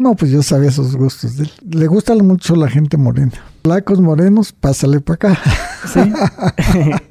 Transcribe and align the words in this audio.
No, 0.00 0.16
pues 0.16 0.30
yo 0.30 0.42
sabía 0.42 0.70
sus 0.70 0.96
gustos. 0.96 1.36
Le 1.62 1.86
gusta 1.86 2.14
mucho 2.14 2.56
la 2.56 2.70
gente 2.70 2.96
morena. 2.96 3.34
Flacos 3.62 4.00
morenos, 4.00 4.50
pásale 4.50 5.00
para 5.00 5.14
acá. 5.16 5.42
Sí. 5.92 6.00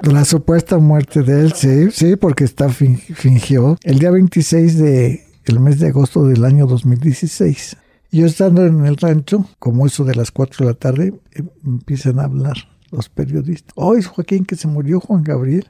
la 0.12 0.25
supuesta 0.25 0.79
muerte 0.79 1.21
de 1.21 1.41
él, 1.41 1.54
sí, 1.54 1.91
sí, 1.91 2.15
porque 2.15 2.46
está 2.46 2.67
fingió. 2.70 3.78
El 3.83 3.99
día 3.99 4.10
26 4.10 4.79
de 4.79 5.23
el 5.46 5.60
mes 5.60 5.78
de 5.78 5.89
agosto 5.89 6.25
del 6.25 6.44
año 6.44 6.65
2016. 6.65 7.78
Yo 8.12 8.25
estando 8.25 8.65
en 8.65 8.84
el 8.84 8.98
rancho, 8.98 9.46
como 9.60 9.86
eso 9.86 10.04
de 10.04 10.16
las 10.16 10.32
4 10.32 10.66
de 10.66 10.71
la 10.71 10.76
tarde, 10.76 11.14
em, 11.34 11.48
empiezan 11.64 12.20
a 12.20 12.24
hablar 12.24 12.56
los 12.90 13.08
periodistas. 13.08 13.71
Oh, 13.76 13.94
es 13.94 14.08
Joaquín 14.08 14.46
que 14.46 14.56
se 14.56 14.68
murió 14.68 15.00
Juan 15.00 15.24
Gabriel. 15.24 15.70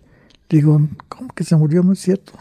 Digo, 0.50 0.88
¿cómo 1.10 1.34
que 1.36 1.44
se 1.44 1.58
murió? 1.58 1.84
No 1.84 1.92
es 1.92 2.00
cierto. 2.00 2.32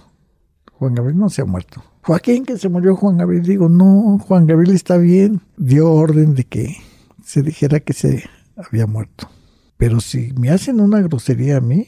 Juan 0.74 0.94
Gabriel 0.94 1.18
no 1.18 1.30
se 1.30 1.42
ha 1.42 1.46
muerto. 1.46 1.82
Joaquín 2.08 2.46
que 2.46 2.56
se 2.56 2.70
murió 2.70 2.96
Juan 2.96 3.18
Gabriel. 3.18 3.42
Digo, 3.44 3.68
no, 3.68 4.18
Juan 4.18 4.46
Gabriel 4.46 4.74
está 4.74 4.96
bien. 4.96 5.42
Dio 5.58 5.92
orden 5.92 6.34
de 6.34 6.44
que 6.44 6.78
se 7.22 7.42
dijera 7.42 7.80
que 7.80 7.92
se 7.92 8.24
había 8.56 8.86
muerto. 8.86 9.28
Pero 9.76 10.00
si 10.00 10.32
me 10.32 10.48
hacen 10.48 10.80
una 10.80 11.02
grosería 11.02 11.58
a 11.58 11.60
mí, 11.60 11.86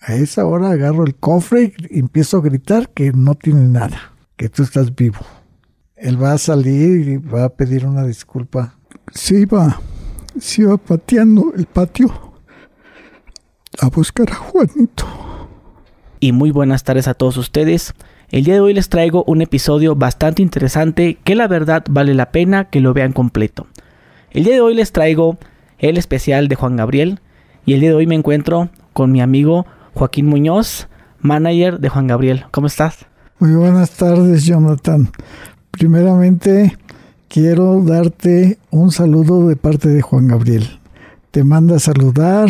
a 0.00 0.14
esa 0.14 0.46
hora 0.46 0.70
agarro 0.70 1.04
el 1.04 1.14
cofre 1.14 1.74
y 1.90 1.98
empiezo 1.98 2.38
a 2.38 2.40
gritar 2.40 2.88
que 2.88 3.12
no 3.12 3.34
tiene 3.34 3.68
nada, 3.68 4.14
que 4.34 4.48
tú 4.48 4.62
estás 4.62 4.94
vivo. 4.94 5.20
Él 5.94 6.22
va 6.22 6.32
a 6.32 6.38
salir 6.38 7.06
y 7.06 7.16
va 7.18 7.44
a 7.44 7.48
pedir 7.50 7.84
una 7.84 8.06
disculpa. 8.06 8.78
Se 9.12 9.40
iba, 9.40 9.78
se 10.40 10.62
iba 10.62 10.78
pateando 10.78 11.52
el 11.54 11.66
patio 11.66 12.32
a 13.78 13.90
buscar 13.90 14.30
a 14.30 14.36
Juanito. 14.36 15.04
Y 16.18 16.32
muy 16.32 16.50
buenas 16.50 16.82
tardes 16.82 17.08
a 17.08 17.12
todos 17.12 17.36
ustedes. 17.36 17.92
El 18.28 18.42
día 18.42 18.54
de 18.54 18.60
hoy 18.60 18.74
les 18.74 18.88
traigo 18.88 19.22
un 19.28 19.40
episodio 19.40 19.94
bastante 19.94 20.42
interesante 20.42 21.16
que 21.22 21.36
la 21.36 21.46
verdad 21.46 21.84
vale 21.88 22.12
la 22.12 22.32
pena 22.32 22.64
que 22.64 22.80
lo 22.80 22.92
vean 22.92 23.12
completo. 23.12 23.68
El 24.32 24.42
día 24.42 24.54
de 24.54 24.60
hoy 24.60 24.74
les 24.74 24.90
traigo 24.90 25.38
el 25.78 25.96
especial 25.96 26.48
de 26.48 26.56
Juan 26.56 26.74
Gabriel 26.74 27.20
y 27.66 27.74
el 27.74 27.80
día 27.80 27.90
de 27.90 27.94
hoy 27.94 28.08
me 28.08 28.16
encuentro 28.16 28.68
con 28.92 29.12
mi 29.12 29.20
amigo 29.20 29.64
Joaquín 29.94 30.26
Muñoz, 30.26 30.88
manager 31.20 31.78
de 31.78 31.88
Juan 31.88 32.08
Gabriel. 32.08 32.46
¿Cómo 32.50 32.66
estás? 32.66 33.06
Muy 33.38 33.52
buenas 33.52 33.90
tardes, 33.90 34.44
Jonathan. 34.44 35.08
Primeramente, 35.70 36.76
quiero 37.28 37.80
darte 37.82 38.58
un 38.70 38.90
saludo 38.90 39.46
de 39.46 39.54
parte 39.54 39.88
de 39.88 40.02
Juan 40.02 40.26
Gabriel. 40.26 40.80
Te 41.30 41.44
manda 41.44 41.76
a 41.76 41.80
saludar, 41.80 42.48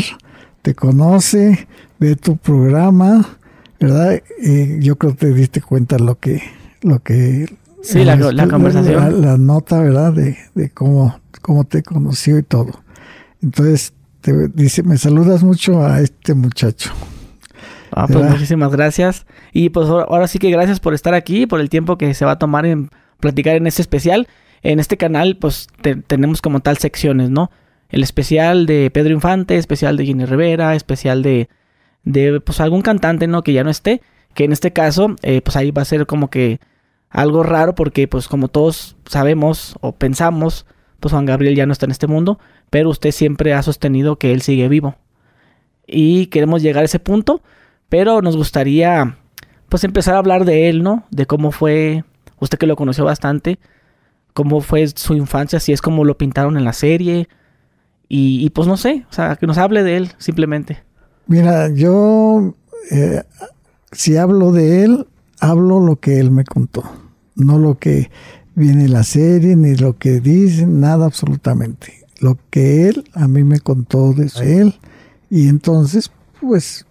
te 0.62 0.74
conoce, 0.74 1.68
ve 1.98 2.16
tu 2.16 2.38
programa 2.38 3.35
¿verdad? 3.80 4.22
Y 4.42 4.80
yo 4.80 4.96
creo 4.96 5.12
que 5.12 5.26
te 5.26 5.34
diste 5.34 5.60
cuenta 5.60 5.98
lo 5.98 6.18
que, 6.18 6.42
lo 6.82 7.02
que 7.02 7.46
sí, 7.82 8.04
la, 8.04 8.18
conversación, 8.48 9.22
la, 9.22 9.36
nota, 9.36 9.78
¿verdad? 9.78 10.12
De, 10.12 10.36
de 10.54 10.70
cómo, 10.70 11.20
cómo 11.42 11.64
te 11.64 11.82
conoció 11.82 12.38
y 12.38 12.42
todo. 12.42 12.82
Entonces 13.42 13.92
te 14.20 14.48
dice, 14.48 14.82
me 14.82 14.98
saludas 14.98 15.42
mucho 15.42 15.84
a 15.84 16.00
este 16.00 16.34
muchacho. 16.34 16.92
Ah, 17.92 18.06
pues 18.06 18.28
muchísimas 18.30 18.72
gracias. 18.72 19.26
Y 19.52 19.70
pues 19.70 19.88
ahora 19.88 20.28
sí 20.28 20.38
que 20.38 20.50
gracias 20.50 20.80
por 20.80 20.94
estar 20.94 21.14
aquí, 21.14 21.46
por 21.46 21.60
el 21.60 21.70
tiempo 21.70 21.96
que 21.96 22.12
se 22.14 22.24
va 22.24 22.32
a 22.32 22.38
tomar 22.38 22.66
en 22.66 22.90
platicar 23.20 23.56
en 23.56 23.66
este 23.66 23.82
especial. 23.82 24.28
En 24.62 24.80
este 24.80 24.96
canal, 24.96 25.36
pues 25.36 25.68
tenemos 26.06 26.42
como 26.42 26.60
tal 26.60 26.76
secciones, 26.78 27.30
¿no? 27.30 27.50
El 27.88 28.02
especial 28.02 28.66
de 28.66 28.90
Pedro 28.90 29.14
Infante, 29.14 29.56
especial 29.56 29.96
de 29.96 30.06
Jenny 30.06 30.24
Rivera, 30.24 30.74
especial 30.74 31.22
de 31.22 31.48
de 32.06 32.40
pues 32.40 32.60
algún 32.60 32.80
cantante, 32.80 33.26
¿no? 33.26 33.42
Que 33.42 33.52
ya 33.52 33.64
no 33.64 33.70
esté. 33.70 34.00
Que 34.32 34.44
en 34.44 34.52
este 34.52 34.72
caso, 34.72 35.16
eh, 35.22 35.42
pues 35.42 35.56
ahí 35.56 35.70
va 35.70 35.82
a 35.82 35.86
ser 35.86 36.06
como 36.06 36.30
que 36.30 36.60
algo 37.10 37.42
raro 37.42 37.74
porque 37.74 38.08
pues 38.08 38.28
como 38.28 38.48
todos 38.48 38.96
sabemos 39.06 39.76
o 39.80 39.92
pensamos, 39.92 40.66
pues 41.00 41.12
Juan 41.12 41.26
Gabriel 41.26 41.56
ya 41.56 41.66
no 41.66 41.72
está 41.72 41.86
en 41.86 41.92
este 41.92 42.06
mundo, 42.06 42.38
pero 42.70 42.88
usted 42.90 43.10
siempre 43.10 43.52
ha 43.54 43.62
sostenido 43.62 44.18
que 44.18 44.32
él 44.32 44.40
sigue 44.40 44.68
vivo. 44.68 44.96
Y 45.86 46.26
queremos 46.26 46.62
llegar 46.62 46.82
a 46.82 46.86
ese 46.86 46.98
punto, 46.98 47.42
pero 47.88 48.22
nos 48.22 48.36
gustaría 48.36 49.18
pues 49.68 49.84
empezar 49.84 50.14
a 50.14 50.18
hablar 50.18 50.44
de 50.44 50.68
él, 50.68 50.82
¿no? 50.82 51.04
De 51.10 51.26
cómo 51.26 51.50
fue, 51.50 52.04
usted 52.38 52.58
que 52.58 52.66
lo 52.66 52.76
conoció 52.76 53.04
bastante, 53.04 53.58
cómo 54.32 54.60
fue 54.60 54.86
su 54.88 55.14
infancia, 55.14 55.60
si 55.60 55.72
es 55.72 55.82
como 55.82 56.04
lo 56.04 56.18
pintaron 56.18 56.56
en 56.56 56.64
la 56.64 56.72
serie. 56.72 57.28
Y, 58.08 58.44
y 58.44 58.50
pues 58.50 58.68
no 58.68 58.76
sé, 58.76 59.06
o 59.10 59.12
sea, 59.12 59.36
que 59.36 59.46
nos 59.46 59.58
hable 59.58 59.82
de 59.82 59.96
él 59.96 60.12
simplemente. 60.18 60.84
Mira, 61.28 61.68
yo, 61.68 62.54
eh, 62.90 63.22
si 63.92 64.16
hablo 64.16 64.52
de 64.52 64.84
él, 64.84 65.08
hablo 65.40 65.80
lo 65.80 65.96
que 65.96 66.20
él 66.20 66.30
me 66.30 66.44
contó, 66.44 66.84
no 67.34 67.58
lo 67.58 67.78
que 67.78 68.10
viene 68.54 68.84
en 68.84 68.92
la 68.92 69.02
serie, 69.02 69.56
ni 69.56 69.74
lo 69.74 69.98
que 69.98 70.20
dicen, 70.20 70.80
nada 70.80 71.06
absolutamente. 71.06 72.04
Lo 72.20 72.38
que 72.50 72.88
él 72.88 73.04
a 73.12 73.26
mí 73.26 73.42
me 73.42 73.60
contó 73.60 74.12
de 74.12 74.30
él, 74.40 74.74
y 75.28 75.48
entonces, 75.48 76.10
pues, 76.40 76.86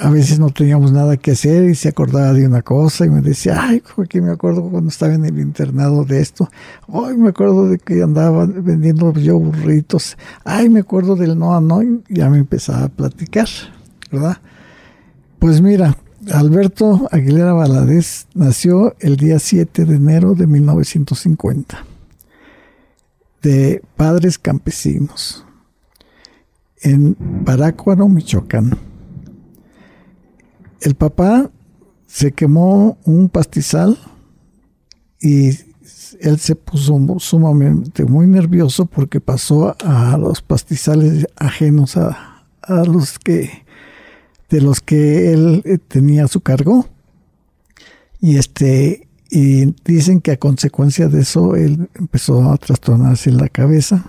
a 0.00 0.10
veces 0.10 0.38
no 0.38 0.50
teníamos 0.50 0.92
nada 0.92 1.16
que 1.16 1.32
hacer 1.32 1.68
y 1.68 1.74
se 1.74 1.88
acordaba 1.88 2.32
de 2.32 2.46
una 2.46 2.62
cosa 2.62 3.04
y 3.04 3.10
me 3.10 3.20
decía, 3.20 3.60
ay, 3.60 3.82
que 4.08 4.20
me 4.20 4.30
acuerdo 4.30 4.62
cuando 4.68 4.90
estaba 4.90 5.14
en 5.14 5.24
el 5.24 5.38
internado 5.38 6.04
de 6.04 6.20
esto, 6.20 6.50
ay, 6.92 7.16
me 7.16 7.30
acuerdo 7.30 7.68
de 7.68 7.78
que 7.78 8.02
andaba 8.02 8.46
vendiendo 8.46 9.12
yo 9.14 9.38
burritos, 9.38 10.16
ay, 10.44 10.68
me 10.68 10.80
acuerdo 10.80 11.16
del 11.16 11.38
no 11.38 11.54
a 11.54 11.60
no, 11.60 11.82
y 11.82 12.02
ya 12.08 12.30
me 12.30 12.38
empezaba 12.38 12.84
a 12.84 12.88
platicar, 12.88 13.48
¿verdad? 14.10 14.38
Pues 15.38 15.60
mira, 15.60 15.96
Alberto 16.32 17.08
Aguilera 17.10 17.52
Valadez 17.52 18.26
nació 18.34 18.94
el 19.00 19.16
día 19.16 19.38
7 19.38 19.84
de 19.84 19.96
enero 19.96 20.34
de 20.34 20.46
1950, 20.46 21.84
de 23.42 23.82
padres 23.96 24.38
campesinos, 24.38 25.44
en 26.80 27.14
Parácuaro, 27.44 28.08
Michoacán 28.08 28.87
el 30.80 30.94
papá 30.94 31.50
se 32.06 32.32
quemó 32.32 32.98
un 33.04 33.28
pastizal 33.28 33.98
y 35.20 35.50
él 36.20 36.38
se 36.38 36.54
puso 36.56 36.98
sumamente 37.18 38.04
muy 38.04 38.26
nervioso 38.26 38.86
porque 38.86 39.20
pasó 39.20 39.76
a 39.84 40.16
los 40.16 40.42
pastizales 40.42 41.26
ajenos 41.36 41.96
a, 41.96 42.44
los 42.86 43.18
que 43.18 43.64
de 44.50 44.60
los 44.60 44.80
que 44.80 45.32
él 45.32 45.62
eh, 45.64 45.78
tenía 45.78 46.28
su 46.28 46.40
cargo. 46.40 46.86
Y 48.20 48.36
este 48.36 49.08
y 49.30 49.74
dicen 49.84 50.20
que 50.20 50.32
a 50.32 50.38
consecuencia 50.38 51.08
de 51.08 51.20
eso 51.20 51.54
él 51.54 51.88
empezó 51.94 52.50
a 52.50 52.56
trastornarse 52.56 53.30
la 53.30 53.48
cabeza 53.50 54.06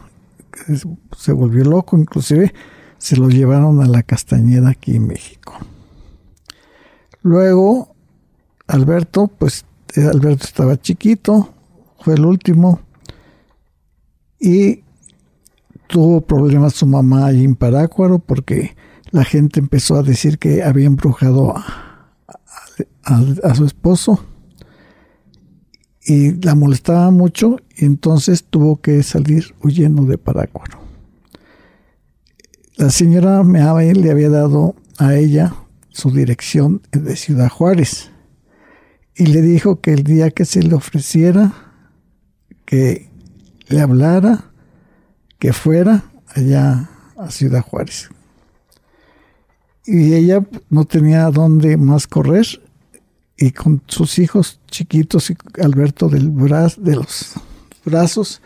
se 1.18 1.34
volvió 1.34 1.66
loco 1.66 1.98
inclusive 1.98 2.54
se 2.98 3.18
lo 3.18 3.28
llevaron 3.28 3.82
a 3.82 3.88
la 3.88 4.02
Castañeda 4.02 4.70
aquí 4.70 4.96
en 4.96 5.08
México 5.08 5.54
Luego, 7.22 7.96
Alberto, 8.68 9.28
pues 9.28 9.66
eh, 9.96 10.02
Alberto 10.02 10.46
estaba 10.46 10.80
chiquito, 10.80 11.54
fue 12.00 12.14
el 12.16 12.26
último, 12.26 12.80
y 14.40 14.84
tuvo 15.88 16.22
problemas 16.22 16.74
su 16.74 16.86
mamá 16.86 17.28
ahí 17.28 17.44
en 17.44 17.56
Parácuaro 17.56 18.20
porque 18.20 18.76
la 19.12 19.24
gente 19.24 19.60
empezó 19.60 19.96
a 19.96 20.04
decir 20.04 20.38
que 20.38 20.64
había 20.64 20.86
embrujado 20.86 21.56
a, 23.04 23.56
su 23.56 23.66
esposo 23.66 24.24
y 26.06 26.34
la 26.44 26.54
molestaba 26.54 27.10
mucho 27.10 27.58
y 27.76 27.86
entonces 27.86 28.44
tuvo 28.44 28.80
que 28.82 29.02
salir 29.04 29.56
huyendo 29.64 30.04
de 30.04 30.18
Parácuaro. 30.18 30.80
La 32.78 32.92
señora 32.92 33.44
Meave 33.44 33.94
le 33.94 34.12
había 34.12 34.30
dado 34.30 34.76
a 35.00 35.16
ella 35.16 35.56
su 35.90 36.12
dirección 36.12 36.82
de 36.92 37.16
Ciudad 37.16 37.50
Juárez 37.50 38.12
y 39.16 39.26
le 39.26 39.42
dijo 39.42 39.82
que 39.82 39.94
el 39.94 40.04
día 40.04 40.32
que 40.32 40.46
se 40.46 40.64
le 40.64 40.74
ofreciera, 40.76 41.54
que 42.66 43.10
le 43.68 43.82
hablara, 43.82 44.52
que 45.40 45.52
fuera 45.52 46.06
allá 46.28 46.90
a 47.18 47.30
Ciudad 47.30 47.62
Juárez. 47.62 48.10
Y 49.86 50.14
ella 50.14 50.46
no 50.70 50.86
tenía 50.86 51.30
dónde 51.32 51.76
más 51.76 52.08
correr 52.08 52.46
y 53.38 53.52
con 53.52 53.82
sus 53.88 54.20
hijos 54.20 54.60
chiquitos 54.70 55.30
y 55.32 55.38
Alberto 55.62 56.08
del 56.10 56.34
de 56.36 56.96
los 56.96 57.34
brazos 57.84 58.42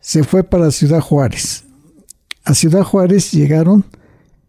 se 0.00 0.24
fue 0.24 0.44
para 0.44 0.70
Ciudad 0.70 1.00
Juárez. 1.00 1.64
A 2.44 2.54
Ciudad 2.54 2.82
Juárez 2.82 3.32
llegaron 3.32 3.84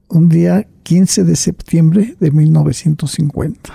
un 0.07 0.29
día 0.29 0.67
15 0.85 1.23
de 1.23 1.35
septiembre 1.35 2.15
de 2.19 2.29
1950. 2.29 3.73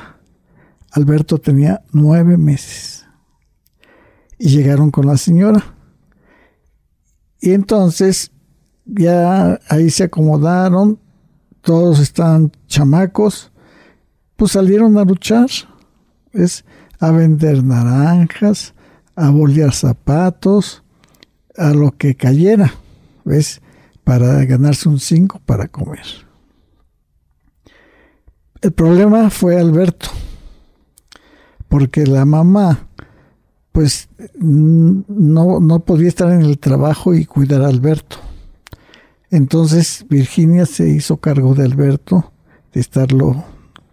Alberto 0.93 1.39
tenía 1.39 1.83
nueve 1.91 2.37
meses. 2.37 3.05
Y 4.39 4.51
llegaron 4.51 4.93
con 4.93 5.07
la 5.07 5.17
señora. 5.17 5.75
Y 7.41 7.51
entonces 7.51 8.31
ya 8.85 9.59
ahí 9.69 9.91
se 9.91 10.05
acomodaron, 10.05 11.01
todos 11.63 11.99
estaban 11.99 12.53
chamacos, 12.69 13.51
pues 14.37 14.53
salieron 14.53 14.97
a 14.97 15.05
luchar, 15.05 15.49
a 17.01 17.11
vender 17.11 17.65
naranjas, 17.65 18.73
a 19.17 19.31
bolear 19.31 19.75
zapatos, 19.75 20.85
a 21.57 21.71
lo 21.71 21.91
que 21.91 22.15
cayera, 22.15 22.73
¿ves? 23.25 23.61
Para 24.05 24.45
ganarse 24.45 24.89
un 24.89 25.01
5 25.01 25.41
para 25.45 25.67
comer. 25.67 26.30
El 28.63 28.73
problema 28.73 29.31
fue 29.31 29.59
Alberto, 29.59 30.11
porque 31.69 32.05
la 32.05 32.27
mamá, 32.27 32.89
pues, 33.73 34.11
no, 34.39 35.61
no 35.61 35.81
podía 35.81 36.09
estar 36.09 36.31
en 36.31 36.43
el 36.43 36.59
trabajo 36.59 37.15
y 37.15 37.25
cuidar 37.25 37.63
a 37.63 37.69
Alberto. 37.69 38.19
Entonces 39.31 40.05
Virginia 40.11 40.67
se 40.67 40.91
hizo 40.91 41.17
cargo 41.17 41.55
de 41.55 41.65
Alberto, 41.65 42.33
de 42.75 42.81
estarlo, 42.81 43.45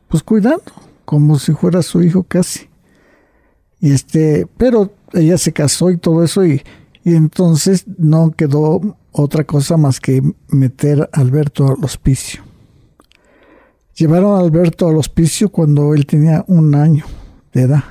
pues, 0.10 0.22
cuidando, 0.22 0.74
como 1.06 1.40
si 1.40 1.54
fuera 1.54 1.82
su 1.82 2.04
hijo 2.04 2.24
casi. 2.24 2.68
Y 3.80 3.94
este, 3.94 4.48
pero 4.58 4.92
ella 5.14 5.38
se 5.38 5.54
casó 5.54 5.92
y 5.92 5.98
todo 5.98 6.26
eso 6.26 6.46
y, 6.46 6.62
y 7.06 7.16
entonces 7.16 7.86
no 7.98 8.32
quedó 8.32 8.98
otra 9.14 9.46
cosa 9.46 9.78
más 9.78 10.02
que 10.02 10.22
meter 10.50 11.10
a 11.14 11.22
Alberto 11.22 11.68
al 11.68 11.86
hospicio. 11.86 12.47
Llevaron 13.98 14.36
a 14.36 14.40
Alberto 14.42 14.88
al 14.88 14.96
hospicio 14.96 15.50
cuando 15.50 15.96
él 15.96 16.06
tenía 16.06 16.46
un 16.48 16.76
año 16.76 17.04
de 17.52 17.64
edad. 17.64 17.84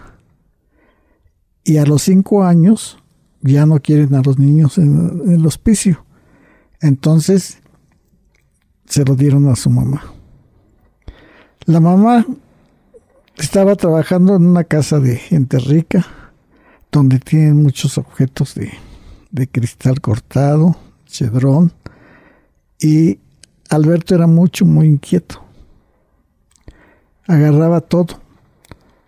Y 1.64 1.78
a 1.78 1.84
los 1.84 2.02
cinco 2.02 2.44
años 2.44 2.98
ya 3.42 3.66
no 3.66 3.80
quieren 3.80 4.14
a 4.14 4.22
los 4.22 4.38
niños 4.38 4.78
en, 4.78 5.32
el 5.32 5.44
hospicio. 5.44 6.04
Entonces 6.80 7.58
se 8.84 9.04
lo 9.04 9.16
dieron 9.16 9.48
a 9.48 9.56
su 9.56 9.68
mamá. 9.68 10.04
La 11.64 11.80
mamá 11.80 12.24
estaba 13.36 13.74
trabajando 13.74 14.36
en 14.36 14.46
una 14.46 14.62
casa 14.62 15.00
de 15.00 15.16
gente 15.16 15.58
rica, 15.58 16.06
donde 16.92 17.18
tienen 17.18 17.60
muchos 17.60 17.98
objetos 17.98 18.54
de, 18.54 18.70
de 19.32 19.48
cristal 19.48 20.00
cortado, 20.00 20.76
chedrón, 21.06 21.72
y 22.78 23.18
Alberto 23.70 24.14
era 24.14 24.28
mucho, 24.28 24.64
muy 24.64 24.86
inquieto. 24.86 25.45
Agarraba 27.26 27.80
todo. 27.80 28.20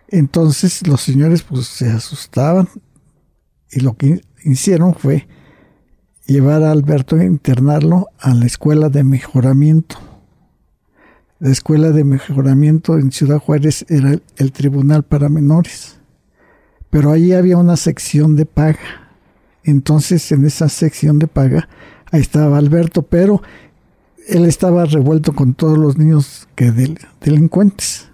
Entonces 0.07 0.85
los 0.87 1.01
señores 1.01 1.43
pues 1.43 1.67
se 1.67 1.89
asustaban 1.89 2.67
y 3.71 3.81
lo 3.81 3.95
que 3.95 4.21
hicieron 4.43 4.95
fue 4.95 5.27
llevar 6.25 6.63
a 6.63 6.71
Alberto 6.71 7.15
a 7.15 7.23
internarlo 7.23 8.07
a 8.19 8.33
la 8.33 8.45
escuela 8.45 8.89
de 8.89 9.03
mejoramiento. 9.03 9.97
La 11.39 11.49
escuela 11.51 11.91
de 11.91 12.03
mejoramiento 12.03 12.97
en 12.97 13.11
Ciudad 13.11 13.39
Juárez 13.39 13.85
era 13.87 14.19
el, 14.37 14.51
tribunal 14.51 15.03
para 15.03 15.29
menores, 15.29 15.99
pero 16.89 17.11
ahí 17.11 17.31
había 17.31 17.57
una 17.57 17.77
sección 17.77 18.35
de 18.35 18.45
paga. 18.45 19.09
Entonces 19.63 20.31
en 20.31 20.45
esa 20.45 20.69
sección 20.69 21.19
de 21.19 21.27
paga 21.27 21.69
ahí 22.11 22.21
estaba 22.21 22.57
Alberto, 22.57 23.03
pero 23.03 23.41
él 24.27 24.45
estaba 24.45 24.85
revuelto 24.85 25.33
con 25.33 25.53
todos 25.53 25.77
los 25.77 25.97
niños 25.97 26.47
que 26.55 26.71
delincuentes. 27.21 28.08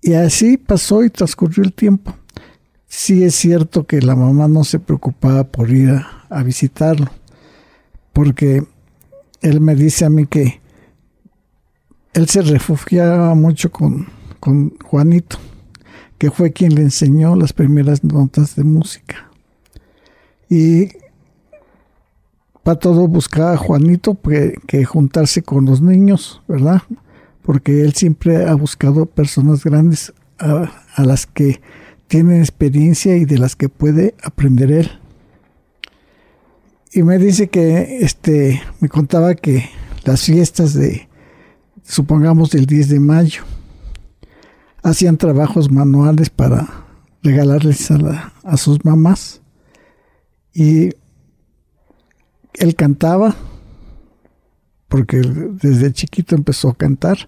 Y 0.00 0.14
así 0.14 0.56
pasó 0.56 1.04
y 1.04 1.10
transcurrió 1.10 1.62
el 1.62 1.72
tiempo. 1.72 2.14
Sí 2.86 3.24
es 3.24 3.34
cierto 3.34 3.86
que 3.86 4.02
la 4.02 4.16
mamá 4.16 4.48
no 4.48 4.64
se 4.64 4.78
preocupaba 4.78 5.44
por 5.44 5.70
ir 5.70 5.90
a, 6.28 6.42
visitarlo, 6.42 7.10
porque 8.12 8.64
él 9.40 9.60
me 9.60 9.74
dice 9.74 10.04
a 10.04 10.10
mí 10.10 10.26
que 10.26 10.60
él 12.12 12.28
se 12.28 12.42
refugiaba 12.42 13.34
mucho 13.34 13.70
con, 13.70 14.08
con 14.40 14.76
Juanito, 14.78 15.38
que 16.18 16.30
fue 16.30 16.52
quien 16.52 16.74
le 16.74 16.82
enseñó 16.82 17.34
las 17.36 17.52
primeras 17.52 18.04
notas 18.04 18.56
de 18.56 18.64
música. 18.64 19.30
Y 20.50 20.88
para 22.62 22.78
todo 22.78 23.08
buscaba 23.08 23.54
a 23.54 23.56
Juanito 23.56 24.20
que, 24.20 24.54
que, 24.66 24.84
juntarse 24.84 25.42
con 25.42 25.64
los 25.64 25.80
niños, 25.80 26.42
¿verdad? 26.46 26.82
Porque 27.42 27.82
él 27.82 27.94
siempre 27.94 28.46
ha 28.46 28.54
buscado 28.54 29.06
personas 29.06 29.64
grandes 29.64 30.12
a, 30.38 30.70
las 31.02 31.26
que 31.26 31.60
tienen 32.08 32.40
experiencia 32.40 33.16
y 33.16 33.24
de 33.24 33.38
las 33.38 33.56
que 33.56 33.68
puede 33.68 34.14
aprender 34.22 34.70
él. 34.70 34.90
Y 36.92 37.02
me 37.02 37.18
dice 37.18 37.48
que, 37.48 37.98
este, 38.00 38.62
me 38.80 38.88
contaba 38.88 39.34
que 39.34 39.68
las 40.04 40.22
fiestas 40.22 40.74
de, 40.74 41.08
supongamos 41.82 42.50
del 42.50 42.66
10 42.66 42.88
de 42.90 43.00
mayo, 43.00 43.42
hacían 44.82 45.16
trabajos 45.16 45.70
manuales 45.70 46.28
para 46.28 46.68
regalarles 47.22 47.90
a, 47.90 48.32
a 48.42 48.56
sus 48.56 48.84
mamás. 48.84 49.40
Y 50.52 50.90
él 52.54 52.74
cantaba, 52.76 53.34
porque 54.92 55.22
desde 55.22 55.90
chiquito 55.90 56.34
empezó 56.34 56.68
a 56.68 56.74
cantar. 56.74 57.26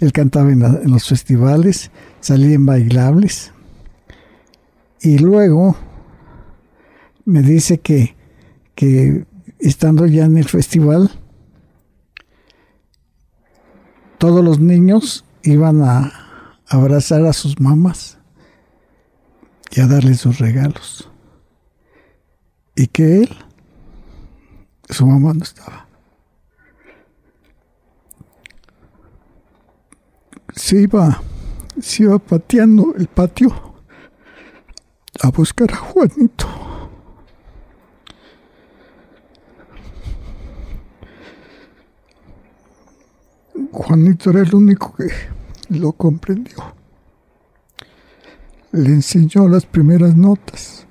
Él 0.00 0.12
cantaba 0.12 0.50
en, 0.50 0.90
los 0.90 1.06
festivales, 1.06 1.92
salía 2.18 2.56
en 2.56 2.66
bailables. 2.66 3.52
Y 5.00 5.18
luego 5.18 5.76
me 7.24 7.42
dice 7.42 7.78
que, 7.78 8.16
que 8.74 9.26
estando 9.60 10.06
ya 10.06 10.24
en 10.24 10.38
el 10.38 10.48
festival, 10.48 11.08
todos 14.18 14.44
los 14.44 14.58
niños 14.58 15.24
iban 15.44 15.82
a 15.82 16.58
abrazar 16.66 17.24
a 17.26 17.32
sus 17.32 17.60
mamás 17.60 18.18
y 19.70 19.80
a 19.82 19.86
darles 19.86 20.18
sus 20.18 20.40
regalos. 20.40 21.08
Y 22.74 22.88
que 22.88 23.18
él, 23.22 23.36
su 24.90 25.06
mamá 25.06 25.32
no 25.32 25.44
estaba. 25.44 25.83
Se 30.56 30.82
iba, 30.82 31.20
se 31.80 32.04
iba 32.04 32.18
pateando 32.18 32.94
el 32.96 33.08
patio 33.08 33.74
a 35.20 35.30
buscar 35.30 35.72
a 35.72 35.76
Juanito. 35.76 36.46
Juanito 43.72 44.30
era 44.30 44.42
el 44.42 44.54
único 44.54 44.94
que 44.94 45.08
lo 45.70 45.92
comprendió. 45.92 46.56
Le 48.70 48.90
enseñó 48.90 49.48
las 49.48 49.66
primeras 49.66 50.14
notas. 50.14 50.86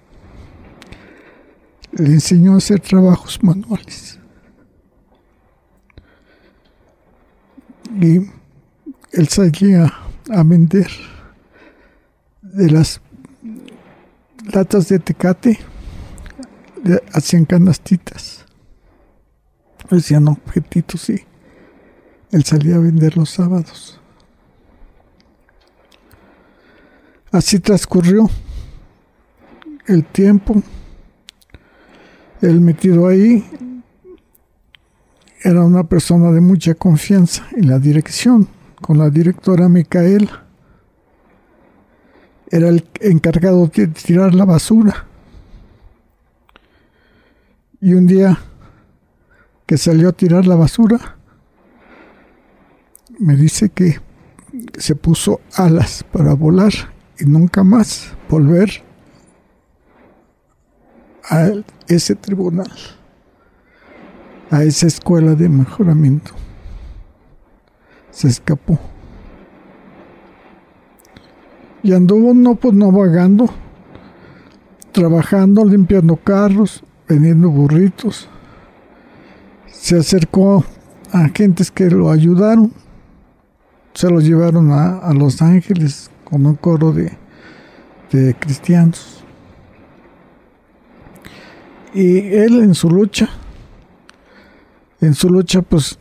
Le 1.93 2.07
enseñó 2.07 2.55
a 2.55 2.57
hacer 2.57 2.81
trabajos 2.81 3.41
manuales. 3.41 4.19
Y 8.01 8.29
él 9.13 9.27
salía 9.27 9.93
a 10.31 10.43
vender 10.43 10.87
de 12.41 12.71
las 12.71 12.99
latas 14.51 14.89
de 14.89 14.99
tecate, 14.99 15.59
hacían 17.13 17.45
canastitas, 17.45 18.43
hacían 19.89 20.27
objetitos 20.27 21.09
y 21.11 21.23
él 22.31 22.43
salía 22.43 22.75
a 22.75 22.79
vender 22.79 23.15
los 23.15 23.29
sábados. 23.29 23.99
Así 27.31 27.59
transcurrió 27.59 28.29
el 29.85 30.05
tiempo, 30.05 30.61
él 32.41 32.61
metido 32.61 33.07
ahí. 33.07 33.47
Era 35.43 35.63
una 35.63 35.83
persona 35.83 36.31
de 36.31 36.41
mucha 36.41 36.73
confianza 36.73 37.45
en 37.51 37.67
la 37.67 37.77
dirección, 37.77 38.47
con 38.83 38.97
la 38.97 39.09
directora 39.09 39.69
Micaela 39.69 40.43
era 42.51 42.67
el 42.67 42.85
encargado 42.99 43.65
de 43.67 43.87
tirar 43.87 44.35
la 44.35 44.43
basura. 44.43 45.07
Y 47.79 47.93
un 47.93 48.05
día 48.05 48.37
que 49.65 49.77
salió 49.77 50.09
a 50.09 50.11
tirar 50.11 50.45
la 50.45 50.55
basura, 50.55 51.15
me 53.19 53.37
dice 53.37 53.69
que 53.69 53.99
se 54.77 54.95
puso 54.95 55.39
alas 55.55 56.03
para 56.11 56.33
volar 56.33 56.73
y 57.17 57.23
nunca 57.23 57.63
más 57.63 58.13
volver 58.29 58.83
a 61.29 61.51
ese 61.87 62.15
tribunal, 62.15 62.71
a 64.51 64.61
esa 64.63 64.87
escuela 64.87 65.35
de 65.35 65.47
mejoramiento. 65.47 66.42
Se 68.13 68.27
escapó. 68.27 68.79
Y 71.81 71.93
anduvo 71.93 72.33
no 72.33 72.55
pues 72.55 72.73
no 72.73 72.91
vagando, 72.91 73.49
trabajando, 74.91 75.65
limpiando 75.65 76.15
carros, 76.15 76.83
vendiendo 77.09 77.49
burritos. 77.49 78.29
Se 79.67 79.97
acercó 79.97 80.63
a 81.11 81.27
gentes 81.35 81.71
que 81.71 81.89
lo 81.89 82.11
ayudaron. 82.11 82.71
Se 83.93 84.09
lo 84.09 84.21
llevaron 84.21 84.71
a, 84.71 85.11
Los 85.13 85.41
Ángeles 85.41 86.09
con 86.23 86.45
un 86.45 86.55
coro 86.55 86.93
de, 86.93 87.17
de 88.11 88.35
cristianos. 88.35 89.23
Y 91.93 92.17
él 92.33 92.61
en 92.63 92.75
su 92.75 92.89
lucha, 92.89 93.29
en 95.01 95.13
su 95.15 95.29
lucha, 95.29 95.61
pues, 95.61 95.99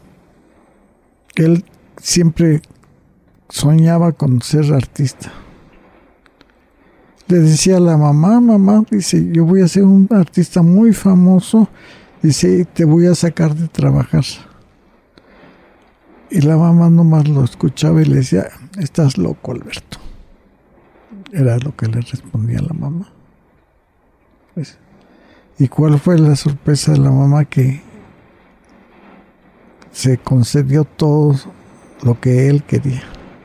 él 1.35 1.65
siempre 2.03 2.61
soñaba 3.49 4.13
con 4.13 4.43
ser 4.43 4.75
artista. 4.75 5.33
Le 7.29 7.39
decía 7.39 7.77
a 7.77 7.81
la 7.81 7.97
mamá, 7.97 8.41
mamá, 8.41 8.85
dice, 8.91 9.31
yo 9.33 9.45
voy 9.45 9.63
a 9.63 9.69
ser 9.69 9.85
un 9.85 10.09
artista 10.11 10.63
muy 10.63 10.93
famoso, 10.93 11.69
dice, 12.21 12.67
te 12.67 12.85
voy 12.85 13.07
a 13.07 13.15
sacar 13.15 13.55
de 13.55 13.69
trabajar. 13.69 14.25
Y 16.29 16.41
la 16.41 16.57
mamá 16.57 16.91
nomás 16.91 17.29
lo 17.29 17.45
escuchaba 17.45 18.03
y 18.03 18.07
le 18.07 18.17
decía, 18.17 18.49
estás 18.79 19.17
loco, 19.17 19.53
Alberto. 19.53 19.99
Era 21.31 21.57
lo 21.59 21.75
que 21.77 21.87
le 21.87 22.01
respondía 22.01 22.61
la 22.61 22.75
mamá. 22.75 23.13
Pues, 24.55 24.77
¿Y 25.59 25.69
cuál 25.69 25.99
fue 26.01 26.19
la 26.19 26.35
sorpresa 26.35 26.93
de 26.93 26.99
la 26.99 27.11
mamá 27.11 27.45
que 27.45 27.81
se 29.93 30.19
concedió 30.19 30.85
todo 30.85 31.39
lo 32.03 32.21
que 32.21 32.49
él 32.49 32.63
quería? 32.65 33.03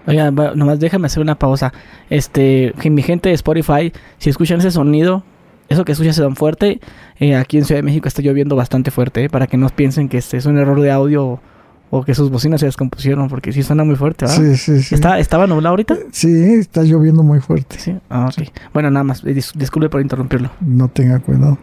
Oiga, 0.07 0.31
nomás 0.31 0.79
déjame 0.79 1.07
hacer 1.07 1.21
una 1.21 1.35
pausa. 1.35 1.73
Este, 2.09 2.73
mi 2.89 3.01
gente 3.01 3.29
de 3.29 3.35
Spotify, 3.35 3.91
si 4.19 4.29
escuchan 4.29 4.59
ese 4.59 4.71
sonido, 4.71 5.23
eso 5.67 5.83
que 5.83 5.91
escuchan 5.91 6.15
tan 6.15 6.35
fuerte, 6.35 6.79
eh, 7.19 7.35
aquí 7.35 7.57
en 7.57 7.65
Ciudad 7.65 7.79
de 7.79 7.83
México 7.83 8.07
está 8.07 8.21
lloviendo 8.21 8.55
bastante 8.55 8.89
fuerte, 8.89 9.25
eh, 9.25 9.29
para 9.29 9.47
que 9.47 9.57
no 9.57 9.67
piensen 9.69 10.07
que 10.07 10.17
este 10.17 10.37
es 10.37 10.45
un 10.45 10.57
error 10.57 10.79
de 10.79 10.91
audio 10.91 11.41
o 11.89 12.03
que 12.03 12.15
sus 12.15 12.29
bocinas 12.29 12.61
se 12.61 12.65
descompusieron, 12.65 13.27
porque 13.27 13.51
sí 13.51 13.63
suena 13.63 13.83
muy 13.83 13.95
fuerte, 13.95 14.25
¿verdad? 14.25 14.41
Sí, 14.41 14.57
sí, 14.57 14.81
sí. 14.81 14.95
¿Está, 14.95 15.19
¿Estaba 15.19 15.45
nublado 15.47 15.73
ahorita? 15.73 15.97
Sí, 16.11 16.53
está 16.53 16.83
lloviendo 16.83 17.23
muy 17.23 17.39
fuerte. 17.39 17.77
Sí, 17.79 17.97
ah, 18.09 18.29
ok. 18.29 18.47
Bueno, 18.73 18.89
nada 18.91 19.03
más, 19.03 19.23
disculpe 19.23 19.89
por 19.89 20.01
interrumpirlo. 20.01 20.51
No 20.61 20.87
tenga 20.87 21.19
cuidado. 21.19 21.57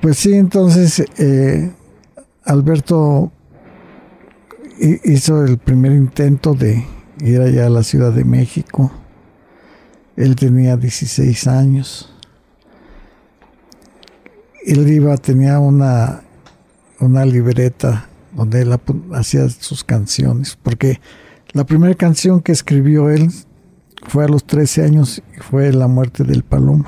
Pues 0.00 0.18
sí, 0.18 0.34
entonces 0.34 1.04
eh, 1.18 1.70
Alberto 2.44 3.32
hizo 4.78 5.44
el 5.44 5.58
primer 5.58 5.92
intento 5.92 6.54
de 6.54 6.84
ir 7.20 7.40
allá 7.40 7.66
a 7.66 7.70
la 7.70 7.82
Ciudad 7.82 8.12
de 8.12 8.24
México. 8.24 8.90
Él 10.16 10.36
tenía 10.36 10.76
16 10.76 11.46
años. 11.46 12.12
Él 14.64 14.88
iba, 14.90 15.16
tenía 15.16 15.58
una, 15.58 16.22
una 17.00 17.24
libreta 17.24 18.08
donde 18.32 18.62
él 18.62 18.78
hacía 19.14 19.48
sus 19.48 19.84
canciones, 19.84 20.58
porque 20.62 21.00
la 21.52 21.64
primera 21.64 21.94
canción 21.94 22.40
que 22.40 22.52
escribió 22.52 23.08
él 23.08 23.30
fue 24.06 24.24
a 24.24 24.28
los 24.28 24.44
13 24.44 24.84
años 24.84 25.22
y 25.36 25.40
fue 25.40 25.72
La 25.72 25.88
muerte 25.88 26.24
del 26.24 26.42
palomo, 26.42 26.84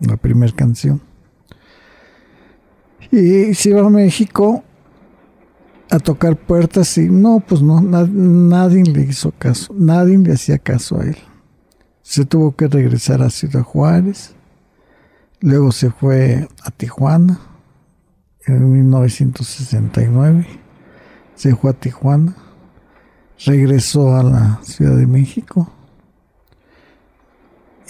la 0.00 0.16
primera 0.16 0.52
canción. 0.52 1.00
Y 3.12 3.54
se 3.54 3.70
iba 3.70 3.80
a 3.80 3.90
México 3.90 4.64
a 5.90 5.98
tocar 5.98 6.36
puertas 6.36 6.96
y 6.98 7.08
no, 7.08 7.40
pues 7.40 7.62
no, 7.62 7.80
nadie 7.80 8.84
le 8.84 9.02
hizo 9.02 9.32
caso, 9.36 9.74
nadie 9.76 10.16
le 10.18 10.32
hacía 10.32 10.58
caso 10.58 11.00
a 11.00 11.04
él. 11.04 11.16
Se 12.02 12.24
tuvo 12.24 12.54
que 12.54 12.68
regresar 12.68 13.22
a 13.22 13.30
Ciudad 13.30 13.62
Juárez, 13.62 14.34
luego 15.40 15.72
se 15.72 15.90
fue 15.90 16.48
a 16.62 16.70
Tijuana, 16.70 17.40
en 18.46 18.72
1969. 18.72 20.46
Se 21.34 21.54
fue 21.54 21.70
a 21.70 21.74
Tijuana, 21.74 22.36
regresó 23.44 24.16
a 24.16 24.22
la 24.22 24.60
Ciudad 24.62 24.96
de 24.96 25.06
México 25.06 25.72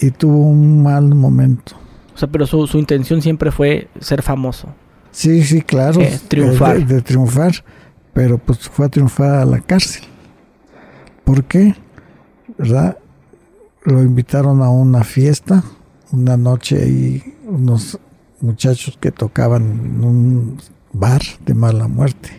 y 0.01 0.11
tuvo 0.11 0.47
un 0.47 0.83
mal 0.83 1.15
momento. 1.15 1.75
O 2.15 2.19
sea, 2.19 2.29
pero 2.29 2.47
su, 2.47 2.79
intención 2.79 3.23
siempre 3.23 3.51
fue 3.51 3.89
ser 4.01 4.23
famoso. 4.23 4.69
Sí, 5.11 5.43
sí, 5.43 5.63
claro. 5.63 6.01
triunfar. 6.29 6.87
De, 6.87 7.03
triunfar, 7.03 7.65
pero 8.13 8.39
pues 8.39 8.69
fue 8.69 8.87
a 8.87 8.89
triunfar 8.89 9.31
a 9.31 9.45
la 9.45 9.61
cárcel. 9.61 10.05
¿Por 11.25 11.45
qué? 11.45 11.75
¿Verdad? 12.59 12.99
Lo 13.85 14.03
invitaron 14.03 14.63
a 14.63 14.71
una 14.71 15.05
fiesta, 15.05 15.65
una 16.13 16.37
noche 16.37 16.83
ahí, 16.83 17.37
unos 17.47 17.99
muchachos 18.41 18.99
que 19.01 19.11
tocaban 19.11 19.63
en 19.63 20.05
un 20.05 20.59
bar 20.93 21.23
de 21.45 21.55
mala 21.55 21.89
muerte. 21.89 22.31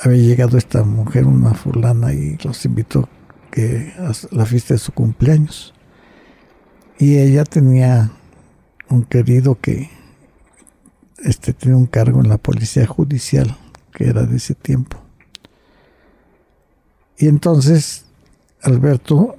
Había 0.00 0.22
llegado 0.22 0.56
esta 0.56 0.82
mujer, 0.82 1.26
una 1.26 1.54
fulana, 1.54 2.12
y 2.12 2.38
los 2.42 2.64
invitó 2.64 3.08
que 3.50 3.92
a 3.98 4.12
la 4.34 4.46
fiesta 4.46 4.74
de 4.74 4.78
su 4.78 4.92
cumpleaños. 4.92 5.74
Y 6.98 7.18
ella 7.18 7.44
tenía 7.44 8.10
un 8.88 9.04
querido 9.04 9.58
que 9.60 9.90
este, 11.24 11.52
tenía 11.52 11.76
un 11.76 11.86
cargo 11.86 12.20
en 12.20 12.28
la 12.28 12.38
policía 12.38 12.86
judicial, 12.86 13.56
era 14.08 14.24
de 14.24 14.36
ese 14.36 14.54
tiempo. 14.54 14.98
Y 17.18 17.28
entonces 17.28 18.06
Alberto 18.62 19.36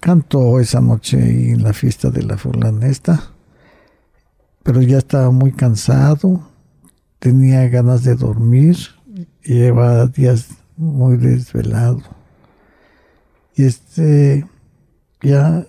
cantó 0.00 0.60
esa 0.60 0.80
noche 0.80 1.50
en 1.50 1.62
la 1.62 1.72
fiesta 1.72 2.10
de 2.10 2.22
la 2.22 2.36
fulana 2.36 2.86
esta 2.86 3.34
pero 4.64 4.80
ya 4.80 4.98
estaba 4.98 5.30
muy 5.30 5.52
cansado, 5.52 6.40
tenía 7.20 7.68
ganas 7.68 8.02
de 8.02 8.16
dormir, 8.16 8.76
llevaba 9.44 10.06
días 10.06 10.48
muy 10.76 11.18
desvelado. 11.18 12.02
Y 13.54 13.64
este 13.64 14.46
ya 15.20 15.66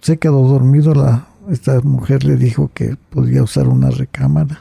se 0.00 0.16
quedó 0.16 0.46
dormido, 0.46 0.94
la, 0.94 1.26
esta 1.50 1.80
mujer 1.80 2.24
le 2.24 2.36
dijo 2.36 2.70
que 2.72 2.96
podía 3.10 3.42
usar 3.42 3.66
una 3.66 3.90
recámara 3.90 4.60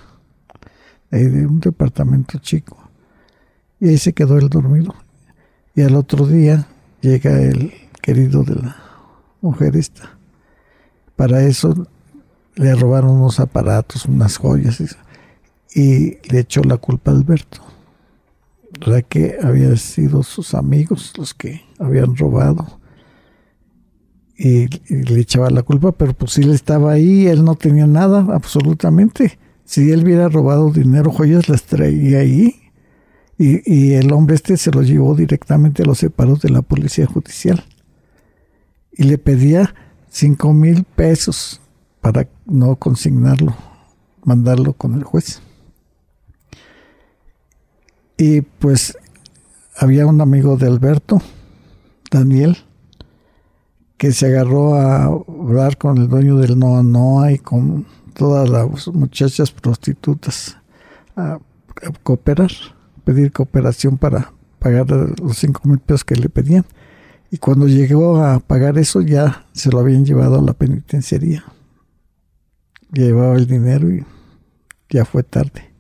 de 1.12 1.46
un 1.46 1.60
departamento 1.60 2.40
chico. 2.40 2.83
Y 3.84 3.90
ahí 3.90 3.98
se 3.98 4.14
quedó 4.14 4.38
él 4.38 4.48
dormido. 4.48 4.96
Y 5.76 5.82
al 5.82 5.98
otro 5.98 6.26
día 6.26 6.70
llega 7.02 7.42
el 7.42 7.74
querido 8.02 8.44
de 8.44 8.56
la 8.56 8.78
mujer 9.42 9.76
esta. 9.76 10.18
Para 11.18 11.44
eso 11.44 11.86
le 12.56 12.76
robaron 12.76 13.12
unos 13.12 13.42
aparatos, 13.42 14.06
unas 14.06 14.38
joyas 14.38 14.82
y 15.76 16.18
le 16.30 16.40
echó 16.40 16.64
la 16.64 16.78
culpa 16.78 17.12
a 17.12 17.16
Alberto. 17.16 17.60
ya 18.88 19.02
que 19.02 19.36
había 19.44 19.76
sido 19.76 20.24
sus 20.24 20.54
amigos 20.54 21.12
los 21.18 21.34
que 21.34 21.62
habían 21.78 22.16
robado 22.16 22.80
y, 24.38 24.70
le 24.90 25.20
echaba 25.20 25.50
la 25.50 25.62
culpa, 25.62 25.92
pero 25.92 26.14
pues 26.14 26.38
él 26.38 26.52
estaba 26.52 26.94
ahí, 26.94 27.28
él 27.28 27.44
no 27.44 27.56
tenía 27.56 27.86
nada, 27.86 28.28
absolutamente. 28.34 29.38
Si 29.66 29.92
él 29.92 30.06
hubiera 30.06 30.30
robado 30.30 30.72
dinero, 30.72 31.12
joyas, 31.12 31.50
las 31.50 31.64
traía 31.64 32.20
ahí. 32.20 32.63
Y, 33.38 33.72
y 33.72 33.94
el 33.94 34.12
hombre 34.12 34.36
este 34.36 34.58
se 34.58 34.72
lo 34.72 34.84
llevó 34.84 35.16
directamente 35.16 35.84
a 35.84 35.86
los 35.86 36.00
separos 36.00 36.42
de 36.42 36.50
la 36.50 36.62
policía 36.62 37.08
judicial. 37.08 37.64
Y 38.92 39.04
le 39.04 39.18
pedía 39.18 39.74
cinco 40.10 40.54
mil 40.54 40.84
pesos 40.84 41.60
para 42.02 42.28
no 42.46 42.76
consignarlo, 42.76 43.56
mandarlo 44.24 44.74
con 44.74 44.94
el 44.94 45.04
juez. 45.04 45.42
Y 48.18 48.42
pues 48.42 48.98
había 49.76 50.06
un 50.06 50.22
amigo 50.22 50.58
de 50.58 50.68
Alberto, 50.68 51.22
Daniel, 52.12 52.58
que 53.98 54.12
se 54.12 54.28
agarró 54.28 54.76
a 54.76 55.06
hablar 55.06 55.78
con 55.78 55.98
el 55.98 56.10
dueño 56.10 56.38
del 56.38 56.60
Noa 56.60 56.84
Noa 56.84 57.32
y 57.32 57.40
con 57.40 57.86
todas 58.14 58.50
las 58.50 58.88
muchachas 58.90 59.52
prostitutas 59.52 60.58
a, 61.16 61.40
cooperar, 62.04 62.52
pedir 63.04 63.32
cooperación 63.32 63.98
para 63.98 64.34
pagar 64.60 64.90
los 64.90 65.38
cinco 65.38 65.62
mil 65.66 65.80
pesos 65.80 66.04
que 66.04 66.16
le 66.16 66.30
pedían. 66.30 66.66
Y 67.32 67.38
cuando 67.38 67.68
llegó 67.68 68.18
a 68.24 68.40
pagar 68.40 68.78
eso 68.78 69.02
ya 69.02 69.46
se 69.54 69.72
lo 69.72 69.80
habían 69.80 70.06
llevado 70.06 70.40
a 70.40 70.42
la 70.42 70.54
penitenciaría 70.54 71.44
llevaba 72.94 73.36
el 73.36 73.48
dinero 73.48 73.90
y 73.90 74.06
ya 74.90 75.06
fue 75.06 75.24
tarde. 75.24 75.72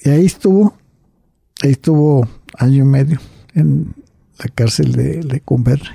Y 0.00 0.10
ahí 0.10 0.26
estuvo, 0.26 0.76
ahí 1.62 1.72
estuvo 1.72 2.28
año 2.58 2.84
y 2.84 2.86
medio 2.86 3.20
en 3.54 3.94
la 4.38 4.46
cárcel 4.54 4.92
de 4.92 5.22
Lecumberri. 5.22 5.90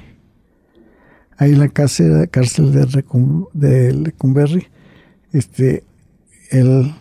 Ahí 1.37 1.53
en 1.53 1.59
la 1.59 1.69
cárcel, 1.69 2.29
cárcel 2.29 2.71
de, 2.71 3.05
de 3.53 3.93
Lecumberri, 3.93 4.67
este, 5.31 5.83
él 6.49 6.93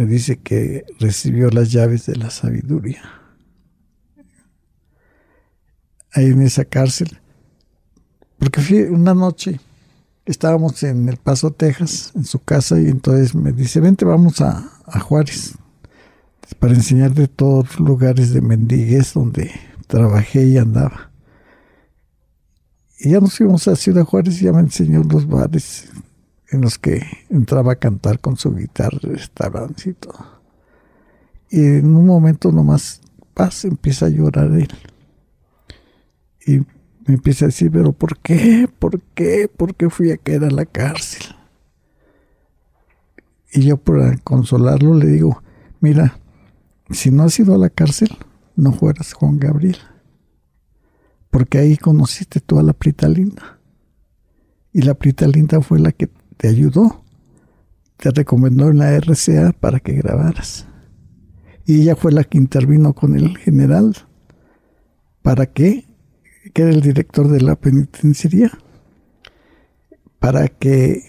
me 0.00 0.06
dice 0.06 0.38
que 0.38 0.86
recibió 0.98 1.50
las 1.50 1.70
llaves 1.70 2.06
de 2.06 2.16
la 2.16 2.30
sabiduría. 2.30 3.02
Ahí 6.12 6.26
en 6.26 6.40
esa 6.40 6.64
cárcel. 6.64 7.20
Porque 8.38 8.62
fui 8.62 8.78
una 8.84 9.12
noche 9.12 9.60
estábamos 10.24 10.82
en 10.84 11.08
El 11.08 11.16
Paso, 11.16 11.50
Texas, 11.50 12.12
en 12.14 12.24
su 12.24 12.38
casa, 12.38 12.80
y 12.80 12.86
entonces 12.86 13.34
me 13.34 13.52
dice, 13.52 13.80
vente, 13.80 14.04
vamos 14.04 14.40
a, 14.40 14.70
Juárez, 15.00 15.54
para 16.58 16.72
enseñarte 16.74 17.28
todos 17.28 17.78
los 17.78 17.88
lugares 17.88 18.32
de 18.32 18.40
mendiguez 18.40 19.12
donde 19.12 19.50
trabajé 19.86 20.46
y 20.46 20.56
andaba. 20.56 21.10
Y 22.98 23.10
ya 23.10 23.20
nos 23.20 23.36
fuimos 23.36 23.66
a 23.68 23.76
Ciudad 23.76 24.04
Juárez 24.04 24.40
y 24.40 24.44
ya 24.46 24.52
me 24.52 24.60
enseñó 24.60 25.02
los 25.02 25.26
bares, 25.26 25.88
en 26.50 26.60
los 26.60 26.78
que 26.78 27.02
entraba 27.28 27.72
a 27.72 27.76
cantar 27.76 28.20
con 28.20 28.36
su 28.36 28.54
guitarra, 28.54 28.98
y 29.04 29.92
todo. 29.94 30.40
Y 31.50 31.60
en 31.60 31.94
un 31.94 32.06
momento 32.06 32.52
nomás 32.52 33.00
paz, 33.34 33.64
empieza 33.64 34.06
a 34.06 34.10
llorar 34.10 34.52
él. 34.52 34.68
Y 36.46 36.58
me 37.06 37.14
empieza 37.14 37.44
a 37.44 37.48
decir, 37.48 37.70
pero 37.70 37.92
¿por 37.92 38.18
qué? 38.18 38.68
¿Por 38.78 39.00
qué? 39.14 39.48
¿Por 39.48 39.74
qué 39.74 39.90
fui 39.90 40.10
a 40.10 40.16
caer 40.16 40.44
a 40.44 40.50
la 40.50 40.64
cárcel? 40.64 41.22
Y 43.52 43.62
yo 43.62 43.76
para 43.78 44.16
consolarlo 44.18 44.94
le 44.94 45.06
digo, 45.06 45.42
mira, 45.80 46.20
si 46.90 47.10
no 47.10 47.24
has 47.24 47.38
ido 47.38 47.54
a 47.54 47.58
la 47.58 47.70
cárcel, 47.70 48.10
no 48.56 48.72
fueras 48.72 49.12
Juan 49.12 49.38
Gabriel. 49.38 49.78
Porque 51.30 51.58
ahí 51.58 51.76
conociste 51.76 52.40
toda 52.40 52.62
la 52.62 52.72
Prita 52.72 53.08
Linda. 53.08 53.58
Y 54.72 54.82
la 54.82 54.94
Prita 54.94 55.26
Linda 55.26 55.60
fue 55.60 55.78
la 55.78 55.92
que 55.92 56.10
te 56.40 56.48
ayudó. 56.48 57.04
Te 57.98 58.10
recomendó 58.10 58.70
en 58.70 58.78
la 58.78 58.98
RCA 58.98 59.52
para 59.52 59.78
que 59.78 59.92
grabaras. 59.92 60.66
Y 61.66 61.82
ella 61.82 61.96
fue 61.96 62.12
la 62.12 62.24
que 62.24 62.38
intervino 62.38 62.94
con 62.94 63.14
el 63.14 63.36
general. 63.36 63.94
¿Para 65.20 65.44
qué? 65.44 65.84
Que 66.54 66.62
era 66.62 66.70
el 66.70 66.80
director 66.80 67.28
de 67.28 67.42
la 67.42 67.56
penitenciaría. 67.56 68.50
Para 70.18 70.48
que 70.48 71.02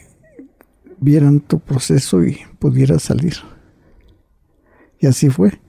vieran 0.99 1.39
tu 1.39 1.61
proceso 1.61 2.25
y 2.25 2.39
pudieras 2.59 3.03
salir. 3.03 3.35
Y 4.99 5.07
así 5.07 5.29
fue. 5.29 5.61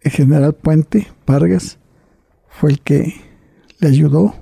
El 0.00 0.12
general 0.12 0.54
Puente 0.54 1.08
Vargas 1.26 1.78
fue 2.48 2.70
el 2.70 2.80
que 2.80 3.14
le 3.80 3.88
ayudó 3.88 4.34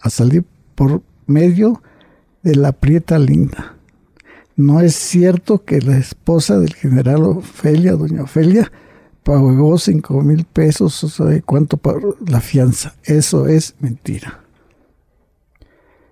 a 0.00 0.08
salir 0.08 0.44
por 0.76 1.02
medio 1.26 1.82
de 2.42 2.56
la 2.56 2.72
Prieta 2.72 3.18
Linda. 3.18 3.76
No 4.56 4.80
es 4.80 4.94
cierto 4.94 5.64
que 5.64 5.80
la 5.80 5.96
esposa 5.96 6.58
del 6.58 6.74
general 6.74 7.24
Ofelia, 7.24 7.92
doña 7.92 8.22
Ofelia, 8.22 8.70
pagó 9.22 9.78
cinco 9.78 10.20
mil 10.22 10.44
pesos, 10.44 11.02
o 11.04 11.08
sea, 11.08 11.40
cuánto 11.42 11.76
pagó 11.76 12.16
la 12.26 12.40
fianza. 12.40 12.94
Eso 13.04 13.46
es 13.46 13.74
mentira. 13.80 14.40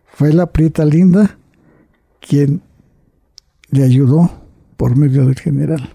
Fue 0.07 0.33
la 0.33 0.47
Prieta 0.47 0.85
Linda 0.85 1.39
quien 2.21 2.63
le 3.71 3.85
ayudó 3.85 4.31
por 4.77 4.97
medio 4.97 5.27
del 5.27 5.39
general. 5.39 5.95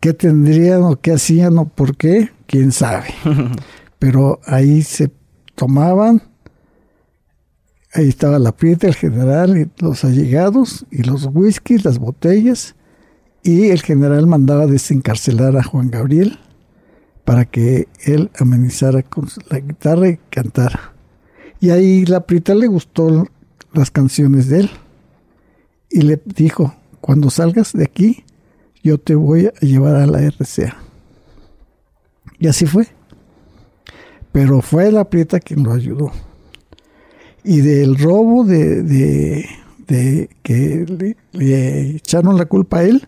¿Qué 0.00 0.12
tendrían 0.12 0.82
o 0.82 1.00
qué 1.00 1.12
hacían 1.12 1.56
o 1.58 1.66
por 1.66 1.96
qué? 1.96 2.30
¿Quién 2.46 2.72
sabe? 2.72 3.06
Pero 3.98 4.40
ahí 4.46 4.82
se 4.82 5.10
tomaban, 5.54 6.22
ahí 7.94 8.08
estaba 8.08 8.38
la 8.38 8.52
prieta, 8.52 8.88
el 8.88 8.94
general, 8.94 9.70
los 9.78 10.04
allegados, 10.04 10.84
y 10.90 11.02
los 11.04 11.28
whiskies, 11.32 11.84
las 11.84 11.98
botellas, 11.98 12.74
y 13.42 13.70
el 13.70 13.82
general 13.82 14.26
mandaba 14.26 14.66
desencarcelar 14.66 15.56
a 15.56 15.62
Juan 15.62 15.90
Gabriel 15.90 16.38
para 17.24 17.44
que 17.44 17.88
él 18.04 18.30
amenizara 18.38 19.02
con 19.02 19.28
la 19.48 19.60
guitarra 19.60 20.08
y 20.08 20.18
cantara. 20.28 20.92
Y 21.60 21.70
ahí 21.70 22.04
la 22.04 22.26
prieta 22.26 22.54
le 22.54 22.66
gustó 22.66 23.26
las 23.72 23.90
canciones 23.90 24.48
de 24.48 24.60
él 24.60 24.70
y 25.90 26.02
le 26.02 26.20
dijo, 26.24 26.74
cuando 27.00 27.30
salgas 27.30 27.72
de 27.72 27.84
aquí, 27.84 28.24
yo 28.82 28.98
te 28.98 29.14
voy 29.14 29.46
a 29.46 29.52
llevar 29.60 29.96
a 29.96 30.06
la 30.06 30.20
RCA. 30.20 30.76
Y 32.38 32.48
así 32.48 32.66
fue. 32.66 32.88
Pero 34.32 34.60
fue 34.60 34.90
la 34.90 35.08
prieta 35.08 35.38
quien 35.38 35.62
lo 35.62 35.72
ayudó. 35.72 36.12
Y 37.44 37.60
del 37.60 37.98
robo 37.98 38.44
de, 38.44 38.82
de, 38.82 40.30
que 40.42 41.16
le, 41.32 41.90
echaron 41.96 42.38
la 42.38 42.46
culpa 42.46 42.78
a 42.78 42.84
él, 42.84 43.06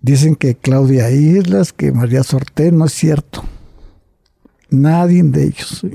dicen 0.00 0.36
que 0.36 0.54
Claudia 0.54 1.10
Islas, 1.10 1.72
que 1.72 1.92
María 1.92 2.22
Sorté, 2.22 2.72
no 2.72 2.86
es 2.86 2.92
cierto. 2.92 3.44
Nadie 4.70 5.22
de 5.22 5.44
ellos. 5.44 5.86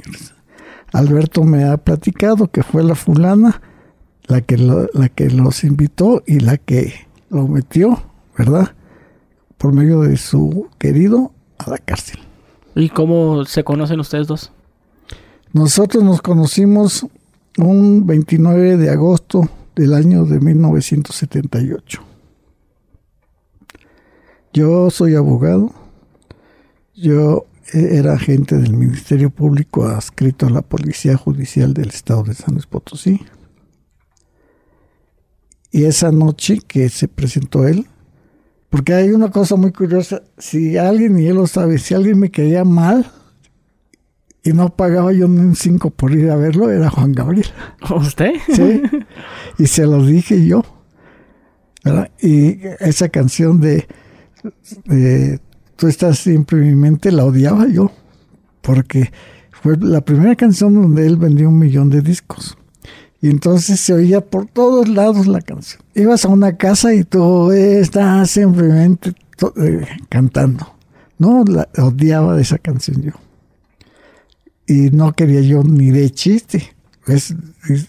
Alberto 0.94 1.44
me 1.44 1.64
ha 1.66 1.78
platicado 1.78 2.48
que 2.52 2.64
fue 2.64 2.84
la 2.84 2.96
fulana 2.96 3.62
la 4.28 4.42
que, 4.42 4.58
la 4.58 5.10
que 5.10 5.30
los 5.30 5.64
invitó 5.64 6.24
y 6.26 6.40
la 6.40 6.58
que 6.58 6.94
lo 7.30 7.48
metió, 7.48 8.02
¿verdad? 8.38 8.74
Por 9.58 9.74
medio 9.74 10.02
de 10.02 10.18
su 10.18 10.68
querido 10.78 11.34
a 11.58 11.70
la 11.70 11.78
cárcel. 11.78 12.20
¿Y 12.76 12.90
cómo 12.90 13.46
se 13.46 13.64
conocen 13.64 14.00
ustedes 14.00 14.28
dos? 14.28 14.52
Nosotros 15.54 16.04
nos 16.04 16.22
conocimos 16.22 17.06
un 17.58 18.06
29 18.06 18.78
de 18.78 18.90
agosto 18.90 19.50
del 19.76 19.94
año 19.94 20.26
de 20.26 20.40
1978. 20.40 22.02
Yo 24.54 24.90
soy 24.90 25.16
abogado, 25.16 25.74
yo 26.94 27.46
era 27.74 28.14
agente 28.14 28.58
del 28.58 28.74
Ministerio 28.74 29.30
Público 29.30 29.86
adscrito 29.86 30.46
a 30.46 30.50
la 30.50 30.62
Policía 30.62 31.16
Judicial 31.16 31.74
del 31.74 31.90
Estado 31.90 32.24
de 32.24 32.34
San 32.34 32.56
Luis 32.56 32.66
Potosí. 32.66 33.22
Y 35.72 35.86
esa 35.86 36.12
noche 36.12 36.60
que 36.68 36.90
se 36.90 37.08
presentó 37.08 37.66
él, 37.66 37.88
porque 38.70 38.94
hay 38.94 39.12
una 39.12 39.32
cosa 39.32 39.56
muy 39.56 39.72
curiosa, 39.72 40.22
si 40.38 40.78
alguien, 40.78 41.18
y 41.18 41.28
él 41.28 41.36
lo 41.36 41.48
sabe, 41.48 41.78
si 41.78 41.94
alguien 41.94 42.20
me 42.20 42.30
quería 42.30 42.66
mal 42.66 43.10
y 44.44 44.54
no 44.54 44.76
pagaba 44.76 45.14
yo 45.14 45.28
ni 45.28 45.40
un 45.40 45.56
cinco 45.56 45.90
por 45.90 46.12
ir 46.12 46.32
a 46.32 46.36
verlo, 46.36 46.72
era 46.72 46.90
Juan 46.90 47.14
Gabriel. 47.14 47.48
¿Usted? 47.96 48.34
Sí. 48.54 48.82
Y 49.58 49.68
se 49.68 49.86
lo 49.86 50.04
dije 50.04 50.46
yo. 50.46 50.64
Y 52.20 52.60
esa 52.80 53.10
canción 53.10 53.60
de, 53.60 53.88
Tú 55.76 55.88
estás 55.88 56.20
siempre 56.20 56.60
en 56.60 56.68
mi 56.68 56.76
mente 56.76 57.12
la 57.12 57.26
odiaba 57.26 57.68
yo, 57.68 57.92
porque 58.62 59.12
fue 59.52 59.78
la 59.78 60.02
primera 60.02 60.36
canción 60.36 60.74
donde 60.76 61.08
él 61.08 61.18
vendió 61.18 61.50
un 61.50 61.58
millón 61.58 61.90
de 61.90 62.02
discos. 62.02 62.58
Y 63.20 63.30
entonces 63.30 63.80
se 63.80 63.94
oía 63.94 64.22
por 64.22 64.48
todos 64.48 64.88
lados 64.88 65.28
la 65.28 65.42
canción. 65.42 65.82
Ibas 65.94 66.26
a 66.26 66.30
una 66.30 66.58
casa 66.58 66.94
y 66.94 67.04
tú 67.04 67.52
estás 67.52 68.32
simplemente 68.32 69.14
eh, 69.58 69.88
cantando. 70.10 70.72
No, 71.18 71.44
la, 71.46 71.68
odiaba 71.78 72.36
de 72.36 72.44
esa 72.44 72.58
canción 72.58 73.02
yo. 73.02 73.14
Y 74.72 74.90
no 74.92 75.12
quería 75.12 75.42
yo 75.42 75.64
ni 75.64 75.90
de 75.90 76.10
chiste. 76.12 76.74
Es, 77.08 77.36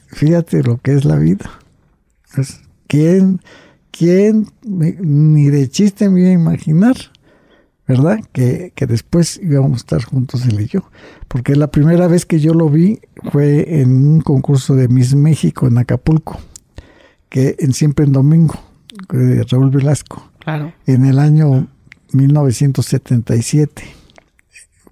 fíjate 0.08 0.62
lo 0.62 0.78
que 0.78 0.94
es 0.94 1.04
la 1.04 1.16
vida. 1.16 1.48
¿Quién, 2.88 3.40
quién 3.90 4.48
ni 4.64 5.50
de 5.50 5.68
chiste 5.68 6.08
me 6.08 6.20
iba 6.20 6.30
a 6.30 6.32
imaginar 6.32 6.96
¿verdad? 7.86 8.20
Que, 8.32 8.72
después 8.88 9.38
íbamos 9.42 9.72
a 9.72 9.76
estar 9.76 10.02
juntos 10.02 10.46
él 10.46 10.60
y 10.60 10.66
yo. 10.66 10.88
Porque 11.28 11.56
la 11.56 11.68
primera 11.68 12.06
vez 12.06 12.24
que 12.24 12.40
yo 12.40 12.54
lo 12.54 12.68
vi 12.68 13.00
fue 13.30 13.80
en 13.80 13.90
un 14.06 14.20
concurso 14.20 14.74
de 14.74 14.88
Miss 14.88 15.14
México 15.14 15.66
en 15.66 15.78
Acapulco, 15.78 16.38
que 17.28 17.56
en 17.58 17.72
Siempre 17.74 18.06
en 18.06 18.12
Domingo, 18.12 18.54
de 19.10 19.44
Raúl 19.44 19.70
Velasco. 19.70 20.30
Claro. 20.38 20.72
En 20.86 21.04
el 21.04 21.18
año 21.18 21.68
1977. 22.12 24.01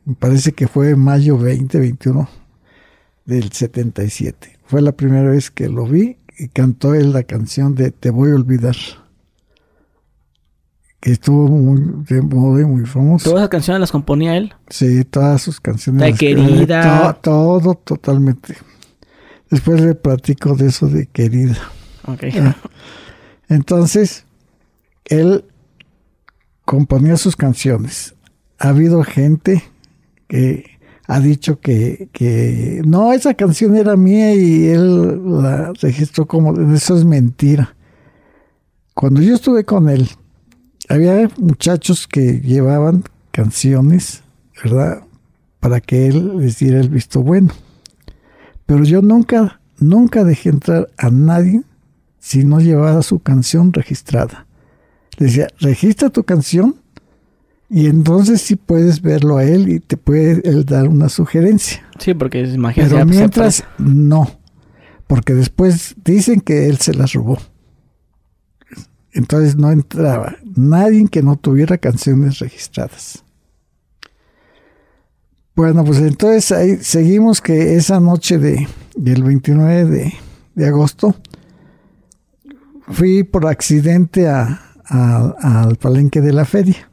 Me 0.05 0.15
parece 0.15 0.53
que 0.53 0.69
fue 0.69 0.97
mayo 0.97 1.39
20, 1.39 1.79
21 1.79 2.29
del 3.25 3.53
77. 3.53 4.59
Fue 4.65 4.83
la 4.83 4.93
primera 4.93 5.31
vez 5.31 5.51
que 5.51 5.69
lo 5.69 5.87
vi 5.87 6.17
y 6.39 6.49
cantó 6.49 6.95
él 6.95 7.13
la 7.13 7.23
canción 7.23 7.75
de 7.75 7.91
Te 7.91 8.11
voy 8.11 8.31
a 8.31 8.35
olvidar 8.35 8.77
que 11.01 11.13
estuvo 11.13 11.49
muy 11.49 12.05
de 12.07 12.21
moda 12.21 12.61
y 12.61 12.65
muy 12.65 12.85
famoso. 12.85 13.31
¿Todas 13.31 13.43
las 13.43 13.49
canciones 13.49 13.81
las 13.81 13.91
componía 13.91 14.37
él? 14.37 14.55
Sí, 14.69 15.05
todas 15.05 15.41
sus 15.41 15.61
canciones. 15.61 16.03
De 16.03 16.15
querida. 16.15 17.15
todo, 17.23 17.75
totalmente. 17.75 18.57
Después 19.51 19.81
le 19.81 19.95
platico 19.95 20.55
de 20.55 20.69
eso 20.69 20.87
de 20.87 21.07
querida. 21.07 21.59
Ok. 22.07 22.25
Ah. 22.39 22.57
Entonces, 23.49 24.27
él 25.07 25.45
componía 26.65 27.17
sus 27.17 27.35
canciones. 27.35 28.15
Ha 28.59 28.69
habido 28.69 29.03
gente 29.03 29.65
que 30.31 30.79
ha 31.09 31.19
dicho 31.19 31.59
que, 31.59 32.09
que 32.13 32.83
no, 32.87 33.13
esa 33.13 33.35
canción 33.35 33.77
era 33.77 33.97
mía 33.97 34.33
y 34.33 34.69
él 34.69 35.43
la 35.43 35.73
registró 35.83 36.27
como, 36.27 36.57
eso 36.73 36.97
es 36.97 37.05
mentira. 37.05 37.75
Cuando 38.95 39.21
yo 39.21 39.35
estuve 39.35 39.65
con 39.65 39.89
él, 39.89 40.09
había 40.89 41.29
muchachos 41.37 42.07
que 42.07 42.41
llevaban 42.41 43.03
canciones, 43.33 44.23
¿verdad? 44.63 45.03
Para 45.59 45.81
que 45.81 46.07
él 46.07 46.39
les 46.39 46.61
diera 46.61 46.79
el 46.79 46.91
visto 46.91 47.25
bueno. 47.25 47.53
Pero 48.67 48.85
yo 48.85 49.03
nunca, 49.03 49.61
nunca 49.81 50.23
dejé 50.23 50.51
entrar 50.51 50.91
a 50.97 51.11
nadie 51.11 51.63
si 52.21 52.45
no 52.45 52.61
llevaba 52.61 53.03
su 53.03 53.19
canción 53.19 53.73
registrada. 53.73 54.47
Le 55.19 55.27
decía, 55.27 55.49
registra 55.59 56.09
tu 56.11 56.23
canción 56.23 56.77
y 57.71 57.87
entonces 57.87 58.43
sí 58.43 58.57
puedes 58.57 59.01
verlo 59.01 59.37
a 59.37 59.45
él 59.45 59.69
y 59.69 59.79
te 59.79 59.97
puede 59.97 60.43
él 60.45 60.65
dar 60.65 60.89
una 60.89 61.09
sugerencia. 61.09 61.89
Sí, 62.01 62.15
porque 62.15 62.41
imagínate. 62.41 62.93
Pero 62.93 63.07
mientras, 63.07 63.65
no. 63.79 64.29
Porque 65.07 65.35
después 65.35 65.95
dicen 66.05 66.41
que 66.41 66.69
él 66.69 66.79
se 66.79 66.95
las 66.95 67.13
robó. 67.13 67.39
Entonces 69.13 69.55
no 69.55 69.71
entraba 69.71 70.37
nadie 70.57 71.07
que 71.09 71.23
no 71.23 71.37
tuviera 71.37 71.79
canciones 71.79 72.41
registradas. 72.41 73.25
Bueno, 75.55 75.85
pues 75.85 75.99
entonces 75.99 76.51
ahí 76.51 76.77
seguimos 76.79 77.41
que 77.41 77.77
esa 77.77 78.01
noche 78.01 78.39
de, 78.39 78.67
del 78.97 79.23
29 79.23 79.85
de, 79.85 80.15
de 80.57 80.67
agosto 80.67 81.15
fui 82.89 83.23
por 83.23 83.47
accidente 83.47 84.29
al 84.29 85.77
palenque 85.81 86.21
de 86.21 86.33
la 86.33 86.45
feria. 86.45 86.90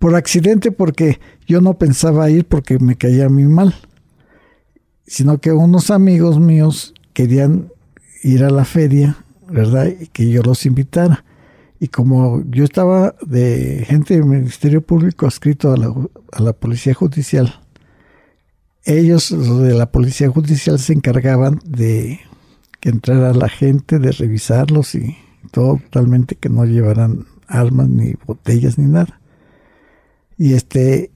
Por 0.00 0.16
accidente 0.16 0.72
porque 0.72 1.20
yo 1.46 1.60
no 1.60 1.78
pensaba 1.78 2.30
ir 2.30 2.46
porque 2.46 2.78
me 2.78 2.96
caía 2.96 3.28
muy 3.28 3.44
mal, 3.44 3.74
sino 5.06 5.38
que 5.38 5.52
unos 5.52 5.90
amigos 5.90 6.40
míos 6.40 6.94
querían 7.12 7.70
ir 8.22 8.42
a 8.42 8.50
la 8.50 8.64
feria, 8.64 9.18
¿verdad? 9.46 9.88
Y 10.00 10.06
que 10.06 10.28
yo 10.30 10.42
los 10.42 10.64
invitara. 10.64 11.24
Y 11.78 11.88
como 11.88 12.42
yo 12.50 12.64
estaba 12.64 13.14
de 13.20 13.84
gente 13.86 14.14
del 14.14 14.24
Ministerio 14.24 14.80
Público 14.80 15.26
adscrito 15.26 15.70
a 15.70 15.76
la, 15.76 15.94
a 16.32 16.42
la 16.42 16.54
Policía 16.54 16.94
Judicial, 16.94 17.60
ellos 18.84 19.30
de 19.30 19.74
la 19.74 19.92
Policía 19.92 20.30
Judicial 20.30 20.78
se 20.78 20.94
encargaban 20.94 21.60
de 21.64 22.20
que 22.80 22.88
entrara 22.88 23.34
la 23.34 23.50
gente, 23.50 23.98
de 23.98 24.12
revisarlos 24.12 24.94
y 24.94 25.14
todo 25.50 25.76
totalmente 25.76 26.36
que 26.36 26.48
no 26.48 26.64
llevaran 26.64 27.26
armas 27.46 27.90
ni 27.90 28.14
botellas 28.26 28.78
ni 28.78 28.86
nada. 28.86 29.19
Y 30.40 30.54
este, 30.54 31.10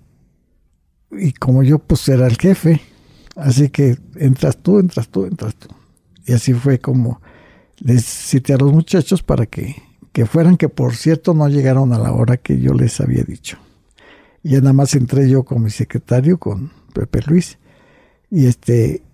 y 1.10 1.32
como 1.32 1.62
yo 1.62 1.78
pues 1.78 2.06
era 2.10 2.26
el 2.26 2.36
jefe, 2.36 2.82
así 3.36 3.70
que 3.70 3.96
entras 4.16 4.58
tú, 4.58 4.78
entras 4.78 5.08
tú, 5.08 5.24
entras 5.24 5.54
tú. 5.54 5.68
Y 6.26 6.34
así 6.34 6.52
fue 6.52 6.78
como 6.78 7.22
les 7.78 8.04
cité 8.04 8.52
a 8.52 8.58
los 8.58 8.70
muchachos 8.70 9.22
para 9.22 9.46
que, 9.46 9.76
que 10.12 10.26
fueran, 10.26 10.58
que 10.58 10.68
por 10.68 10.94
cierto 10.94 11.32
no 11.32 11.48
llegaron 11.48 11.94
a 11.94 11.98
la 11.98 12.12
hora 12.12 12.36
que 12.36 12.60
yo 12.60 12.74
les 12.74 13.00
había 13.00 13.24
dicho. 13.24 13.56
Y 14.42 14.50
nada 14.56 14.74
más 14.74 14.94
entré 14.94 15.26
yo 15.30 15.42
con 15.42 15.62
mi 15.62 15.70
secretario, 15.70 16.36
con 16.36 16.70
Pepe 16.92 17.22
Luis, 17.26 17.56
y 18.30 18.44
este, 18.44 19.04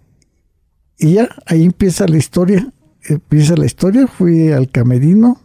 y 0.98 1.12
ya, 1.12 1.28
ahí 1.46 1.62
empieza 1.62 2.08
la 2.08 2.16
historia. 2.16 2.72
Empieza 3.04 3.54
la 3.54 3.66
historia, 3.66 4.08
fui 4.08 4.50
al 4.50 4.72
camerino. 4.72 5.40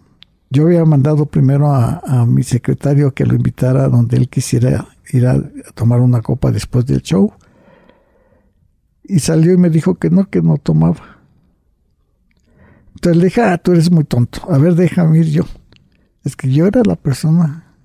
Yo 0.56 0.68
había 0.68 0.86
mandado 0.86 1.26
primero 1.26 1.70
a, 1.76 2.26
mi 2.26 2.42
secretario 2.42 3.14
que 3.14 3.26
lo 3.26 3.36
invitara 3.36 3.90
donde 3.90 4.16
él 4.16 4.30
quisiera 4.30 4.88
ir 5.12 5.28
a, 5.28 5.38
tomar 5.74 6.00
una 6.00 6.22
copa 6.22 6.50
después 6.50 6.86
del 6.86 7.02
show. 7.02 7.34
Y 9.04 9.20
salió 9.20 9.52
y 9.52 9.58
me 9.58 9.70
dijo 9.70 9.96
que 9.96 10.10
no, 10.10 10.30
que 10.30 10.42
no 10.42 10.58
tomaba. 10.58 11.20
Entonces 12.94 13.18
le 13.18 13.26
dije, 13.26 13.42
ah, 13.42 13.58
tú 13.58 13.74
eres 13.74 13.92
muy 13.92 14.06
tonto. 14.06 14.50
A 14.50 14.58
ver, 14.58 14.76
déjame 14.76 15.20
ir 15.20 15.30
yo. 15.30 15.44
Es 16.24 16.38
que 16.38 16.50
yo 16.50 16.68
era 16.68 16.84
la 16.86 16.96
persona 16.96 17.76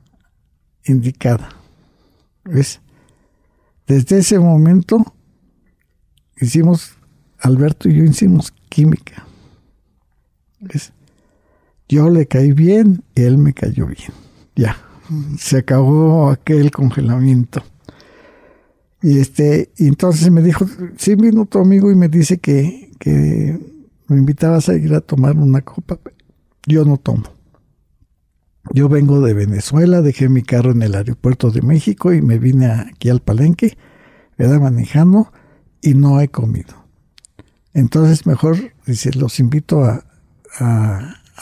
indicada. 0.85 1.49
¿Ves? 2.45 2.81
Desde 3.89 4.19
ese 4.19 4.39
momento 4.39 5.13
hicimos 6.37 6.93
Alberto 7.41 7.89
y 7.89 7.97
yo 7.97 8.05
hicimos 8.05 8.55
química. 8.69 9.27
Yo 11.91 12.09
le 12.09 12.27
caí 12.27 12.53
bien 12.53 13.03
él 13.17 13.37
me 13.37 13.53
cayó 13.53 13.85
bien. 13.87 14.13
Ya, 14.55 14.77
se 15.39 15.59
acabó 15.59 16.31
aquel 16.31 16.71
congelamiento. 16.71 17.65
Y 19.03 19.19
este, 19.19 19.73
y 19.77 19.89
entonces 19.89 20.31
me 20.31 20.41
dijo, 20.41 20.67
sí 20.97 21.17
vino 21.17 21.47
tu 21.47 21.59
amigo 21.59 21.91
y 21.91 21.97
me 21.97 22.09
dice 22.09 22.39
que, 22.39 22.93
que 23.01 23.59
me 24.07 24.19
invitabas 24.19 24.69
a 24.69 24.75
ir 24.75 24.95
a 24.95 25.01
tomar 25.01 25.37
una 25.37 25.63
copa. 25.63 25.99
Yo 26.65 26.85
no 26.85 26.97
tomo. 26.97 27.25
Yo 28.73 28.89
vengo 28.89 29.21
de 29.21 29.35
Venezuela, 29.35 30.01
dejé 30.01 30.29
mi 30.29 30.43
carro 30.43 30.71
en 30.71 30.83
el 30.83 30.95
aeropuerto 30.95 31.51
de 31.51 31.63
México 31.63 32.13
y 32.13 32.23
me 32.23 32.39
vine 32.39 32.67
aquí 32.67 33.09
al 33.09 33.21
Palenque, 33.21 33.77
era 34.39 34.61
manejando 34.61 35.33
y 35.83 35.95
no 35.95 36.21
he 36.21 36.29
comido. 36.29 36.87
Entonces 37.75 38.27
mejor, 38.27 38.59
dice, 38.87 39.11
los 39.13 39.41
invito 39.41 39.83
a, 39.85 40.05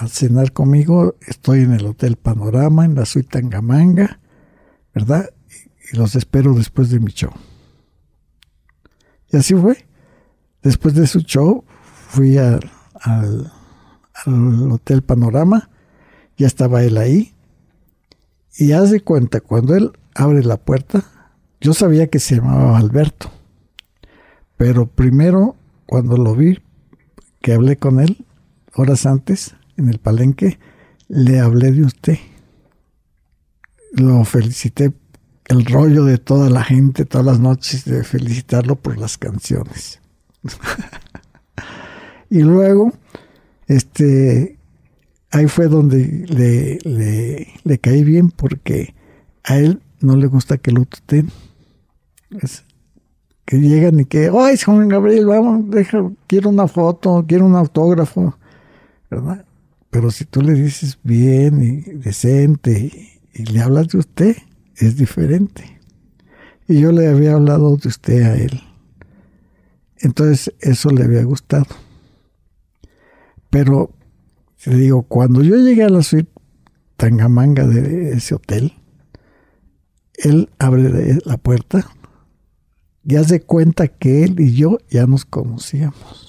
cenar 0.07 0.53
conmigo. 0.53 1.17
Estoy 1.27 1.61
en 1.61 1.73
el 1.73 1.87
Hotel 1.87 2.17
Panorama, 2.17 2.85
en 2.85 2.95
la 2.95 3.05
suite 3.05 3.29
Tangamanga, 3.29 4.21
¿verdad? 4.95 5.31
Y, 5.93 5.97
los 5.97 6.15
espero 6.15 6.55
después 6.55 6.91
de 6.91 7.01
mi 7.01 7.11
show. 7.11 7.33
Y 9.33 9.39
así 9.39 9.55
fue. 9.55 9.87
Después 10.63 10.95
de 10.95 11.07
su 11.07 11.21
show, 11.21 11.65
fui 12.09 12.37
al, 12.37 12.71
al, 12.95 13.51
Hotel 14.71 15.03
Panorama. 15.03 15.71
Ya 16.37 16.47
estaba 16.47 16.85
él 16.85 16.99
ahí. 16.99 17.35
Y 18.57 18.73
haz 18.73 18.91
de 18.91 19.01
cuenta, 19.01 19.41
cuando 19.41 19.75
él 19.75 19.93
abre 20.15 20.45
la 20.45 20.57
puerta, 20.57 21.05
yo 21.61 21.75
sabía 21.75 22.09
que 22.09 22.19
se 22.19 22.37
llamaba 22.37 22.79
Alberto. 22.79 23.31
Pero 24.57 24.87
primero 24.87 25.57
cuando 25.87 26.19
lo 26.19 26.35
vi, 26.35 26.59
que 27.41 27.55
hablé 27.55 27.77
con 27.77 27.99
él 27.99 28.27
horas 28.75 29.07
antes 29.07 29.55
en 29.79 29.89
el 29.89 29.99
palenque, 29.99 30.59
le 31.09 31.41
hablé 31.41 31.73
de 31.73 31.83
usted. 31.83 32.19
Lo 33.93 34.25
felicité, 34.25 34.93
el 35.47 35.65
rollo 35.65 36.05
de 36.05 36.19
toda 36.19 36.51
la 36.51 36.63
gente, 36.63 37.07
todas 37.07 37.25
las 37.25 37.41
noches, 37.41 37.87
de 37.87 38.05
felicitarlo 38.05 38.77
por 38.77 38.99
las 38.99 39.17
canciones. 39.17 40.01
y 42.31 42.41
luego, 42.41 42.93
este, 43.67 44.59
ahí 45.31 45.47
fue 45.47 45.69
donde 45.69 46.27
le, 46.29 46.79
le, 46.85 47.49
le, 47.65 47.79
caí 47.79 48.05
bien 48.05 48.31
porque 48.31 48.95
a 49.45 49.57
él 49.57 49.81
no 50.01 50.17
le 50.17 50.27
gusta 50.27 50.59
que 50.59 50.73
lo 50.73 50.85
tuteen 50.85 51.31
que 53.49 53.59
llegan 53.59 53.99
y 54.01 54.05
que, 54.05 54.31
ay, 54.39 54.59
Juan 54.59 54.89
Gabriel, 54.89 55.25
vamos, 55.25 55.71
deja, 55.71 56.11
quiero 56.27 56.51
una 56.51 56.69
foto, 56.69 57.25
quiero 57.27 57.47
un 57.47 57.57
autógrafo, 57.57 58.37
¿verdad? 59.11 59.47
Pero 59.91 60.11
si 60.11 60.25
tú 60.25 60.43
le 60.43 60.53
dices 60.55 60.99
bien 61.03 61.63
y 61.63 61.81
decente 61.93 63.19
y, 63.33 63.45
le 63.45 63.61
hablas 63.61 63.89
de 63.89 63.99
usted, 63.99 64.37
es 64.77 64.97
diferente. 64.97 65.81
Y 66.67 66.81
yo 66.81 66.93
le 66.93 67.09
había 67.09 67.35
hablado 67.35 67.77
de 67.77 67.89
usted 67.89 68.23
a 68.23 68.35
él. 68.35 68.61
Entonces 69.99 70.53
eso 70.61 70.91
le 70.91 71.05
había 71.05 71.23
gustado. 71.23 71.67
Pero, 73.49 73.93
te 74.63 74.75
digo, 74.75 75.03
cuando 75.03 75.43
yo 75.43 75.57
llegué 75.57 75.85
a 75.85 75.89
la 75.89 76.03
suite 76.03 76.31
Tangamanga 76.97 77.67
de 77.67 78.13
ese 78.13 78.35
hotel, 78.35 78.73
él 80.15 80.51
abre 80.59 81.19
la 81.25 81.37
puerta 81.37 81.89
ya 83.09 83.25
se 83.25 83.41
cuenta 83.41 83.89
que 83.89 84.23
él 84.23 84.39
y 84.39 84.55
yo 84.55 84.79
ya 84.91 85.07
nos 85.07 85.25
conocíamos. 85.25 86.28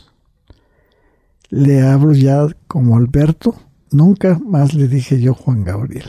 Le 1.49 1.81
hablo 1.81 2.13
ya 2.13 2.47
como 2.67 2.97
Alberto. 2.97 3.55
Nunca 3.91 4.39
más 4.39 4.73
le 4.73 4.87
dije 4.87 5.19
yo 5.19 5.33
Juan 5.33 5.63
Gabriel. 5.63 6.05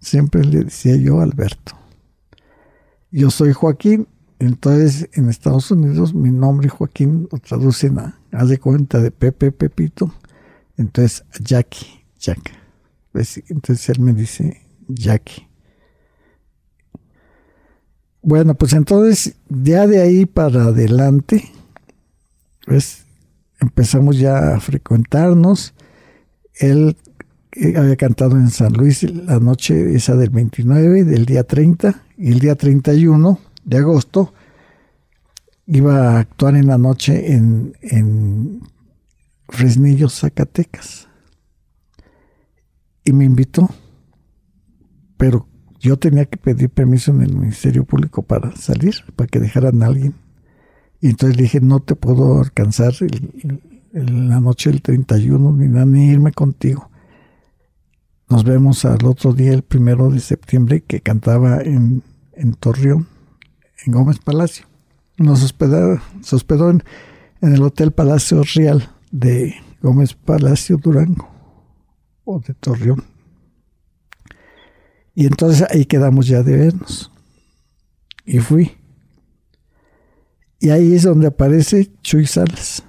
Siempre 0.00 0.44
le 0.44 0.64
decía 0.64 0.96
yo 0.96 1.20
Alberto. 1.20 1.72
Yo 3.10 3.30
soy 3.30 3.52
Joaquín. 3.52 4.08
Entonces 4.38 5.08
en 5.12 5.28
Estados 5.28 5.70
Unidos 5.70 6.14
mi 6.14 6.30
nombre 6.30 6.68
Joaquín 6.68 7.28
lo 7.30 7.38
traducen 7.38 7.98
a, 7.98 8.20
haz 8.32 8.48
de 8.48 8.58
cuenta 8.58 9.00
de 9.00 9.10
Pepe 9.10 9.52
Pepito. 9.52 10.12
Entonces 10.76 11.24
Jackie, 11.40 12.04
Jack. 12.18 12.52
Pues, 13.12 13.42
entonces 13.48 13.88
él 13.90 14.00
me 14.00 14.14
dice 14.14 14.62
Jackie. 14.88 15.46
Bueno, 18.22 18.54
pues 18.54 18.72
entonces 18.72 19.36
ya 19.48 19.86
de 19.86 20.00
ahí 20.00 20.26
para 20.26 20.66
adelante, 20.66 21.50
pues 22.64 23.04
empezamos 23.62 24.18
ya 24.18 24.54
a 24.54 24.60
frecuentarnos. 24.60 25.74
Él 26.54 26.96
eh, 27.52 27.74
había 27.76 27.96
cantado 27.96 28.36
en 28.36 28.50
San 28.50 28.72
Luis 28.72 29.02
la 29.04 29.38
noche 29.38 29.94
esa 29.94 30.16
del 30.16 30.30
29, 30.30 31.04
del 31.04 31.24
día 31.24 31.44
30, 31.44 32.02
y 32.18 32.32
el 32.32 32.40
día 32.40 32.56
31 32.56 33.38
de 33.64 33.78
agosto 33.78 34.34
iba 35.66 36.16
a 36.16 36.18
actuar 36.20 36.56
en 36.56 36.66
la 36.66 36.76
noche 36.76 37.34
en, 37.34 37.74
en 37.80 38.60
Fresnillo, 39.48 40.08
Zacatecas. 40.08 41.08
Y 43.04 43.12
me 43.12 43.24
invitó, 43.24 43.68
pero 45.16 45.46
yo 45.78 45.98
tenía 45.98 46.24
que 46.26 46.36
pedir 46.36 46.70
permiso 46.70 47.12
en 47.12 47.22
el 47.22 47.36
Ministerio 47.36 47.84
Público 47.84 48.22
para 48.22 48.54
salir, 48.56 48.94
para 49.16 49.28
que 49.28 49.40
dejaran 49.40 49.82
a 49.82 49.86
alguien. 49.86 50.14
Y 51.02 51.08
entonces 51.08 51.36
dije, 51.36 51.60
no 51.60 51.80
te 51.80 51.96
puedo 51.96 52.38
alcanzar 52.38 52.94
en 53.92 54.28
la 54.28 54.38
noche 54.38 54.70
del 54.70 54.80
31 54.80 55.52
ni 55.52 55.66
nada, 55.66 55.84
ni 55.84 56.06
irme 56.06 56.30
contigo. 56.30 56.88
Nos 58.28 58.44
vemos 58.44 58.84
al 58.84 59.04
otro 59.04 59.32
día, 59.32 59.52
el 59.52 59.62
primero 59.62 60.10
de 60.10 60.20
septiembre, 60.20 60.82
que 60.82 61.00
cantaba 61.00 61.60
en, 61.60 62.04
en 62.34 62.54
Torreón, 62.54 63.08
en 63.84 63.92
Gómez 63.92 64.20
Palacio. 64.20 64.64
Nos 65.18 65.42
hospedó, 65.42 66.00
se 66.22 66.36
hospedó 66.36 66.70
en, 66.70 66.84
en 67.40 67.52
el 67.52 67.62
Hotel 67.62 67.90
Palacio 67.90 68.42
Real 68.54 68.88
de 69.10 69.56
Gómez 69.82 70.14
Palacio 70.14 70.76
Durango. 70.76 71.28
o 72.24 72.38
de 72.38 72.54
Torreón. 72.54 73.02
Y 75.16 75.26
entonces 75.26 75.66
ahí 75.68 75.84
quedamos 75.84 76.28
ya 76.28 76.44
de 76.44 76.56
vernos. 76.56 77.10
Y 78.24 78.38
fui. 78.38 78.70
Y 80.62 80.70
ahí 80.70 80.94
es 80.94 81.02
donde 81.02 81.26
aparece 81.26 81.90
Chuy 82.02 82.24
Salas. 82.24 82.84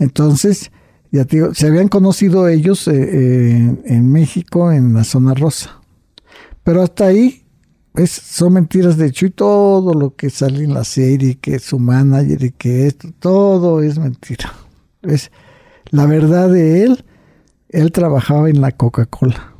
Entonces, 0.00 0.72
ya 1.12 1.24
te 1.24 1.36
digo, 1.36 1.54
se 1.54 1.68
habían 1.68 1.86
conocido 1.86 2.48
ellos 2.48 2.88
eh, 2.88 2.94
eh, 2.96 3.76
en 3.84 4.10
México, 4.10 4.72
en 4.72 4.92
la 4.92 5.04
zona 5.04 5.34
rosa. 5.34 5.80
Pero 6.64 6.82
hasta 6.82 7.06
ahí, 7.06 7.46
pues, 7.92 8.10
son 8.10 8.54
mentiras 8.54 8.96
de 8.96 9.12
Chuy. 9.12 9.30
Todo 9.30 9.94
lo 9.94 10.16
que 10.16 10.30
sale 10.30 10.64
en 10.64 10.74
la 10.74 10.82
serie, 10.82 11.38
que 11.38 11.54
es 11.54 11.62
su 11.62 11.78
manager 11.78 12.42
y 12.42 12.50
que 12.50 12.88
esto, 12.88 13.10
todo 13.20 13.80
es 13.80 13.96
mentira. 13.96 14.52
Es 15.02 15.30
la 15.90 16.06
verdad 16.06 16.50
de 16.50 16.82
él, 16.82 17.04
él 17.68 17.92
trabajaba 17.92 18.50
en 18.50 18.60
la 18.60 18.72
Coca-Cola. 18.72 19.54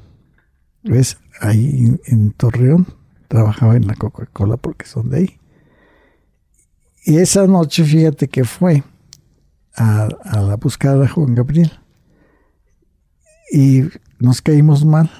¿Ves? 0.82 1.16
Ahí 1.40 1.96
en 2.06 2.32
Torreón 2.32 2.88
trabajaba 3.28 3.76
en 3.76 3.86
la 3.86 3.94
Coca-Cola 3.94 4.56
porque 4.56 4.86
son 4.86 5.10
de 5.10 5.18
ahí. 5.18 5.38
Y 7.06 7.18
esa 7.18 7.46
noche, 7.46 7.84
fíjate 7.84 8.28
que 8.28 8.44
fue 8.44 8.82
a, 9.76 10.08
la 10.32 10.56
búsqueda 10.56 10.96
de 10.96 11.08
Juan 11.08 11.34
Gabriel. 11.34 11.70
Y 13.52 13.82
nos 14.18 14.40
caímos 14.40 14.86
mal, 14.86 15.10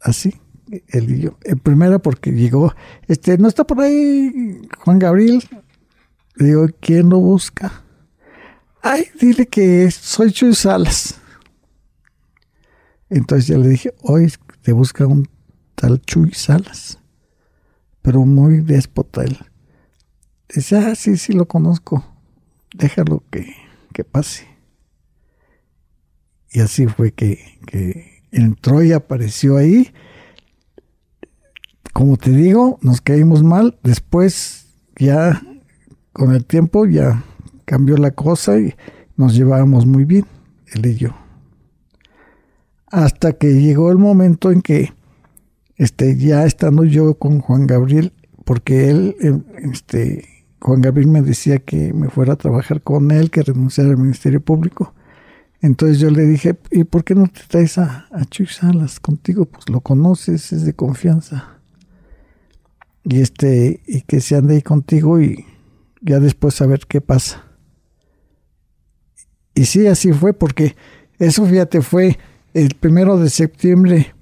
así, 0.00 0.40
él 0.88 1.10
y 1.10 1.20
yo. 1.20 1.38
Primera 1.62 1.98
porque 1.98 2.32
llegó, 2.32 2.74
este, 3.08 3.36
no 3.36 3.46
está 3.46 3.64
por 3.64 3.80
ahí 3.80 4.62
Juan 4.78 4.98
Gabriel. 4.98 5.44
Le 6.36 6.46
digo, 6.46 6.66
¿quién 6.80 7.10
lo 7.10 7.18
busca? 7.18 7.84
Ay, 8.82 9.04
dile 9.20 9.46
que 9.46 9.90
soy 9.90 10.32
Chuy 10.32 10.54
Salas. 10.54 11.20
Entonces 13.10 13.48
ya 13.48 13.58
le 13.58 13.68
dije, 13.68 13.94
hoy 14.00 14.32
te 14.62 14.72
busca 14.72 15.06
un 15.06 15.28
tal 15.74 16.00
Chuy 16.00 16.32
Salas, 16.32 16.98
pero 18.00 18.24
muy 18.24 18.60
déspota 18.60 19.24
él. 19.24 19.38
Dice, 20.54 20.76
ah, 20.76 20.94
sí, 20.94 21.16
sí 21.16 21.32
lo 21.32 21.46
conozco, 21.46 22.04
déjalo 22.74 23.22
que, 23.30 23.54
que 23.92 24.04
pase. 24.04 24.46
Y 26.50 26.60
así 26.60 26.86
fue 26.86 27.12
que, 27.12 27.58
que 27.66 28.22
entró 28.30 28.82
y 28.82 28.92
apareció 28.92 29.56
ahí. 29.56 29.92
Como 31.92 32.16
te 32.16 32.30
digo, 32.30 32.78
nos 32.82 33.00
caímos 33.00 33.42
mal. 33.42 33.78
Después, 33.82 34.68
ya 34.98 35.42
con 36.12 36.34
el 36.34 36.44
tiempo, 36.46 36.86
ya 36.86 37.22
cambió 37.64 37.96
la 37.96 38.12
cosa 38.12 38.58
y 38.58 38.74
nos 39.16 39.34
llevábamos 39.34 39.86
muy 39.86 40.04
bien, 40.04 40.24
él 40.72 40.86
y 40.86 40.94
yo. 40.94 41.10
Hasta 42.86 43.32
que 43.32 43.48
llegó 43.60 43.90
el 43.90 43.98
momento 43.98 44.52
en 44.52 44.62
que, 44.62 44.94
este, 45.76 46.16
ya 46.16 46.46
estando 46.46 46.84
yo 46.84 47.18
con 47.18 47.40
Juan 47.40 47.66
Gabriel, 47.66 48.12
porque 48.44 48.88
él, 48.90 49.44
este, 49.72 50.35
Juan 50.66 50.80
Gabriel 50.80 51.06
me 51.06 51.22
decía 51.22 51.60
que 51.60 51.92
me 51.92 52.10
fuera 52.10 52.32
a 52.32 52.36
trabajar 52.36 52.82
con 52.82 53.12
él, 53.12 53.30
que 53.30 53.40
renunciara 53.40 53.90
al 53.90 53.98
Ministerio 53.98 54.40
Público. 54.40 54.94
Entonces 55.60 56.00
yo 56.00 56.10
le 56.10 56.26
dije, 56.26 56.58
¿y 56.72 56.82
por 56.82 57.04
qué 57.04 57.14
no 57.14 57.28
te 57.28 57.42
traes 57.46 57.78
a, 57.78 58.08
a 58.10 58.24
Chuy 58.24 58.46
Salas 58.46 58.98
contigo? 58.98 59.44
Pues 59.44 59.68
lo 59.70 59.80
conoces, 59.80 60.52
es 60.52 60.64
de 60.64 60.72
confianza. 60.72 61.60
Y 63.04 63.20
este, 63.20 63.80
y 63.86 64.00
que 64.00 64.20
se 64.20 64.34
ande 64.34 64.56
ahí 64.56 64.62
contigo 64.62 65.20
y 65.20 65.46
ya 66.00 66.18
después 66.18 66.60
a 66.60 66.66
ver 66.66 66.80
qué 66.88 67.00
pasa. 67.00 67.44
Y 69.54 69.66
sí, 69.66 69.86
así 69.86 70.12
fue, 70.12 70.32
porque 70.32 70.74
eso, 71.20 71.46
fíjate, 71.46 71.80
fue 71.80 72.18
el 72.54 72.74
primero 72.74 73.20
de 73.20 73.30
septiembre 73.30 74.16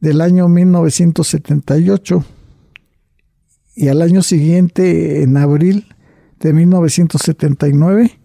del 0.00 0.20
año 0.20 0.48
1978. 0.48 2.24
Y 3.80 3.88
al 3.88 4.02
año 4.02 4.22
siguiente, 4.22 5.22
en 5.22 5.38
abril 5.38 5.86
de 6.38 6.52
1979, 6.52 8.20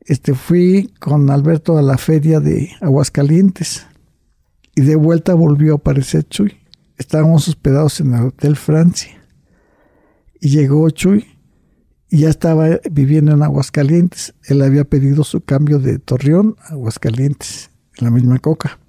este, 0.00 0.34
fui 0.34 0.92
con 0.98 1.30
Alberto 1.30 1.78
a 1.78 1.82
la 1.82 1.96
feria 1.96 2.40
de 2.40 2.72
Aguascalientes. 2.80 3.86
Y 4.74 4.80
de 4.80 4.96
vuelta 4.96 5.34
volvió 5.34 5.74
a 5.74 5.76
aparecer 5.76 6.24
Chuy. 6.24 6.56
Estábamos 6.98 7.46
hospedados 7.46 8.00
en 8.00 8.14
el 8.14 8.22
Hotel 8.22 8.56
Francia. 8.56 9.24
Y 10.40 10.48
llegó 10.48 10.90
Chuy 10.90 11.24
y 12.10 12.22
ya 12.22 12.30
estaba 12.30 12.80
viviendo 12.90 13.30
en 13.30 13.44
Aguascalientes. 13.44 14.34
Él 14.42 14.60
había 14.60 14.82
pedido 14.82 15.22
su 15.22 15.40
cambio 15.40 15.78
de 15.78 16.00
Torreón 16.00 16.56
a 16.58 16.72
Aguascalientes, 16.72 17.70
en 17.96 18.06
la 18.06 18.10
misma 18.10 18.40
coca. 18.40 18.80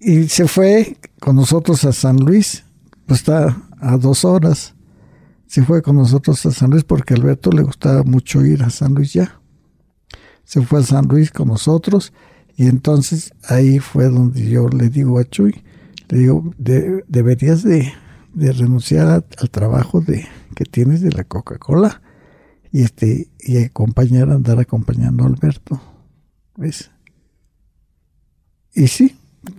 Y 0.00 0.26
se 0.26 0.48
fue 0.48 0.96
con 1.20 1.36
nosotros 1.36 1.84
a 1.84 1.92
San 1.92 2.16
Luis, 2.16 2.64
pues 3.08 3.20
está 3.20 3.56
a 3.80 3.96
dos 3.96 4.24
horas. 4.26 4.74
Se 5.46 5.64
fue 5.64 5.80
con 5.80 5.96
nosotros 5.96 6.44
a 6.44 6.50
San 6.50 6.70
Luis 6.70 6.84
porque 6.84 7.14
Alberto 7.14 7.50
le 7.50 7.62
gustaba 7.62 8.02
mucho 8.02 8.44
ir 8.44 8.62
a 8.62 8.70
San 8.70 8.94
Luis 8.94 9.14
ya. 9.14 9.40
Se 10.44 10.60
fue 10.60 10.80
a 10.80 10.82
San 10.82 11.06
Luis 11.06 11.30
con 11.30 11.48
nosotros 11.48 12.12
y 12.54 12.66
entonces 12.66 13.32
ahí 13.48 13.78
fue 13.78 14.08
donde 14.08 14.46
yo 14.46 14.68
le 14.68 14.90
digo 14.90 15.18
a 15.18 15.24
Chuy, 15.24 15.64
le 16.08 16.18
digo, 16.18 16.54
deberías 16.58 17.62
de, 17.62 17.92
renunciar 18.34 19.24
al 19.38 19.50
trabajo 19.50 20.02
de, 20.02 20.26
que 20.54 20.64
tienes 20.64 21.00
de 21.00 21.10
la 21.10 21.24
Coca-Cola 21.24 22.02
y 22.70 22.82
este 22.82 23.30
y 23.40 23.56
acompañar 23.64 24.28
andar 24.28 24.58
acompañando 24.60 25.24
a 25.24 25.28
Alberto 25.28 25.80
¿ves? 26.56 26.90
y 28.74 28.86
sí 28.88 29.16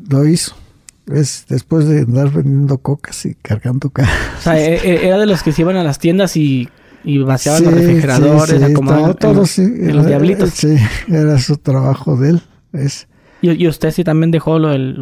lo 0.08 0.28
hizo 0.28 0.56
¿ves? 1.10 1.46
después 1.50 1.88
de 1.88 2.02
andar 2.02 2.32
vendiendo 2.32 2.78
cocas 2.78 3.26
y 3.26 3.36
cargando 3.36 3.90
cajas 3.90 4.16
o 4.40 4.42
sea 4.42 4.60
e, 4.60 4.76
e, 4.76 5.08
era 5.08 5.18
de 5.18 5.26
los 5.26 5.44
que 5.44 5.52
se 5.52 5.62
iban 5.64 5.76
a 5.76 5.84
las 5.84 6.00
tiendas 6.00 6.38
y 6.38 6.70
y 7.04 7.18
vaciaban 7.20 7.64
los 7.64 7.74
refrigeradores, 7.74 8.62
acomodaban 8.62 9.16
todo, 9.16 9.44
los 9.46 10.06
diablitos. 10.06 10.50
Sí, 10.52 10.76
era 11.08 11.38
su 11.40 11.58
trabajo 11.58 12.18
de 12.18 12.32
él. 12.32 12.42
¿Y, 13.42 13.68
usted 13.68 13.92
sí 13.92 14.04
también 14.04 14.32
dejó 14.32 14.60
lo 14.60 14.70
del, 14.70 14.98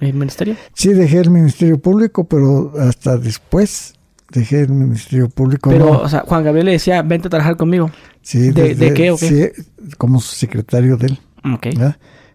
el 0.00 0.14
ministerio? 0.14 0.56
Sí, 0.72 0.94
dejé 0.94 1.18
el 1.18 1.30
Ministerio 1.30 1.78
Público, 1.78 2.24
pero 2.24 2.72
hasta 2.80 3.18
después 3.18 3.94
dejé 4.30 4.62
el 4.62 4.70
Ministerio 4.70 5.28
Público. 5.28 5.70
Pero, 5.70 6.00
o 6.00 6.08
sea, 6.08 6.20
Juan 6.20 6.44
Gabriel 6.44 6.66
le 6.66 6.72
decía, 6.72 7.02
vente 7.02 7.28
a 7.28 7.30
trabajar 7.30 7.56
conmigo. 7.56 7.90
Sí. 8.22 8.50
¿De, 8.50 8.94
qué 8.94 9.10
o 9.10 9.18
qué? 9.18 9.52
Sí, 9.56 9.62
como 9.98 10.20
secretario 10.20 10.96
de 10.96 11.08
él. 11.08 11.18
Ok. 11.52 11.66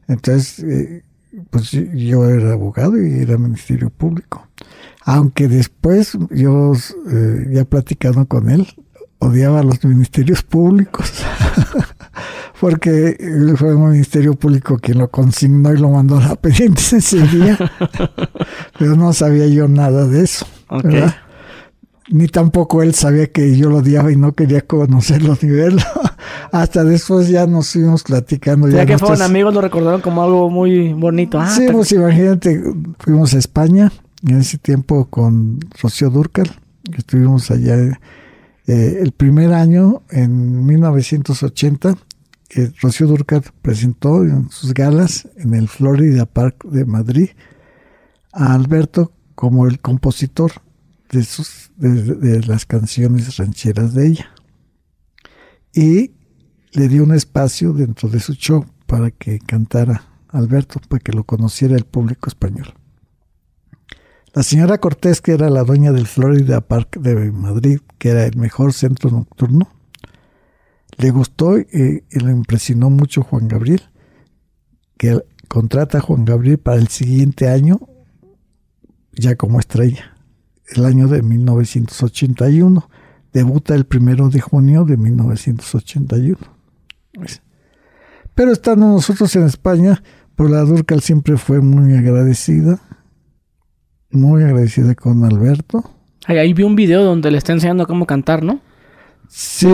Entonces, 0.08 0.60
eh, 0.60 1.04
pues 1.50 1.72
yo 1.72 2.28
era 2.28 2.54
abogado 2.54 3.02
y 3.02 3.20
era 3.20 3.38
Ministerio 3.38 3.90
Público. 3.90 4.48
Aunque 5.04 5.48
después 5.48 6.18
yo, 6.32 6.74
eh, 7.12 7.48
ya 7.52 7.66
platicando 7.66 8.26
con 8.26 8.50
él, 8.50 8.68
odiaba 9.20 9.60
a 9.60 9.64
los 9.64 9.84
ministerios 9.84 10.44
públicos. 10.44 11.24
Porque 12.60 13.18
fue 13.56 13.74
un 13.74 13.92
ministerio 13.92 14.34
público 14.34 14.78
quien 14.80 14.98
lo 14.98 15.10
consignó 15.10 15.74
y 15.74 15.78
lo 15.78 15.90
mandó 15.92 16.18
a 16.18 16.28
la 16.28 16.36
pendiente 16.36 16.82
ese 16.92 17.26
día. 17.28 17.58
Pero 18.80 18.98
no 18.98 19.14
sabía 19.14 19.48
yo 19.48 19.70
nada 19.70 20.06
de 20.06 20.24
eso. 20.24 20.46
¿verdad? 20.70 21.16
ni 22.10 22.28
tampoco 22.28 22.82
él 22.82 22.94
sabía 22.96 23.32
que 23.32 23.56
yo 23.56 23.70
lo 23.70 23.78
odiaba 23.78 24.12
y 24.12 24.16
no 24.16 24.34
quería 24.34 24.62
conocerlo 24.62 25.38
ni 25.42 25.50
verlo. 25.50 25.82
Hasta 26.52 26.84
después 26.84 27.28
ya 27.28 27.46
nos 27.48 27.72
fuimos 27.72 28.04
platicando. 28.04 28.68
Ya, 28.70 28.86
que 28.86 28.98
fueron 28.98 29.22
amigos, 29.22 29.54
lo 29.54 29.62
recordaron 29.62 30.02
como 30.02 30.24
algo 30.24 30.50
muy 30.50 30.94
bonito. 30.94 31.40
Ah, 31.40 31.50
sí, 31.50 31.68
pues 31.72 31.92
imagínate, 31.92 32.62
fuimos 33.00 33.34
a 33.34 33.38
España 33.38 33.92
en 34.28 34.40
ese 34.40 34.58
tiempo 34.58 35.06
con 35.10 35.60
Rocío 35.82 36.10
Durcal. 36.10 36.50
Estuvimos 36.98 37.52
allá 37.52 37.76
eh, 38.68 39.00
el 39.02 39.12
primer 39.12 39.54
año, 39.54 40.04
en 40.10 40.66
1980. 40.66 41.96
que 42.48 42.72
Rocío 42.82 43.08
Durcal 43.08 43.44
presentó 43.62 44.24
en 44.24 44.50
sus 44.50 44.74
galas 44.74 45.28
en 45.38 45.54
el 45.54 45.68
Florida 45.68 46.26
Park 46.26 46.66
de 46.66 46.86
Madrid 46.86 47.30
a 48.34 48.54
Alberto 48.54 49.12
como 49.36 49.68
el 49.68 49.80
compositor 49.80 50.52
de, 51.12 51.24
sus, 51.24 51.72
de, 51.78 52.42
las 52.46 52.66
canciones 52.66 53.38
rancheras 53.38 53.94
de 53.94 54.08
ella. 54.08 54.30
Y 55.74 56.12
le 56.74 56.88
dio 56.88 57.04
un 57.04 57.14
espacio 57.14 57.74
dentro 57.74 58.10
de 58.10 58.20
su 58.20 58.34
show 58.34 58.66
para 58.86 59.12
que 59.12 59.40
cantara 59.40 60.04
Alberto, 60.30 60.80
para 60.88 61.00
que 61.00 61.12
lo 61.12 61.24
conociera 61.24 61.76
el 61.76 61.86
público 61.86 62.30
español. 62.30 62.74
La 64.34 64.44
señora 64.44 64.78
Cortés, 64.78 65.22
que 65.22 65.34
era 65.34 65.50
la 65.50 65.64
dueña 65.64 65.92
del 65.92 66.08
Florida 66.08 66.62
Park 66.62 67.00
de 67.00 67.32
Madrid, 67.32 67.80
que 67.98 68.10
era 68.10 68.26
el 68.26 68.38
mejor 68.38 68.74
centro 68.74 69.10
nocturno, 69.10 69.70
le 70.98 71.10
gustó 71.12 71.58
y, 71.58 72.04
y 72.10 72.20
le 72.20 72.32
impresionó 72.32 72.90
mucho 72.90 73.24
Juan 73.24 73.48
Gabriel, 73.48 73.82
que 74.98 75.20
contrata 75.48 75.98
a 75.98 76.02
Juan 76.02 76.26
Gabriel 76.26 76.60
para 76.60 76.78
el 76.78 76.90
siguiente 76.90 77.48
año 77.48 77.80
ya 79.20 79.36
como 79.36 79.60
estrella 79.60 80.16
el 80.76 80.86
año 80.86 81.08
de 81.08 81.22
1981. 81.22 82.90
Debuta 83.34 83.76
el 83.76 83.86
primero 83.86 84.30
de 84.30 84.42
junio 84.42 84.86
de 84.86 84.98
1981. 84.98 86.38
Pero 88.36 88.52
estando 88.52 88.88
nosotros 88.88 89.36
en 89.36 89.44
España, 89.44 90.02
pues 90.36 90.50
la 90.50 90.62
Durcal 90.62 91.02
siempre 91.02 91.38
fue 91.38 91.60
muy 91.60 91.94
agradecida, 91.96 92.80
muy 94.12 94.44
agradecida 94.44 94.96
con 94.96 95.26
Alberto. 95.26 95.84
Ahí, 96.26 96.54
vi 96.54 96.64
un 96.64 96.76
video 96.76 97.04
donde 97.04 97.32
le 97.32 97.38
está 97.38 97.54
enseñando 97.54 97.86
cómo 97.88 98.06
cantar, 98.06 98.44
¿no? 98.44 98.62
Sí, 99.28 99.68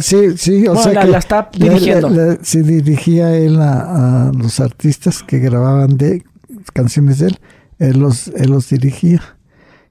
sí, 0.00 0.36
sí, 0.36 0.68
o 0.68 0.76
sea 0.76 1.00
que 1.00 1.08
la 1.08 1.18
está 1.18 1.48
dirigiendo. 1.52 2.38
sí, 2.42 2.62
dirigía 2.62 3.34
él 3.36 3.58
a, 3.60 4.30
los 4.36 4.60
artistas 4.60 5.22
que 5.22 5.38
grababan 5.38 5.96
de 5.96 6.24
canciones 6.74 7.20
de 7.20 7.28
él, 7.28 7.38
él 7.78 7.98
los, 8.00 8.28
él 8.28 8.50
los 8.50 8.68
dirigía. 8.68 9.22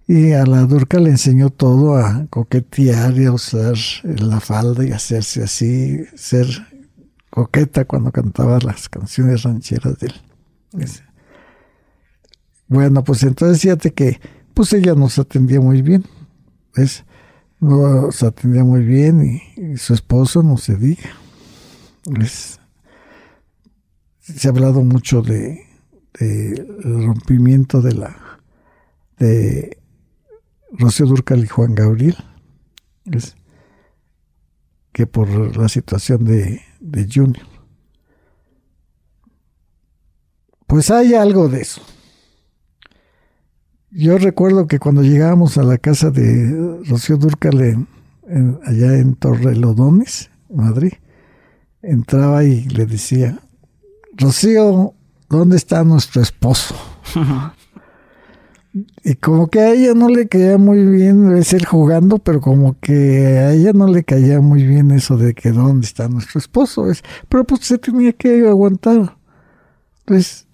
Y 0.08 0.34
a 0.34 0.46
la 0.46 0.62
Durca 0.62 1.00
le 1.00 1.10
enseñó 1.10 1.50
todo 1.50 1.98
a 1.98 2.28
coquetear 2.30 3.18
y 3.18 3.26
a 3.26 3.32
usar 3.32 3.76
la 4.04 4.40
falda 4.40 4.86
y 4.86 4.92
hacerse 4.92 5.44
así, 5.44 6.00
ser 6.16 6.48
coqueta 7.38 7.86
cuando 7.86 8.12
cantaba 8.12 8.58
las 8.58 8.90
canciones 8.90 9.44
rancheras 9.44 10.00
de 10.00 10.08
él. 10.08 10.14
Bueno, 12.68 13.04
pues 13.04 13.22
entonces 13.22 13.62
fíjate 13.62 13.94
que 13.94 14.20
pues 14.56 14.74
ella 14.74 14.96
nos 14.96 15.20
atendía 15.20 15.62
muy 15.62 15.84
bien. 15.84 16.04
¿ves? 16.76 17.06
Nos 17.60 18.24
atendía 18.24 18.64
muy 18.64 18.84
bien 18.84 19.42
y, 19.56 19.78
su 19.78 19.94
esposo 19.94 20.42
no 20.42 20.58
se 20.58 20.78
diga. 20.78 21.12
Se 24.20 24.48
ha 24.48 24.52
hablado 24.52 24.84
mucho 24.84 25.22
de, 25.22 25.64
el 26.20 27.06
rompimiento 27.06 27.84
de 27.84 27.94
la 27.94 28.18
de 29.20 29.78
Rocío 30.72 31.06
Durcal 31.06 31.44
y 31.44 31.48
Juan 31.48 31.76
Gabriel. 31.76 32.18
que 34.92 35.06
por 35.06 35.56
la 35.56 35.70
situación 35.70 36.26
de, 36.26 36.62
de 36.88 37.08
Junior. 37.12 37.46
Pues 40.66 40.90
hay 40.92 41.14
algo 41.14 41.48
de 41.48 41.62
eso. 41.62 41.82
Yo 43.90 44.18
recuerdo 44.18 44.68
que 44.68 44.80
cuando 44.80 45.02
llegábamos 45.02 45.58
a 45.58 45.64
la 45.64 45.78
casa 45.78 46.10
de 46.12 46.82
Rocío 46.86 47.18
Durcal 47.18 47.88
allá 48.66 48.98
en 48.98 49.16
Torrelodones, 49.16 50.30
Madrid, 50.54 50.94
entraba 51.82 52.44
y 52.44 52.66
le 52.66 52.86
decía, 52.86 53.40
Rocío, 54.14 54.94
¿dónde 55.30 55.58
está 55.58 55.84
nuestro 55.84 56.22
esposo? 56.22 56.76
y 59.04 59.16
como 59.16 59.48
que 59.48 59.60
a 59.60 59.74
ella 59.74 59.94
no 59.94 60.10
le 60.10 60.28
caía 60.28 60.58
muy 60.58 60.86
bien, 60.86 61.36
es 61.38 61.54
él 61.54 61.66
jugando, 61.66 62.20
pero 62.20 62.42
como 62.42 62.80
que 62.80 63.38
a 63.38 63.54
ella 63.54 63.74
no 63.74 63.88
le 63.88 64.04
caía 64.04 64.42
muy 64.42 64.66
bien 64.66 64.92
eso 64.92 65.18
de 65.18 65.34
que 65.34 65.52
dónde 65.52 65.86
está 65.86 66.08
nuestro 66.08 66.40
esposo. 66.40 66.92
Es, 66.92 67.04
pero 67.30 67.44
pues 67.46 67.62
se 67.62 67.78
tenía 67.78 68.14
que 68.14 68.48
aguantar. 68.48 69.18
Pues 70.06 70.48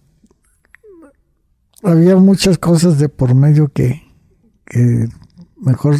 había 1.83 2.15
muchas 2.17 2.57
cosas 2.57 2.99
de 2.99 3.09
por 3.09 3.33
medio 3.35 3.71
que, 3.71 4.03
que 4.65 5.09
mejor 5.57 5.95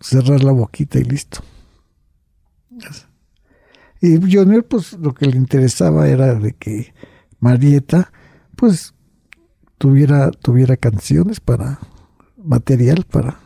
cerrar 0.00 0.42
la 0.44 0.52
boquita 0.52 0.98
y 0.98 1.04
listo. 1.04 1.40
Y 4.00 4.16
Junior, 4.16 4.64
pues 4.64 4.92
lo 4.94 5.14
que 5.14 5.26
le 5.26 5.36
interesaba 5.36 6.08
era 6.08 6.34
de 6.34 6.52
que 6.52 6.94
Marieta, 7.40 8.12
pues 8.56 8.94
tuviera, 9.78 10.30
tuviera 10.30 10.76
canciones 10.76 11.40
para 11.40 11.78
material 12.36 13.04
para 13.10 13.38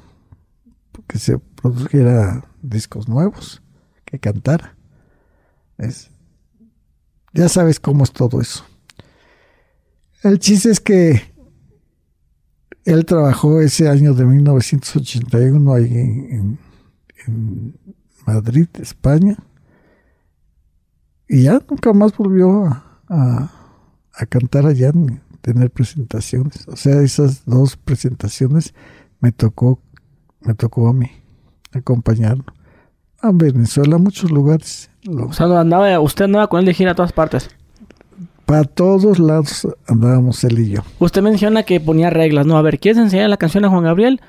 que 1.07 1.19
se 1.19 1.39
produjera 1.39 2.45
discos 2.63 3.09
nuevos, 3.09 3.63
que 4.05 4.19
cantara. 4.19 4.77
Es, 5.79 6.11
ya 7.33 7.49
sabes 7.49 7.81
cómo 7.81 8.05
es 8.05 8.13
todo 8.13 8.41
eso. 8.41 8.65
El 10.23 10.39
chiste 10.39 10.71
es 10.71 10.81
que 10.81 11.23
él 12.85 13.05
trabajó 13.07 13.61
ese 13.61 13.89
año 13.89 14.15
de 14.15 14.25
1981 14.25 15.75
ahí 15.75 15.87
en, 15.87 16.59
Madrid, 18.27 18.69
España, 18.75 19.37
y 21.29 21.45
ya 21.45 21.61
nunca 21.69 21.93
más 21.93 22.17
volvió 22.17 22.65
a, 23.09 23.51
cantar 24.29 24.67
allá 24.67 24.93
tener 25.41 25.71
presentaciones. 25.71 26.67
O 26.69 26.77
sea, 26.77 27.01
esas 27.03 27.45
dos 27.45 27.77
presentaciones 27.77 28.75
me 29.21 29.33
tocó, 29.33 29.81
me 30.41 30.55
tocó 30.55 30.89
a 30.89 30.93
mí 30.93 31.11
acompañarlo. 31.73 32.45
A 33.21 33.31
Venezuela, 33.33 33.97
a 33.97 33.99
muchos 33.99 34.31
lugares. 34.31 34.91
O 35.09 35.33
sea, 35.33 35.47
andaba, 35.61 36.01
usted 36.01 36.25
andaba 36.25 36.49
con 36.49 36.61
él 36.61 36.67
de 36.67 36.75
gira 36.75 36.93
a 36.93 36.95
todas 36.95 37.13
partes. 37.13 37.51
Para 38.47 38.65
todos 38.65 39.19
lados 39.19 39.69
andábamos 39.87 40.43
él 40.45 40.59
y 40.59 40.71
yo. 40.71 40.81
Usted 40.99 41.23
menciona 41.23 41.63
que 41.63 41.79
ponía 41.79 42.11
reglas, 42.11 42.47
¿no? 42.47 42.57
A 42.57 42.63
ver, 42.63 42.81
¿quieres 42.81 43.01
enseñar 43.01 43.31
la 43.31 43.37
canción 43.37 43.65
a 43.65 43.69
Juan 43.69 43.85
Gabriel? 43.85 44.21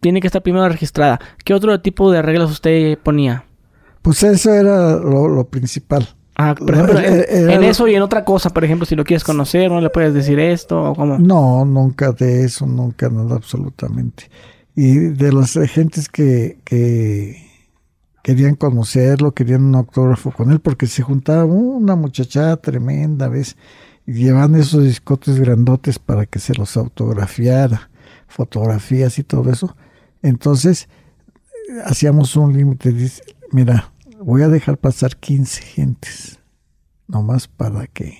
Tiene 0.00 0.20
que 0.20 0.26
estar 0.26 0.42
primero 0.42 0.68
registrada. 0.68 1.20
¿Qué 1.44 1.54
otro 1.54 1.80
tipo 1.80 2.10
de 2.10 2.22
reglas 2.22 2.50
usted 2.50 2.98
ponía? 2.98 3.44
Pues 4.02 4.24
eso 4.24 4.52
era 4.52 4.96
lo, 4.96 5.48
principal. 5.48 6.08
Ah, 6.34 6.54
por 6.54 6.74
ejemplo, 6.74 6.98
en, 6.98 7.62
eso 7.62 7.86
y 7.86 7.94
en 7.94 8.02
otra 8.02 8.24
cosa, 8.24 8.50
por 8.50 8.64
ejemplo, 8.64 8.86
si 8.86 8.96
lo 8.96 9.04
quieres 9.04 9.22
conocer, 9.22 9.70
¿no 9.70 9.80
le 9.80 9.90
puedes 9.90 10.14
decir 10.14 10.38
esto 10.40 10.82
o 10.82 10.94
cómo? 10.94 11.18
No, 11.18 11.64
nunca 11.64 12.12
de 12.12 12.44
eso, 12.44 12.66
nunca 12.66 13.10
nada 13.10 13.36
absolutamente. 13.36 14.30
Y 14.74 14.94
de 14.94 15.32
las 15.32 15.52
gentes 15.70 16.08
que, 16.08 16.58
que 16.64 17.36
querían 18.22 18.54
conocerlo, 18.54 19.32
querían 19.32 19.64
un 19.64 19.74
autógrafo 19.74 20.30
con 20.30 20.50
él, 20.50 20.60
porque 20.60 20.86
se 20.86 21.02
juntaba 21.02 21.44
una 21.44 21.96
muchachada 21.96 22.56
tremenda, 22.56 23.28
¿ves? 23.28 23.56
Y 24.06 24.14
llevaban 24.14 24.54
esos 24.54 24.84
discotes 24.84 25.38
grandotes 25.38 25.98
para 25.98 26.24
que 26.26 26.38
se 26.38 26.54
los 26.54 26.76
autografiara, 26.76 27.90
fotografías 28.26 29.18
y 29.18 29.24
todo 29.24 29.50
eso. 29.50 29.76
Entonces, 30.22 30.88
hacíamos 31.84 32.36
un 32.36 32.52
límite, 32.52 32.92
dice, 32.92 33.22
mira, 33.50 33.92
voy 34.24 34.42
a 34.42 34.48
dejar 34.48 34.78
pasar 34.78 35.16
15 35.16 35.62
gentes, 35.62 36.38
nomás 37.08 37.48
para 37.48 37.86
que 37.86 38.16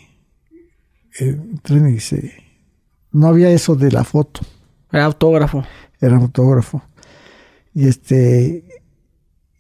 entren 1.19 1.95
y 1.95 2.01
se... 2.01 2.35
No 3.11 3.27
había 3.27 3.51
eso 3.51 3.75
de 3.77 3.91
la 3.93 4.05
foto. 4.05 4.41
Era 4.91 5.05
autógrafo. 5.05 5.65
Era 6.01 6.17
autógrafo. 6.17 6.83
Y 7.75 7.87
este, 7.87 8.65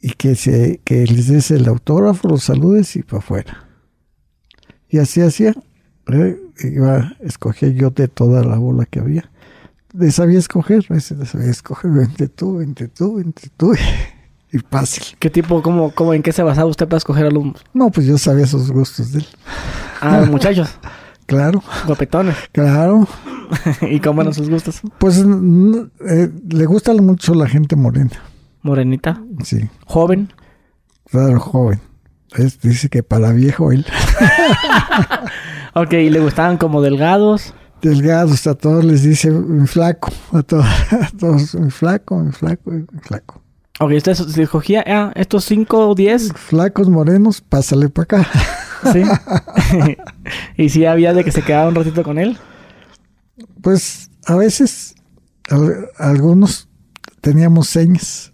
y 0.00 0.10
que, 0.10 0.34
se, 0.34 0.80
que 0.84 1.06
les 1.06 1.28
des 1.28 1.50
el 1.50 1.68
autógrafo, 1.68 2.28
los 2.28 2.44
saludes 2.44 2.96
y 2.96 3.02
para 3.02 3.18
afuera. 3.18 3.68
Y 4.88 4.98
así 4.98 5.20
hacía. 5.20 5.54
¿eh? 6.08 6.38
Iba, 6.64 7.16
escogía 7.20 7.68
yo 7.68 7.90
de 7.90 8.08
toda 8.08 8.42
la 8.42 8.56
bola 8.56 8.86
que 8.86 9.00
había. 9.00 9.30
Le 9.92 10.10
sabía 10.10 10.38
escoger, 10.38 10.86
le 10.90 11.00
sabía 11.00 11.50
escoger, 11.50 11.90
vente 11.90 12.28
tú, 12.28 12.56
vente 12.56 12.88
tú, 12.88 13.16
vente 13.16 13.48
tú. 13.56 13.74
y 14.52 14.58
fácil. 14.58 15.16
¿Qué 15.18 15.30
tipo, 15.30 15.62
cómo, 15.62 15.90
cómo, 15.92 16.12
en 16.12 16.22
qué 16.22 16.32
se 16.32 16.42
basaba 16.42 16.68
usted 16.68 16.86
para 16.86 16.98
escoger 16.98 17.26
alumnos? 17.26 17.64
No, 17.72 17.90
pues 17.90 18.06
yo 18.06 18.18
sabía 18.18 18.46
sus 18.46 18.70
gustos 18.70 19.12
de 19.12 19.20
él. 19.20 19.26
Ah, 20.00 20.18
los 20.20 20.28
muchachos. 20.28 20.68
claro. 21.26 21.62
Guapetones. 21.86 22.36
Claro. 22.52 23.08
¿Y 23.82 23.98
cómo 24.00 24.20
eran 24.20 24.34
sus 24.34 24.50
gustos? 24.50 24.82
Pues 24.98 25.18
eh, 25.18 26.30
le 26.50 26.66
gusta 26.66 26.92
mucho 26.94 27.34
la 27.34 27.48
gente 27.48 27.76
morena. 27.76 28.22
Morenita. 28.60 29.22
Sí. 29.42 29.68
Joven. 29.86 30.32
Claro, 31.10 31.40
joven. 31.40 31.80
dice 32.62 32.88
que 32.88 33.02
para 33.02 33.32
viejo 33.32 33.72
él. 33.72 33.86
ok, 35.74 35.92
¿y 35.94 36.10
le 36.10 36.20
gustaban 36.20 36.58
como 36.58 36.82
delgados? 36.82 37.54
Delgados, 37.80 38.46
a 38.46 38.54
todos 38.54 38.84
les 38.84 39.02
dice 39.02 39.30
mi 39.30 39.66
flaco. 39.66 40.12
A 40.32 40.42
todos, 40.42 40.66
a 40.92 41.10
todos 41.18 41.54
mi 41.54 41.70
flaco, 41.70 42.18
mi 42.18 42.32
flaco, 42.32 42.70
mi 42.70 43.00
flaco. 43.00 43.41
Ok, 43.82 43.90
usted 43.96 44.14
se 44.14 44.42
escogía 44.42 44.84
ah, 44.86 45.12
estos 45.16 45.44
cinco 45.44 45.88
o 45.88 45.94
diez. 45.96 46.32
Flacos 46.34 46.88
morenos, 46.88 47.40
pásale 47.40 47.88
para 47.88 48.04
acá. 48.04 48.30
Sí. 48.92 49.02
¿Y 50.56 50.68
si 50.68 50.84
había 50.86 51.12
de 51.12 51.24
que 51.24 51.32
se 51.32 51.42
quedaba 51.42 51.68
un 51.68 51.74
ratito 51.74 52.04
con 52.04 52.18
él? 52.18 52.38
Pues 53.60 54.08
a 54.26 54.36
veces 54.36 54.94
algunos 55.98 56.68
teníamos 57.20 57.68
señas 57.68 58.32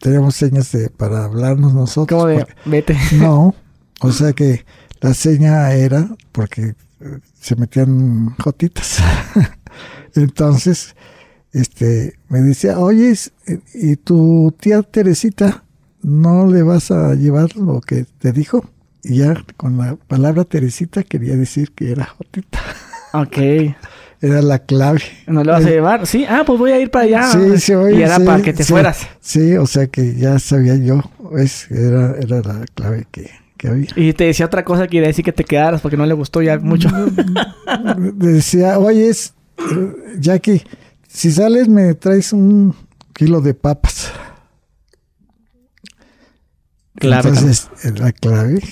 teníamos 0.00 0.36
señas 0.36 0.70
de, 0.72 0.90
para 0.90 1.24
hablarnos 1.24 1.72
nosotros. 1.72 2.20
¿Cómo 2.20 2.26
de, 2.26 2.46
vete? 2.66 2.98
No, 3.12 3.54
o 4.00 4.12
sea 4.12 4.34
que 4.34 4.66
la 5.00 5.14
seña 5.14 5.72
era 5.72 6.08
porque 6.32 6.74
eh, 7.00 7.18
se 7.40 7.56
metían 7.56 8.34
jotitas. 8.36 8.98
Entonces, 10.14 10.94
este, 11.52 12.14
me 12.28 12.40
decía, 12.40 12.78
oye, 12.78 13.14
¿y 13.74 13.96
tu 13.96 14.54
tía 14.58 14.82
Teresita 14.82 15.64
no 16.02 16.46
le 16.46 16.62
vas 16.62 16.90
a 16.90 17.14
llevar 17.14 17.56
lo 17.56 17.80
que 17.80 18.06
te 18.18 18.32
dijo? 18.32 18.64
Y 19.02 19.18
ya 19.18 19.34
con 19.56 19.78
la 19.78 19.96
palabra 19.96 20.44
Teresita 20.44 21.02
quería 21.02 21.36
decir 21.36 21.72
que 21.72 21.90
era 21.90 22.04
Jotita. 22.04 22.60
Ok. 23.12 23.38
Era 24.22 24.42
la 24.42 24.58
clave. 24.58 25.00
¿No 25.26 25.42
le 25.42 25.50
vas 25.50 25.64
a 25.64 25.70
llevar? 25.70 26.06
Sí, 26.06 26.26
ah, 26.28 26.42
pues 26.44 26.58
voy 26.58 26.72
a 26.72 26.78
ir 26.78 26.90
para 26.90 27.06
allá. 27.06 27.22
Sí, 27.32 27.58
sí, 27.58 27.74
oye, 27.74 28.00
Y 28.00 28.02
era 28.02 28.16
sí, 28.16 28.24
para 28.24 28.42
que 28.42 28.52
te 28.52 28.64
sí, 28.64 28.70
fueras. 28.70 29.08
Sí, 29.18 29.56
o 29.56 29.66
sea 29.66 29.86
que 29.86 30.14
ya 30.14 30.38
sabía 30.38 30.76
yo, 30.76 31.00
es, 31.38 31.70
era, 31.70 32.14
era 32.20 32.42
la 32.42 32.66
clave 32.74 33.06
que, 33.10 33.30
que 33.56 33.68
había. 33.68 33.88
Y 33.96 34.12
te 34.12 34.24
decía 34.24 34.44
otra 34.44 34.62
cosa 34.62 34.82
que 34.82 34.90
quería 34.90 35.08
decir 35.08 35.24
que 35.24 35.32
te 35.32 35.44
quedaras 35.44 35.80
porque 35.80 35.96
no 35.96 36.04
le 36.04 36.12
gustó 36.12 36.42
ya 36.42 36.58
mucho. 36.58 36.90
decía, 37.96 38.78
oye, 38.78 39.08
es, 39.08 39.32
Jackie, 40.18 40.64
si 41.12 41.32
sales 41.32 41.68
me 41.68 41.94
traes 41.94 42.32
un 42.32 42.74
kilo 43.12 43.40
de 43.40 43.54
papas. 43.54 44.12
Claro. 46.94 47.28
Entonces, 47.28 47.68
la 47.96 48.12
clave, 48.12 48.62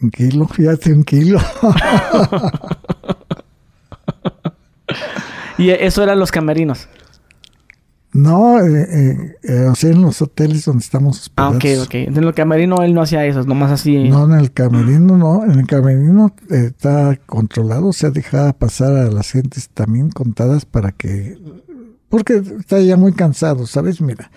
un 0.00 0.10
kilo, 0.10 0.46
fíjate, 0.46 0.92
un 0.92 1.04
kilo. 1.04 1.40
y 5.58 5.70
eso 5.70 6.02
eran 6.02 6.18
los 6.18 6.30
camerinos. 6.30 6.88
No, 8.12 8.60
eh, 8.60 9.36
eh, 9.44 9.66
o 9.70 9.74
sea, 9.76 9.90
en 9.90 10.02
los 10.02 10.20
hoteles 10.20 10.64
donde 10.64 10.82
estamos 10.82 11.20
hospedados. 11.20 11.54
Ah, 11.54 11.56
ok, 11.56 11.86
ok. 11.86 11.94
En 11.94 12.16
el 12.16 12.34
camerino 12.34 12.82
él 12.82 12.92
no 12.92 13.02
hacía 13.02 13.24
eso, 13.24 13.44
nomás 13.44 13.70
así. 13.70 14.08
No, 14.08 14.24
en 14.24 14.40
el 14.40 14.52
camerino 14.52 15.16
no. 15.16 15.44
En 15.44 15.60
el 15.60 15.66
camerino 15.66 16.34
eh, 16.50 16.66
está 16.66 17.16
controlado, 17.26 17.86
o 17.86 17.92
sea, 17.92 18.10
dejaba 18.10 18.52
pasar 18.52 18.96
a 18.96 19.10
las 19.10 19.30
gentes 19.30 19.68
también 19.68 20.10
contadas 20.10 20.64
para 20.64 20.90
que. 20.90 21.38
Porque 22.10 22.42
está 22.58 22.78
ya 22.80 22.98
muy 22.98 23.12
cansado, 23.12 23.66
¿sabes? 23.66 24.02
Mira, 24.02 24.30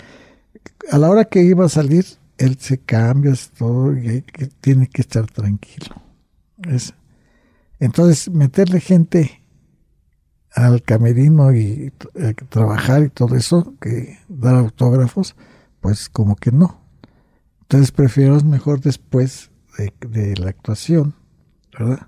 a 0.89 0.97
la 0.97 1.09
hora 1.09 1.26
que 1.26 1.43
iba 1.43 1.65
a 1.65 1.69
salir, 1.69 2.05
él 2.38 2.57
se 2.59 2.78
cambia, 2.78 3.34
todo, 3.57 3.97
y 3.97 4.21
que, 4.21 4.47
tiene 4.47 4.88
que 4.88 5.01
estar 5.01 5.26
tranquilo. 5.26 5.95
Es, 6.69 6.93
entonces, 7.80 8.30
meterle 8.30 8.80
gente 8.80 9.41
al 10.53 10.84
camerino 10.84 11.51
y 11.51 11.91
eh, 12.13 12.34
trabajar 12.47 13.03
y 13.03 13.09
todo 13.09 13.36
eso, 13.36 13.74
que 13.82 14.19
dar 14.30 14.55
autógrafos, 14.55 15.36
pues 15.82 16.09
como 16.09 16.36
que 16.36 16.51
no. 16.51 16.80
Entonces 17.61 17.91
prefiero 17.91 18.39
mejor 18.41 18.82
después 18.82 19.49
de, 20.01 20.36
la 20.38 20.49
actuación, 20.49 21.15
¿verdad? 21.78 22.07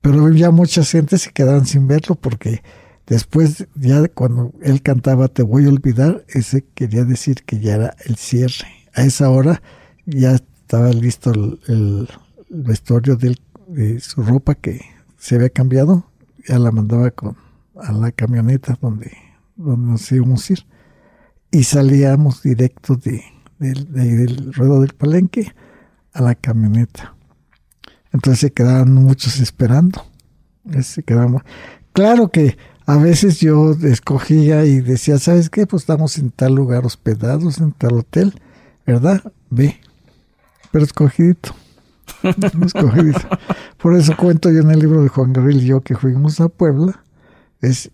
Pero 0.00 0.30
ya 0.30 0.50
mucha 0.50 0.82
gente 0.82 1.18
se 1.18 1.30
quedaban 1.30 1.66
sin 1.66 1.86
verlo 1.86 2.14
porque 2.14 2.62
después, 3.06 3.66
ya 3.74 4.06
cuando 4.08 4.52
él 4.62 4.82
cantaba 4.82 5.28
Te 5.28 5.42
voy 5.42 5.66
a 5.66 5.68
olvidar, 5.68 6.24
ese 6.28 6.64
quería 6.74 7.04
decir 7.04 7.42
que 7.44 7.60
ya 7.60 7.74
era 7.74 7.96
el 8.04 8.16
cierre. 8.16 8.66
A 8.94 9.02
esa 9.02 9.30
hora 9.30 9.62
ya 10.06 10.32
estaba 10.32 10.90
listo 10.90 11.32
el, 11.32 12.08
vestuario 12.48 13.16
de, 13.16 13.36
de 13.68 13.98
su 14.00 14.22
ropa 14.22 14.54
que 14.54 14.82
se 15.18 15.36
había 15.36 15.48
cambiado, 15.48 16.04
ya 16.46 16.58
la 16.58 16.70
mandaba 16.70 17.10
con 17.10 17.36
a 17.76 17.92
la 17.92 18.12
camioneta 18.12 18.78
donde, 18.80 19.12
donde 19.56 19.92
nos 19.92 20.12
íbamos 20.12 20.48
a 20.48 20.52
ir. 20.52 20.66
Y 21.50 21.64
salíamos 21.64 22.42
directo 22.42 22.96
de, 22.96 23.22
del 23.58 24.52
ruedo 24.52 24.80
del 24.80 24.94
palenque 24.94 25.52
a 26.12 26.22
la 26.22 26.34
camioneta. 26.34 27.14
Entonces 28.12 28.40
se 28.40 28.52
quedaban 28.52 28.92
muchos 28.94 29.40
esperando. 29.40 30.04
Se 30.82 31.02
quedaban. 31.02 31.42
Claro 31.92 32.30
que 32.30 32.56
a 32.86 32.96
veces 32.96 33.40
yo 33.40 33.72
escogía 33.82 34.64
y 34.64 34.80
decía, 34.80 35.18
¿sabes 35.18 35.50
qué? 35.50 35.66
Pues 35.66 35.82
estamos 35.82 36.18
en 36.18 36.30
tal 36.30 36.54
lugar 36.54 36.84
hospedados, 36.84 37.58
en 37.58 37.72
tal 37.72 37.94
hotel, 37.94 38.34
¿verdad? 38.86 39.22
Ve. 39.50 39.80
Pero 40.70 40.84
escogidito. 40.84 41.54
escogidito. 42.64 43.20
Por 43.78 43.96
eso 43.96 44.16
cuento 44.16 44.50
yo 44.50 44.60
en 44.60 44.70
el 44.70 44.80
libro 44.80 45.02
de 45.02 45.08
Juan 45.08 45.32
Gabriel 45.32 45.62
y 45.62 45.66
yo 45.66 45.80
que 45.80 45.96
fuimos 45.96 46.40
a 46.40 46.48
Puebla 46.48 47.02
es 47.60 47.90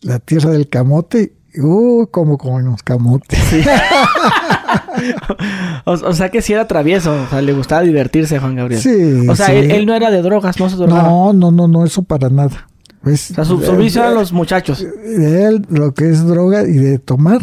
la 0.00 0.18
tierra 0.18 0.50
del 0.50 0.68
camote. 0.68 1.34
Uh, 1.58 2.06
como 2.06 2.38
comemos 2.38 2.82
camote. 2.82 3.36
o, 5.84 6.14
sea 6.14 6.30
que 6.30 6.40
sí 6.40 6.54
era 6.54 6.66
travieso, 6.66 7.12
o 7.12 7.28
sea, 7.28 7.42
le 7.42 7.52
gustaba 7.52 7.82
divertirse 7.82 8.38
Juan 8.38 8.56
Gabriel. 8.56 8.80
Sí. 8.80 9.28
O 9.28 9.36
sea, 9.36 9.52
él, 9.52 9.84
no 9.84 9.94
era 9.94 10.10
de 10.10 10.22
drogas, 10.22 10.58
no 10.58 10.70
se 10.70 10.76
drogaba. 10.76 11.02
No, 11.02 11.34
no, 11.34 11.50
no, 11.50 11.68
no, 11.68 11.84
eso 11.84 12.04
para 12.04 12.30
nada. 12.30 12.68
Pues, 13.02 13.36
o 13.36 13.44
sea, 13.44 13.74
vicio 13.74 14.00
eran 14.00 14.14
los 14.14 14.32
muchachos. 14.32 14.78
De 14.80 15.44
él, 15.44 15.66
lo 15.68 15.92
que 15.92 16.08
es 16.08 16.24
droga 16.24 16.62
y 16.62 16.74
de 16.74 16.98
tomar, 16.98 17.40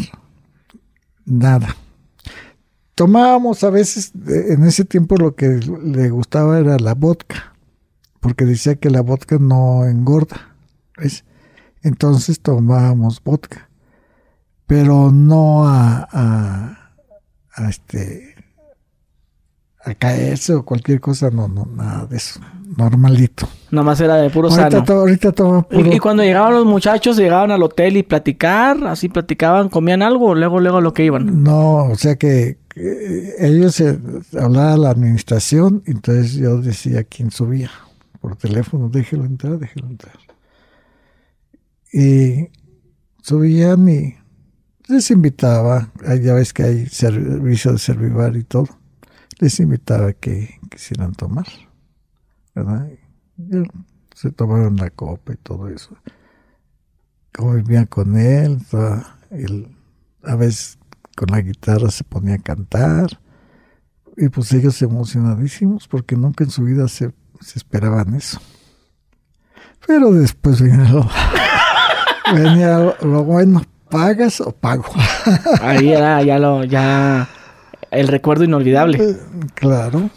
nada. 1.26 1.76
Tomábamos 2.94 3.62
a 3.64 3.70
veces, 3.70 4.12
en 4.26 4.64
ese 4.64 4.84
tiempo 4.84 5.16
lo 5.16 5.34
que 5.34 5.48
le 5.48 6.10
gustaba 6.10 6.58
era 6.58 6.78
la 6.78 6.94
vodka, 6.94 7.54
porque 8.20 8.44
decía 8.44 8.76
que 8.76 8.90
la 8.90 9.02
vodka 9.02 9.38
no 9.38 9.84
engorda. 9.84 10.54
Entonces 11.82 12.40
tomábamos 12.40 13.22
vodka, 13.22 13.70
pero 14.66 15.10
no 15.10 15.66
a, 15.66 16.08
a, 17.56 17.68
este 17.68 18.34
a 19.82 19.94
caerse 19.94 20.54
o 20.54 20.64
cualquier 20.64 21.00
cosa, 21.00 21.30
no, 21.30 21.48
no, 21.48 21.64
nada 21.64 22.06
de 22.06 22.18
eso, 22.18 22.40
normalito. 22.76 23.48
Nomás 23.70 24.00
era 24.00 24.16
de 24.16 24.30
puro 24.30 24.48
ahorita 24.48 24.84
sano. 24.84 25.00
ahorita 25.00 25.32
puro... 25.32 25.66
¿Y, 25.70 25.98
cuando 25.98 26.22
llegaban 26.22 26.54
los 26.54 26.66
muchachos, 26.66 27.16
llegaban 27.16 27.50
al 27.50 27.62
hotel 27.62 27.96
y 27.96 28.02
platicar, 28.02 28.86
así 28.86 29.08
platicaban, 29.08 29.68
comían 29.68 30.02
algo, 30.02 30.34
luego, 30.34 30.60
luego 30.60 30.80
lo 30.80 30.92
que 30.92 31.04
iban. 31.04 31.42
No, 31.42 31.84
o 31.84 31.94
sea 31.96 32.16
que, 32.16 32.58
ellos 33.38 33.74
se, 33.74 33.98
hablaban 34.40 34.82
la 34.82 34.90
administración, 34.90 35.82
entonces 35.86 36.34
yo 36.34 36.60
decía 36.60 37.04
quién 37.04 37.30
subía 37.30 37.70
por 38.20 38.36
teléfono, 38.36 38.88
déjelo 38.88 39.24
entrar, 39.24 39.58
déjelo 39.58 39.88
entrar. 39.88 40.16
Y 41.92 42.48
subían 43.22 43.88
y 43.88 44.14
les 44.88 45.10
invitaba, 45.10 45.90
ya 46.22 46.34
ves 46.34 46.52
que 46.52 46.62
hay 46.62 46.86
servicio 46.86 47.72
de 47.72 47.78
servivar 47.78 48.36
y 48.36 48.44
todo, 48.44 48.68
les 49.38 49.58
invitaba 49.60 50.08
a 50.08 50.12
que 50.12 50.58
quisieran 50.70 51.14
tomar, 51.14 51.46
¿verdad? 52.62 52.88
se 54.14 54.30
tomaron 54.30 54.76
la 54.76 54.90
copa 54.90 55.32
y 55.32 55.36
todo 55.36 55.68
eso. 55.68 55.96
Como 57.34 57.54
vivían 57.54 57.86
con 57.86 58.18
él, 58.18 58.58
a 60.22 60.36
veces 60.36 60.78
con 61.16 61.28
la 61.30 61.40
guitarra 61.40 61.90
se 61.90 62.04
ponía 62.04 62.34
a 62.34 62.38
cantar, 62.38 63.18
y 64.16 64.28
pues 64.28 64.52
ellos 64.52 64.80
emocionadísimos 64.82 65.88
porque 65.88 66.16
nunca 66.16 66.44
en 66.44 66.50
su 66.50 66.64
vida 66.64 66.88
se, 66.88 67.12
esperaban 67.54 68.14
eso. 68.14 68.40
Pero 69.86 70.12
después 70.12 70.60
vino 70.60 71.08
Venía 72.34 72.96
lo 73.00 73.24
bueno, 73.24 73.62
¿pagas 73.88 74.40
o 74.40 74.52
pago? 74.52 74.84
Ahí 75.62 75.92
era 75.92 76.22
ya 76.22 76.38
lo, 76.38 76.64
ya 76.64 77.28
el 77.90 78.08
recuerdo 78.08 78.44
inolvidable. 78.44 79.18
Claro. 79.54 80.10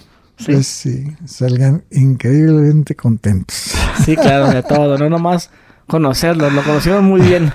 Sí. 0.45 0.51
Pues 0.51 0.67
sí, 0.67 1.15
salgan 1.25 1.85
increíblemente 1.89 2.95
contentos. 2.95 3.73
Sí, 4.03 4.15
claro, 4.17 4.49
de 4.49 4.61
todo, 4.61 4.97
no 4.97 5.09
nomás 5.09 5.49
conocerlo, 5.87 6.49
lo 6.49 6.61
conocieron 6.63 7.05
muy 7.05 7.21
bien. 7.21 7.53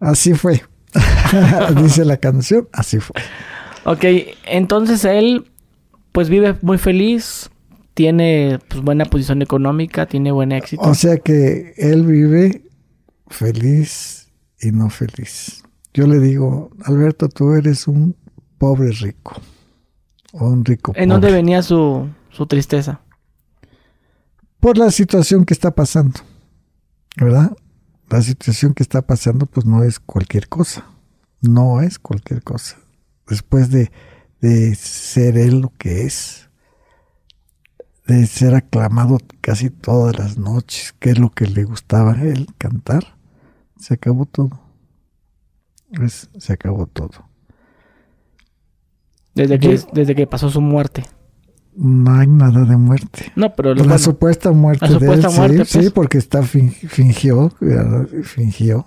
Así 0.00 0.32
fue. 0.32 0.62
Dice 1.82 2.06
la 2.06 2.16
canción, 2.16 2.66
así 2.72 2.98
fue. 2.98 3.20
Ok, 3.84 4.04
entonces 4.46 5.04
él 5.04 5.50
pues 6.12 6.30
vive 6.30 6.56
muy 6.62 6.78
feliz, 6.78 7.50
tiene 7.92 8.58
pues, 8.68 8.82
buena 8.82 9.04
posición 9.04 9.42
económica, 9.42 10.06
tiene 10.06 10.32
buen 10.32 10.52
éxito. 10.52 10.82
O 10.82 10.94
sea 10.94 11.18
que 11.18 11.74
él 11.76 12.06
vive 12.06 12.62
feliz 13.28 14.28
y 14.60 14.72
no 14.72 14.88
feliz. 14.88 15.62
Yo 15.92 16.06
le 16.06 16.20
digo, 16.20 16.70
Alberto, 16.84 17.28
tú 17.28 17.52
eres 17.52 17.86
un 17.86 18.16
pobre 18.56 18.92
rico. 18.92 19.42
O 20.38 20.48
un 20.48 20.64
rico 20.64 20.92
¿En 20.94 21.08
dónde 21.08 21.32
venía 21.32 21.62
su, 21.62 22.08
su 22.30 22.46
tristeza? 22.46 23.00
Por 24.60 24.76
la 24.76 24.90
situación 24.90 25.44
que 25.44 25.54
está 25.54 25.74
pasando. 25.74 26.20
¿Verdad? 27.16 27.56
La 28.10 28.20
situación 28.20 28.74
que 28.74 28.82
está 28.82 29.02
pasando, 29.02 29.46
pues 29.46 29.64
no 29.64 29.82
es 29.82 29.98
cualquier 29.98 30.48
cosa. 30.48 30.86
No 31.40 31.80
es 31.80 31.98
cualquier 31.98 32.42
cosa. 32.42 32.76
Después 33.26 33.70
de, 33.70 33.90
de 34.40 34.74
ser 34.74 35.38
él 35.38 35.60
lo 35.60 35.72
que 35.78 36.02
es, 36.02 36.50
de 38.06 38.26
ser 38.26 38.54
aclamado 38.54 39.18
casi 39.40 39.70
todas 39.70 40.18
las 40.18 40.36
noches, 40.36 40.94
que 40.98 41.10
es 41.10 41.18
lo 41.18 41.30
que 41.30 41.46
le 41.46 41.64
gustaba 41.64 42.12
a 42.12 42.22
él 42.22 42.46
cantar, 42.58 43.16
se 43.78 43.94
acabó 43.94 44.26
todo. 44.26 44.60
se 46.38 46.52
acabó 46.52 46.86
todo. 46.86 47.28
Desde 49.36 49.60
que, 49.60 49.80
desde 49.92 50.14
que 50.16 50.26
pasó 50.26 50.50
su 50.50 50.60
muerte. 50.60 51.04
No 51.76 52.12
hay 52.18 52.26
nada 52.26 52.64
de 52.64 52.76
muerte. 52.76 53.32
No, 53.36 53.54
pero 53.54 53.74
la 53.74 53.98
supuesta 53.98 54.50
muerte 54.50 54.98
de 54.98 55.12
él, 55.12 55.22
sí, 55.22 55.64
sí, 55.64 55.78
pues. 55.78 55.90
porque 55.92 56.18
está 56.18 56.42
fingió, 56.42 57.52
fingió. 58.24 58.86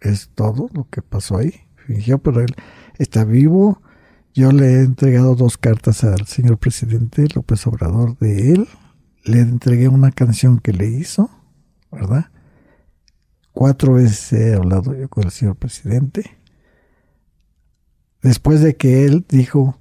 Es 0.00 0.30
todo 0.34 0.68
lo 0.72 0.88
que 0.88 1.02
pasó 1.02 1.36
ahí. 1.36 1.52
Fingió, 1.86 2.18
pero 2.18 2.40
él 2.40 2.54
está 2.98 3.24
vivo 3.24 3.80
yo 4.34 4.50
le 4.50 4.64
he 4.66 4.80
entregado 4.80 5.34
dos 5.34 5.58
cartas 5.58 6.04
al 6.04 6.26
señor 6.26 6.56
presidente 6.56 7.26
López 7.34 7.66
Obrador 7.66 8.16
de 8.18 8.52
él. 8.52 8.68
Le 9.24 9.40
entregué 9.40 9.88
una 9.88 10.10
canción 10.10 10.58
que 10.58 10.72
le 10.72 10.86
hizo, 10.88 11.28
¿verdad? 11.90 12.30
Cuatro 13.52 13.94
veces 13.94 14.32
he 14.32 14.54
hablado 14.54 14.96
yo 14.96 15.10
con 15.10 15.24
el 15.24 15.30
señor 15.30 15.56
presidente. 15.56 16.38
Después 18.22 18.60
de 18.60 18.76
que 18.76 19.04
él 19.04 19.24
dijo 19.28 19.80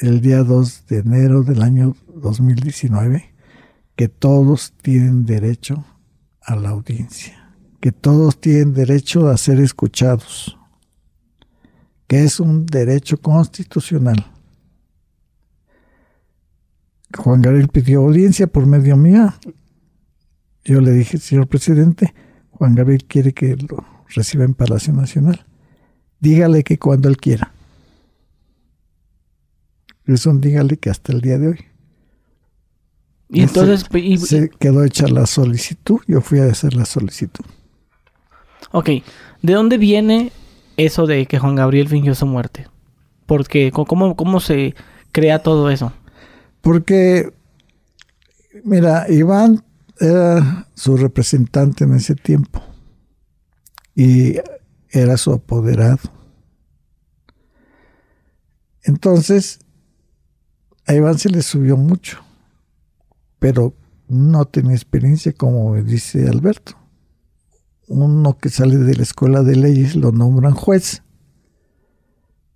el 0.00 0.20
día 0.20 0.42
2 0.42 0.86
de 0.88 0.98
enero 0.98 1.42
del 1.42 1.62
año 1.62 1.96
2019 2.14 3.32
que 3.96 4.08
todos 4.08 4.72
tienen 4.82 5.24
derecho 5.24 5.84
a 6.42 6.54
la 6.56 6.70
audiencia, 6.70 7.54
que 7.80 7.90
todos 7.90 8.40
tienen 8.40 8.74
derecho 8.74 9.28
a 9.28 9.36
ser 9.38 9.58
escuchados, 9.58 10.58
que 12.06 12.24
es 12.24 12.40
un 12.40 12.66
derecho 12.66 13.16
constitucional. 13.16 14.26
Juan 17.16 17.40
Gabriel 17.40 17.68
pidió 17.68 18.00
audiencia 18.00 18.46
por 18.46 18.66
medio 18.66 18.96
mía. 18.96 19.38
Yo 20.64 20.80
le 20.80 20.92
dije, 20.92 21.18
señor 21.18 21.46
presidente, 21.46 22.14
Juan 22.50 22.74
Gabriel 22.74 23.04
quiere 23.04 23.32
que 23.32 23.56
lo 23.56 23.84
reciba 24.08 24.44
en 24.44 24.54
Palacio 24.54 24.92
Nacional. 24.92 25.46
Dígale 26.20 26.64
que 26.64 26.78
cuando 26.78 27.08
él 27.08 27.16
quiera. 27.16 27.52
Eso 30.06 30.32
dígale 30.34 30.76
que 30.76 30.90
hasta 30.90 31.12
el 31.12 31.20
día 31.20 31.38
de 31.38 31.48
hoy. 31.48 31.58
Y 33.28 33.42
entonces... 33.42 33.86
se 34.20 34.50
quedó 34.50 34.84
hecha 34.84 35.08
la 35.08 35.26
solicitud, 35.26 36.00
yo 36.06 36.20
fui 36.20 36.40
a 36.40 36.46
hacer 36.46 36.74
la 36.74 36.84
solicitud. 36.84 37.44
Ok, 38.72 38.88
¿de 39.42 39.52
dónde 39.52 39.78
viene 39.78 40.32
eso 40.76 41.06
de 41.06 41.26
que 41.26 41.38
Juan 41.38 41.54
Gabriel 41.54 41.88
fingió 41.88 42.14
su 42.14 42.26
muerte? 42.26 42.66
Porque, 43.26 43.72
¿cómo, 43.72 44.16
cómo 44.16 44.40
se 44.40 44.74
crea 45.12 45.42
todo 45.42 45.70
eso? 45.70 45.92
Porque, 46.60 47.32
mira, 48.64 49.06
Iván 49.08 49.64
era 49.98 50.68
su 50.74 50.96
representante 50.96 51.84
en 51.84 51.94
ese 51.94 52.14
tiempo 52.14 52.62
y 53.94 54.34
era 54.90 55.16
su 55.16 55.32
apoderado. 55.32 56.00
Entonces, 58.82 59.60
a 60.86 60.94
Iván 60.94 61.18
se 61.18 61.28
le 61.28 61.42
subió 61.42 61.76
mucho 61.76 62.22
pero 63.42 63.74
no 64.06 64.44
tenía 64.44 64.76
experiencia, 64.76 65.32
como 65.32 65.74
dice 65.82 66.28
Alberto. 66.28 66.76
Uno 67.88 68.38
que 68.38 68.50
sale 68.50 68.76
de 68.78 68.94
la 68.94 69.02
escuela 69.02 69.42
de 69.42 69.56
leyes 69.56 69.96
lo 69.96 70.12
nombran 70.12 70.54
juez. 70.54 71.02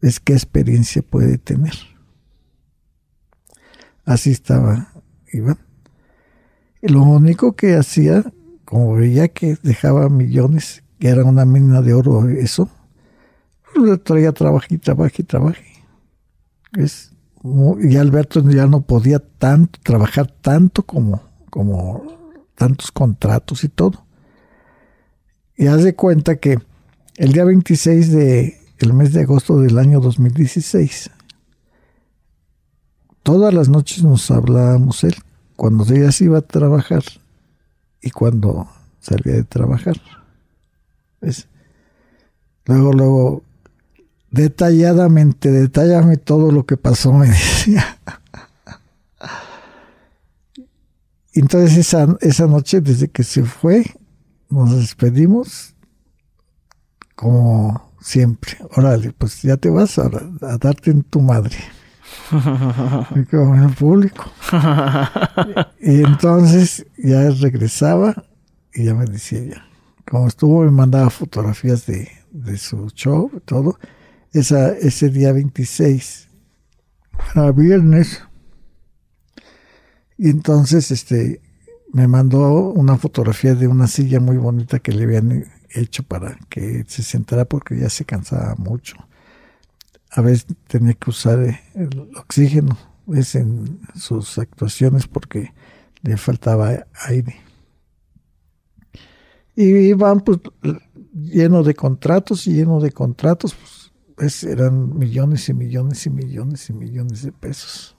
Es 0.00 0.20
qué 0.20 0.34
experiencia 0.34 1.02
puede 1.02 1.38
tener. 1.38 1.74
Así 4.04 4.30
estaba 4.30 4.92
Iván. 5.32 5.58
Y 6.80 6.92
lo 6.92 7.02
único 7.02 7.56
que 7.56 7.74
hacía, 7.74 8.22
como 8.64 8.94
veía 8.94 9.26
que 9.26 9.58
dejaba 9.64 10.08
millones, 10.08 10.84
que 11.00 11.08
era 11.08 11.24
una 11.24 11.44
mina 11.44 11.82
de 11.82 11.94
oro 11.94 12.28
eso, 12.28 12.70
pues, 13.74 13.90
le 13.90 13.98
traía 13.98 14.30
trabajo 14.30 14.66
y 14.70 14.78
trabajo 14.78 15.14
y 15.18 15.24
trabajo. 15.24 15.58
Es 16.76 17.15
y 17.80 17.96
Alberto 17.96 18.40
ya 18.48 18.66
no 18.66 18.82
podía 18.82 19.18
tanto 19.18 19.78
trabajar 19.82 20.26
tanto 20.26 20.82
como, 20.84 21.22
como 21.50 22.02
tantos 22.54 22.90
contratos 22.92 23.64
y 23.64 23.68
todo. 23.68 24.04
Y 25.56 25.66
haz 25.66 25.82
de 25.84 25.94
cuenta 25.94 26.36
que 26.36 26.58
el 27.16 27.32
día 27.32 27.44
26 27.44 28.12
de 28.12 28.58
mes 28.92 29.12
de 29.12 29.22
agosto 29.22 29.60
del 29.60 29.78
año 29.78 30.00
2016, 30.00 31.10
todas 33.22 33.52
las 33.54 33.68
noches 33.68 34.02
nos 34.02 34.30
hablábamos 34.30 35.02
él, 35.04 35.14
cuando 35.56 35.84
ella 35.92 36.12
se 36.12 36.24
iba 36.24 36.38
a 36.38 36.42
trabajar 36.42 37.02
y 38.02 38.10
cuando 38.10 38.68
salía 39.00 39.34
de 39.34 39.44
trabajar. 39.44 39.96
Luego, 42.66 42.92
luego 42.92 43.42
detalladamente, 44.30 45.50
detallame 45.50 46.16
todo 46.16 46.50
lo 46.52 46.66
que 46.66 46.76
pasó, 46.76 47.12
me 47.12 47.28
decía. 47.28 47.98
Entonces 51.32 51.76
esa, 51.76 52.16
esa 52.20 52.46
noche, 52.46 52.80
desde 52.80 53.08
que 53.08 53.22
se 53.22 53.44
fue, 53.44 53.84
nos 54.48 54.74
despedimos 54.74 55.74
como 57.14 57.92
siempre. 58.00 58.56
Órale, 58.74 59.12
pues 59.12 59.42
ya 59.42 59.56
te 59.56 59.68
vas 59.68 59.98
a, 59.98 60.08
darte 60.58 60.90
en 60.90 61.02
tu 61.02 61.20
madre. 61.20 61.56
en 62.32 63.62
el 63.62 63.74
público. 63.74 64.24
y 65.80 66.02
entonces 66.02 66.86
ya 66.96 67.28
regresaba 67.30 68.24
y 68.72 68.84
ya 68.84 68.94
me 68.94 69.04
decía 69.04 69.44
ya. 69.44 69.66
Como 70.08 70.28
estuvo, 70.28 70.62
me 70.62 70.70
mandaba 70.70 71.10
fotografías 71.10 71.84
de, 71.84 72.08
de 72.30 72.56
su 72.56 72.88
show, 72.90 73.30
todo 73.44 73.76
esa, 74.38 74.72
ese 74.72 75.08
día 75.08 75.32
26, 75.32 76.28
era 77.34 77.52
viernes. 77.52 78.22
Y 80.18 80.30
entonces 80.30 80.90
este, 80.90 81.40
me 81.92 82.08
mandó 82.08 82.70
una 82.70 82.96
fotografía 82.96 83.54
de 83.54 83.66
una 83.66 83.86
silla 83.86 84.20
muy 84.20 84.36
bonita 84.36 84.78
que 84.78 84.92
le 84.92 85.04
habían 85.04 85.46
hecho 85.70 86.02
para 86.02 86.38
que 86.48 86.84
se 86.86 87.02
sentara 87.02 87.44
porque 87.44 87.78
ya 87.78 87.90
se 87.90 88.04
cansaba 88.04 88.54
mucho. 88.56 88.96
A 90.10 90.20
veces 90.20 90.46
tenía 90.68 90.94
que 90.94 91.10
usar 91.10 91.38
el 91.74 92.10
oxígeno 92.16 92.76
es 93.14 93.34
en 93.34 93.80
sus 93.94 94.38
actuaciones 94.38 95.06
porque 95.06 95.52
le 96.02 96.16
faltaba 96.16 96.86
aire. 97.06 97.36
Y 99.54 99.64
iban 99.64 100.20
pues 100.20 100.38
lleno 101.12 101.62
de 101.62 101.74
contratos 101.74 102.46
y 102.46 102.54
lleno 102.54 102.80
de 102.80 102.92
contratos, 102.92 103.54
pues 103.54 103.75
pues 104.16 104.42
eran 104.44 104.98
millones 104.98 105.48
y 105.50 105.54
millones 105.54 106.06
y 106.06 106.10
millones 106.10 106.70
y 106.70 106.72
millones 106.72 107.22
de 107.22 107.32
pesos. 107.32 107.96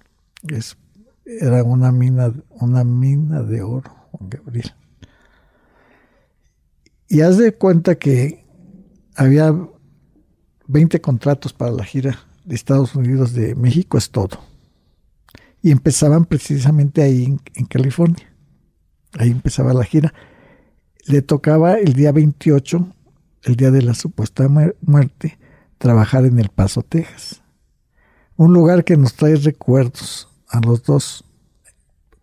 Es, 0.47 0.75
era 1.25 1.63
una 1.63 1.91
mina, 1.91 2.33
una 2.49 2.83
mina 2.83 3.43
de 3.43 3.61
oro, 3.61 3.89
Juan 4.11 4.29
Gabriel. 4.29 4.73
Y 7.07 7.21
haz 7.21 7.37
de 7.37 7.53
cuenta 7.53 7.95
que 7.95 8.45
había 9.15 9.55
20 10.67 10.99
contratos 11.01 11.53
para 11.53 11.71
la 11.71 11.85
gira 11.85 12.19
de 12.43 12.55
Estados 12.55 12.95
Unidos 12.95 13.33
de 13.33 13.53
México 13.55 13.97
es 13.97 14.09
todo. 14.09 14.39
Y 15.61 15.71
empezaban 15.71 16.25
precisamente 16.25 17.03
ahí 17.03 17.25
en, 17.25 17.41
en 17.53 17.65
California. 17.65 18.33
Ahí 19.13 19.29
empezaba 19.29 19.73
la 19.73 19.83
gira. 19.83 20.13
Le 21.05 21.21
tocaba 21.21 21.75
el 21.75 21.93
día 21.93 22.11
28, 22.11 22.87
el 23.43 23.55
día 23.55 23.69
de 23.69 23.83
la 23.83 23.93
supuesta 23.93 24.49
muerte, 24.81 25.37
trabajar 25.77 26.25
en 26.25 26.39
El 26.39 26.49
Paso, 26.49 26.81
Texas. 26.81 27.41
Un 28.35 28.53
lugar 28.53 28.83
que 28.83 28.97
nos 28.97 29.13
trae 29.13 29.35
recuerdos 29.35 30.27
a 30.49 30.59
los 30.61 30.83
dos, 30.83 31.23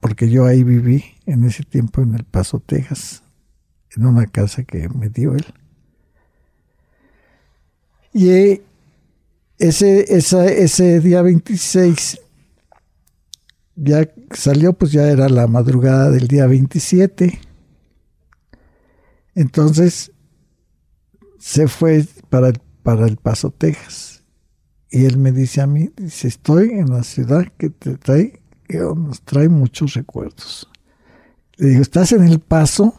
porque 0.00 0.30
yo 0.30 0.46
ahí 0.46 0.62
viví 0.62 1.04
en 1.26 1.44
ese 1.44 1.64
tiempo 1.64 2.02
en 2.02 2.14
El 2.14 2.24
Paso, 2.24 2.60
Texas, 2.60 3.22
en 3.96 4.06
una 4.06 4.26
casa 4.26 4.64
que 4.64 4.88
me 4.88 5.08
dio 5.08 5.34
él. 5.34 5.46
Y 8.12 8.60
ese, 9.58 10.04
ese 10.14 11.00
día 11.00 11.22
26 11.22 12.20
ya 13.76 14.08
salió, 14.30 14.72
pues 14.72 14.92
ya 14.92 15.08
era 15.08 15.28
la 15.28 15.46
madrugada 15.46 16.10
del 16.10 16.28
día 16.28 16.46
27. 16.46 17.40
Entonces 19.34 20.12
se 21.38 21.66
fue 21.66 22.06
para 22.30 22.48
el 22.48 22.60
para 22.84 23.06
El 23.06 23.16
Paso, 23.16 23.50
Texas. 23.50 24.22
Y 24.90 25.06
él 25.06 25.16
me 25.16 25.32
dice 25.32 25.60
a 25.60 25.66
mí, 25.66 25.90
dice, 25.96 26.28
estoy 26.28 26.70
en 26.70 26.90
la 26.90 27.02
ciudad 27.02 27.48
que 27.58 27.70
te 27.70 27.96
trae, 27.96 28.40
que 28.68 28.78
nos 28.78 29.22
trae 29.22 29.48
muchos 29.48 29.94
recuerdos. 29.94 30.70
Le 31.56 31.70
digo, 31.70 31.82
¿estás 31.82 32.12
en 32.12 32.22
El 32.22 32.38
Paso? 32.38 32.94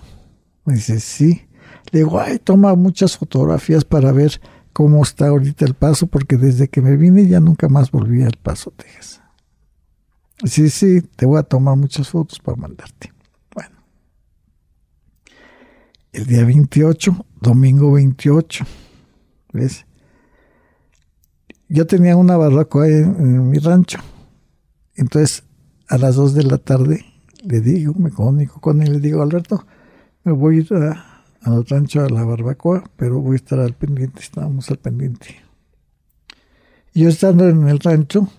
Me 0.65 0.73
dice, 0.73 0.99
sí. 0.99 1.47
Le 1.91 1.99
digo, 1.99 2.19
ay, 2.19 2.39
toma 2.39 2.75
muchas 2.75 3.15
fotografías 3.15 3.85
para 3.85 4.11
ver 4.11 4.41
cómo 4.73 5.03
está 5.03 5.27
ahorita 5.27 5.63
El 5.63 5.75
Paso, 5.75 6.07
porque 6.07 6.35
desde 6.35 6.67
que 6.67 6.81
me 6.81 6.97
vine 6.97 7.27
ya 7.27 7.39
nunca 7.39 7.69
más 7.69 7.91
volví 7.91 8.23
a 8.23 8.27
El 8.27 8.37
Paso, 8.41 8.71
Texas. 8.71 9.21
Sí, 10.43 10.69
sí, 10.69 11.01
te 11.15 11.25
voy 11.25 11.39
a 11.39 11.43
tomar 11.43 11.77
muchas 11.77 12.09
fotos 12.09 12.39
para 12.39 12.57
mandarte. 12.57 13.13
Bueno. 13.53 13.77
El 16.11 16.25
día 16.25 16.43
28, 16.43 17.25
domingo 17.39 17.93
28 17.93 18.65
yo 21.67 21.87
tenía 21.87 22.15
una 22.15 22.37
barbacoa 22.37 22.87
en, 22.87 23.49
mi 23.49 23.57
rancho. 23.57 23.99
Entonces, 24.95 25.43
a 25.87 25.97
las 25.97 26.15
2 26.15 26.33
de 26.33 26.43
la 26.43 26.57
tarde, 26.57 27.05
le 27.43 27.61
digo, 27.61 27.93
me 27.93 28.11
comunico 28.11 28.61
con 28.61 28.81
él, 28.81 28.93
le 28.93 28.99
digo, 28.99 29.21
Alberto, 29.21 29.65
me 30.23 30.31
voy 30.31 30.57
a 30.57 30.59
ir 30.59 30.73
al 31.41 31.65
rancho 31.65 32.01
a 32.01 32.09
la 32.09 32.23
barbacoa, 32.23 32.83
pero 32.95 33.19
voy 33.19 33.33
a 33.33 33.35
estar 33.37 33.59
al 33.59 33.73
pendiente, 33.73 34.21
estábamos 34.21 34.69
al 34.71 34.77
pendiente. 34.77 35.35
Yo 36.93 37.09
estando 37.09 37.47
en 37.49 37.67
el 37.67 37.79
rancho, 37.79 38.29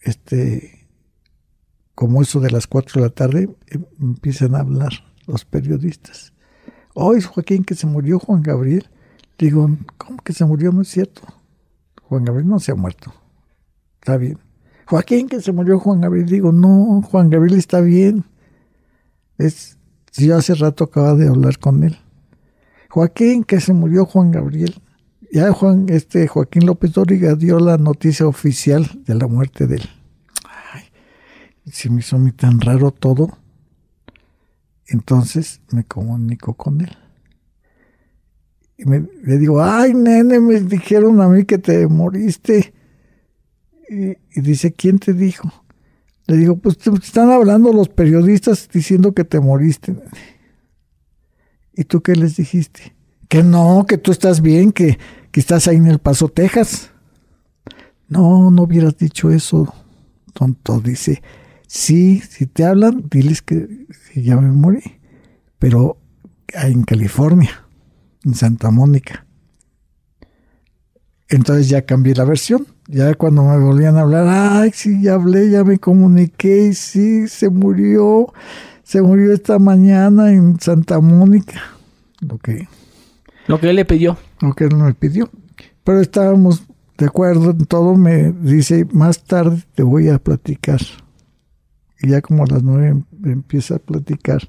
este, 0.00 0.86
como 1.94 2.22
eso 2.22 2.38
de 2.38 2.50
las 2.50 2.66
4 2.68 3.00
de 3.00 3.08
la 3.08 3.12
tarde, 3.12 3.56
em, 3.66 3.84
empiezan 4.00 4.54
a 4.54 4.60
hablar 4.60 4.92
los 5.26 5.44
periodistas. 5.44 6.32
Hoy 6.94 7.20
Joaquín 7.20 7.64
que 7.64 7.74
se 7.74 7.86
murió 7.86 8.18
Juan 8.18 8.42
Gabriel. 8.42 8.88
Digo, 9.38 9.70
¿cómo 9.96 10.18
que 10.18 10.32
se 10.32 10.44
murió? 10.44 10.72
No 10.72 10.82
es 10.82 10.88
cierto. 10.88 11.22
Juan 12.02 12.24
Gabriel 12.24 12.48
no 12.48 12.58
se 12.58 12.72
ha 12.72 12.74
muerto. 12.74 13.12
está 14.00 14.16
bien. 14.16 14.38
Joaquín, 14.86 15.28
que 15.28 15.40
se 15.40 15.52
murió 15.52 15.78
Juan 15.78 16.00
Gabriel. 16.00 16.26
Digo, 16.26 16.50
no, 16.50 17.02
Juan 17.02 17.30
Gabriel 17.30 17.58
está 17.58 17.80
bien. 17.80 18.24
Es, 19.36 19.78
yo 20.14 20.36
hace 20.36 20.54
rato 20.54 20.84
acaba 20.84 21.14
de 21.14 21.28
hablar 21.28 21.58
con 21.58 21.84
él. 21.84 21.96
Joaquín, 22.88 23.44
que 23.44 23.60
se 23.60 23.74
murió 23.74 24.06
Juan 24.06 24.30
Gabriel. 24.30 24.74
Ya 25.30 25.52
Juan, 25.52 25.86
este 25.90 26.26
Joaquín 26.26 26.64
López 26.64 26.92
Dóriga 26.94 27.34
dio 27.34 27.60
la 27.60 27.76
noticia 27.76 28.26
oficial 28.26 29.02
de 29.04 29.14
la 29.14 29.26
muerte 29.26 29.66
de 29.66 29.76
él. 29.76 29.90
Ay, 30.72 30.84
se 31.66 31.90
me 31.90 32.00
hizo 32.00 32.18
tan 32.34 32.60
raro 32.60 32.90
todo. 32.90 33.36
Entonces 34.86 35.60
me 35.70 35.84
comunico 35.84 36.54
con 36.54 36.80
él. 36.80 36.96
Y 38.78 38.84
me, 38.84 39.04
le 39.24 39.38
digo, 39.38 39.60
ay, 39.60 39.92
nene, 39.92 40.38
me 40.38 40.60
dijeron 40.60 41.20
a 41.20 41.28
mí 41.28 41.44
que 41.44 41.58
te 41.58 41.88
moriste. 41.88 42.72
Y, 43.90 44.40
dice, 44.40 44.72
¿quién 44.72 45.00
te 45.00 45.12
dijo? 45.12 45.52
Le 46.28 46.36
digo, 46.36 46.56
pues 46.56 46.78
te 46.78 46.90
están 46.90 47.30
hablando 47.30 47.72
los 47.72 47.88
periodistas 47.88 48.68
diciendo 48.72 49.12
que 49.14 49.24
te 49.24 49.40
moriste. 49.40 49.96
¿Y 51.74 51.84
tú 51.84 52.02
qué 52.02 52.14
les 52.14 52.36
dijiste? 52.36 52.94
Que 53.28 53.42
no, 53.42 53.84
que 53.88 53.98
tú 53.98 54.12
estás 54.12 54.42
bien, 54.42 54.70
que, 54.70 54.98
que 55.32 55.40
estás 55.40 55.66
ahí 55.66 55.76
en 55.76 55.88
El 55.88 55.98
Paso, 55.98 56.28
Texas. 56.28 56.90
No, 58.08 58.50
no 58.52 58.62
hubieras 58.62 58.96
dicho 58.96 59.30
eso, 59.30 59.74
tonto. 60.34 60.80
Dice, 60.80 61.22
sí, 61.66 62.20
si 62.20 62.46
te 62.46 62.64
hablan, 62.64 63.08
diles 63.10 63.42
que, 63.42 63.86
que 64.12 64.22
ya 64.22 64.36
me 64.36 64.52
morí. 64.52 64.82
Pero 65.58 65.98
en 66.48 66.84
California, 66.84 67.67
en 68.24 68.34
Santa 68.34 68.70
Mónica. 68.70 69.26
Entonces 71.28 71.68
ya 71.68 71.82
cambié 71.82 72.14
la 72.14 72.24
versión. 72.24 72.66
Ya 72.86 73.14
cuando 73.14 73.42
me 73.44 73.58
volvían 73.58 73.96
a 73.96 74.00
hablar, 74.00 74.26
ay, 74.28 74.70
sí, 74.72 75.02
ya 75.02 75.14
hablé, 75.14 75.50
ya 75.50 75.62
me 75.62 75.78
comuniqué, 75.78 76.72
sí, 76.72 77.28
se 77.28 77.50
murió, 77.50 78.32
se 78.82 79.02
murió 79.02 79.34
esta 79.34 79.58
mañana 79.58 80.32
en 80.32 80.58
Santa 80.58 81.00
Mónica. 81.00 81.60
Lo 82.20 82.38
que, 82.38 82.66
lo 83.46 83.60
que 83.60 83.70
él 83.70 83.76
le 83.76 83.84
pidió. 83.84 84.16
Lo 84.40 84.54
que 84.54 84.64
él 84.64 84.76
me 84.76 84.94
pidió. 84.94 85.30
Pero 85.84 86.00
estábamos 86.00 86.62
de 86.96 87.06
acuerdo 87.06 87.50
en 87.50 87.66
todo. 87.66 87.94
Me 87.94 88.32
dice, 88.32 88.86
más 88.92 89.22
tarde 89.24 89.62
te 89.74 89.82
voy 89.82 90.08
a 90.08 90.18
platicar. 90.18 90.80
Y 92.00 92.08
ya 92.08 92.22
como 92.22 92.44
a 92.44 92.46
las 92.46 92.62
nueve 92.62 93.02
empieza 93.24 93.76
a 93.76 93.78
platicar 93.78 94.48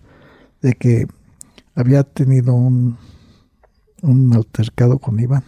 de 0.61 0.73
que 0.73 1.07
había 1.75 2.03
tenido 2.03 2.53
un, 2.53 2.97
un 4.01 4.33
altercado 4.33 4.99
con 4.99 5.19
Iván 5.19 5.43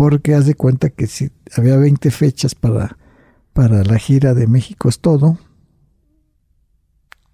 porque 0.00 0.34
haz 0.34 0.46
de 0.46 0.54
cuenta 0.54 0.88
que 0.88 1.06
si 1.06 1.30
había 1.54 1.76
20 1.76 2.10
fechas 2.10 2.54
para, 2.54 2.96
para 3.52 3.84
la 3.84 3.98
gira 3.98 4.32
de 4.32 4.46
México 4.46 4.88
es 4.88 4.98
todo, 4.98 5.36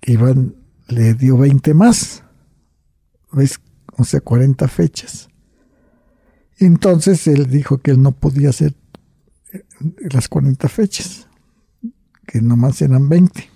Iván 0.02 0.56
le 0.88 1.14
dio 1.14 1.38
20 1.38 1.74
más, 1.74 2.24
¿ves? 3.30 3.60
O 3.96 4.02
sea, 4.02 4.20
40 4.20 4.66
fechas. 4.66 5.28
Entonces 6.58 7.28
él 7.28 7.48
dijo 7.48 7.78
que 7.78 7.92
él 7.92 8.02
no 8.02 8.10
podía 8.10 8.48
hacer 8.48 8.74
eh, 9.52 9.64
las 10.12 10.28
40 10.28 10.68
fechas, 10.68 11.28
que 12.26 12.42
nomás 12.42 12.82
eran 12.82 13.08
20. 13.08 13.48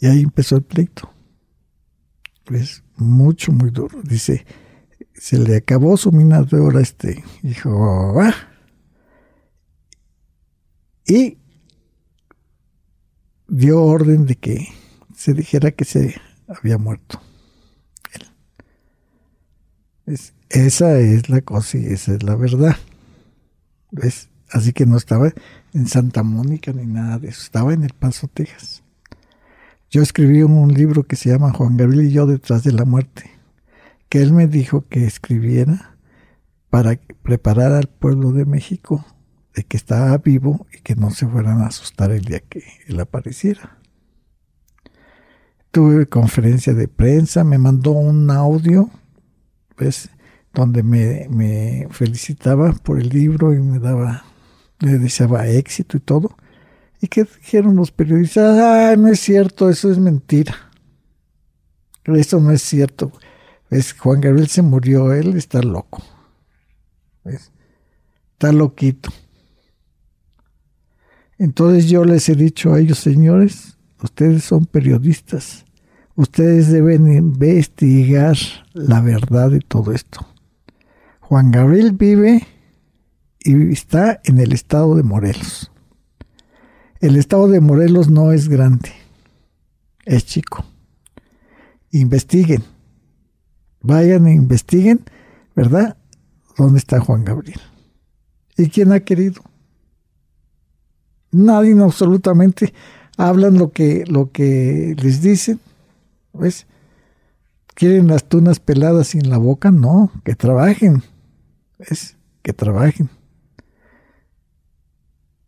Y 0.00 0.08
ahí 0.08 0.20
empezó 0.20 0.56
el 0.56 0.62
pleito. 0.62 1.10
Es 2.50 2.84
mucho, 2.96 3.52
muy 3.52 3.70
duro. 3.70 4.00
Dice, 4.02 4.46
se 5.14 5.38
le 5.38 5.56
acabó 5.56 5.96
su 5.96 6.12
mina 6.12 6.42
de 6.42 6.58
oro 6.58 6.78
a 6.78 6.82
este. 6.82 7.24
Dijo, 7.42 8.20
ah". 8.20 8.34
Y 11.06 11.38
dio 13.48 13.82
orden 13.82 14.26
de 14.26 14.36
que 14.36 14.68
se 15.14 15.34
dijera 15.34 15.70
que 15.70 15.84
se 15.84 16.20
había 16.48 16.78
muerto. 16.78 17.20
esa 20.48 21.00
es 21.00 21.28
la 21.28 21.40
cosa 21.40 21.78
y 21.78 21.86
esa 21.86 22.14
es 22.14 22.22
la 22.22 22.36
verdad. 22.36 22.76
¿Ves? 23.90 24.28
Así 24.50 24.72
que 24.72 24.86
no 24.86 24.96
estaba 24.96 25.32
en 25.74 25.86
Santa 25.88 26.22
Mónica 26.22 26.72
ni 26.72 26.86
nada 26.86 27.18
de 27.18 27.28
eso, 27.28 27.42
estaba 27.42 27.74
en 27.74 27.82
El 27.82 27.92
Paso, 27.92 28.28
Texas. 28.28 28.82
Yo 29.90 30.02
escribí 30.02 30.42
un 30.42 30.72
libro 30.72 31.04
que 31.04 31.16
se 31.16 31.30
llama 31.30 31.52
Juan 31.52 31.76
Gabriel 31.76 32.06
y 32.06 32.12
yo 32.12 32.26
detrás 32.26 32.64
de 32.64 32.72
la 32.72 32.84
muerte 32.84 33.30
que 34.08 34.22
él 34.22 34.32
me 34.32 34.46
dijo 34.46 34.86
que 34.88 35.06
escribiera 35.06 35.96
para 36.70 36.98
preparar 37.22 37.72
al 37.72 37.88
pueblo 37.88 38.32
de 38.32 38.44
México 38.44 39.04
de 39.54 39.64
que 39.64 39.76
estaba 39.76 40.16
vivo 40.18 40.66
y 40.72 40.80
que 40.80 40.94
no 40.96 41.10
se 41.10 41.26
fueran 41.26 41.62
a 41.62 41.66
asustar 41.66 42.10
el 42.10 42.24
día 42.24 42.40
que 42.40 42.62
él 42.86 43.00
apareciera. 43.00 43.78
Tuve 45.70 46.06
conferencia 46.06 46.74
de 46.74 46.88
prensa, 46.88 47.44
me 47.44 47.58
mandó 47.58 47.92
un 47.92 48.30
audio, 48.30 48.90
pues, 49.76 50.10
donde 50.52 50.82
me, 50.82 51.26
me 51.30 51.86
felicitaba 51.90 52.72
por 52.72 52.98
el 53.00 53.08
libro 53.08 53.54
y 53.54 53.60
me 53.60 53.78
daba, 53.78 54.24
le 54.80 54.98
deseaba 54.98 55.46
éxito 55.48 55.96
y 55.96 56.00
todo. 56.00 56.36
¿Y 57.00 57.08
qué 57.08 57.24
dijeron 57.24 57.76
los 57.76 57.90
periodistas? 57.90 58.58
Ah, 58.58 58.94
no 58.96 59.08
es 59.08 59.20
cierto, 59.20 59.68
eso 59.68 59.90
es 59.90 59.98
mentira. 59.98 60.54
Eso 62.04 62.40
no 62.40 62.50
es 62.52 62.62
cierto. 62.62 63.12
Es 63.70 63.92
Juan 63.92 64.20
Gabriel 64.20 64.48
se 64.48 64.62
murió, 64.62 65.12
él 65.12 65.36
está 65.36 65.60
loco. 65.62 66.02
Está 67.24 68.52
loquito. 68.52 69.10
Entonces 71.38 71.88
yo 71.88 72.04
les 72.04 72.28
he 72.28 72.34
dicho 72.34 72.72
a 72.72 72.80
ellos, 72.80 72.98
señores, 72.98 73.76
ustedes 74.02 74.44
son 74.44 74.66
periodistas. 74.66 75.64
Ustedes 76.14 76.72
deben 76.72 77.12
investigar 77.12 78.36
la 78.72 79.02
verdad 79.02 79.50
de 79.50 79.60
todo 79.60 79.92
esto. 79.92 80.26
Juan 81.20 81.50
Gabriel 81.50 81.92
vive 81.92 82.46
y 83.40 83.72
está 83.72 84.20
en 84.24 84.38
el 84.38 84.52
estado 84.52 84.94
de 84.94 85.02
Morelos. 85.02 85.70
El 87.00 87.16
estado 87.16 87.48
de 87.48 87.60
Morelos 87.60 88.08
no 88.08 88.32
es 88.32 88.48
grande, 88.48 88.90
es 90.04 90.24
chico. 90.24 90.64
Investiguen 91.90 92.64
Vayan 93.86 94.26
e 94.26 94.32
investiguen, 94.32 95.04
¿verdad? 95.54 95.96
¿Dónde 96.56 96.78
está 96.78 96.98
Juan 96.98 97.24
Gabriel? 97.24 97.60
¿Y 98.56 98.68
quién 98.68 98.90
ha 98.90 98.98
querido? 98.98 99.42
Nadie 101.30 101.80
absolutamente 101.80 102.74
hablan 103.16 103.58
lo 103.58 103.70
que, 103.70 104.02
lo 104.08 104.32
que 104.32 104.96
les 105.00 105.22
dicen. 105.22 105.60
¿Ves? 106.32 106.66
¿Quieren 107.74 108.08
las 108.08 108.24
tunas 108.24 108.58
peladas 108.58 109.06
sin 109.08 109.30
la 109.30 109.38
boca? 109.38 109.70
No, 109.70 110.10
que 110.24 110.34
trabajen. 110.34 111.04
¿Ves? 111.78 112.16
Que 112.42 112.52
trabajen. 112.52 113.08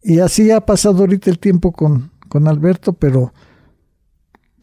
Y 0.03 0.21
así 0.21 0.51
ha 0.51 0.65
pasado 0.65 0.99
ahorita 1.01 1.31
el 1.31 1.39
tiempo 1.39 1.73
con, 1.73 2.11
con 2.29 2.49
Alberto, 2.49 2.93
pero 2.93 3.33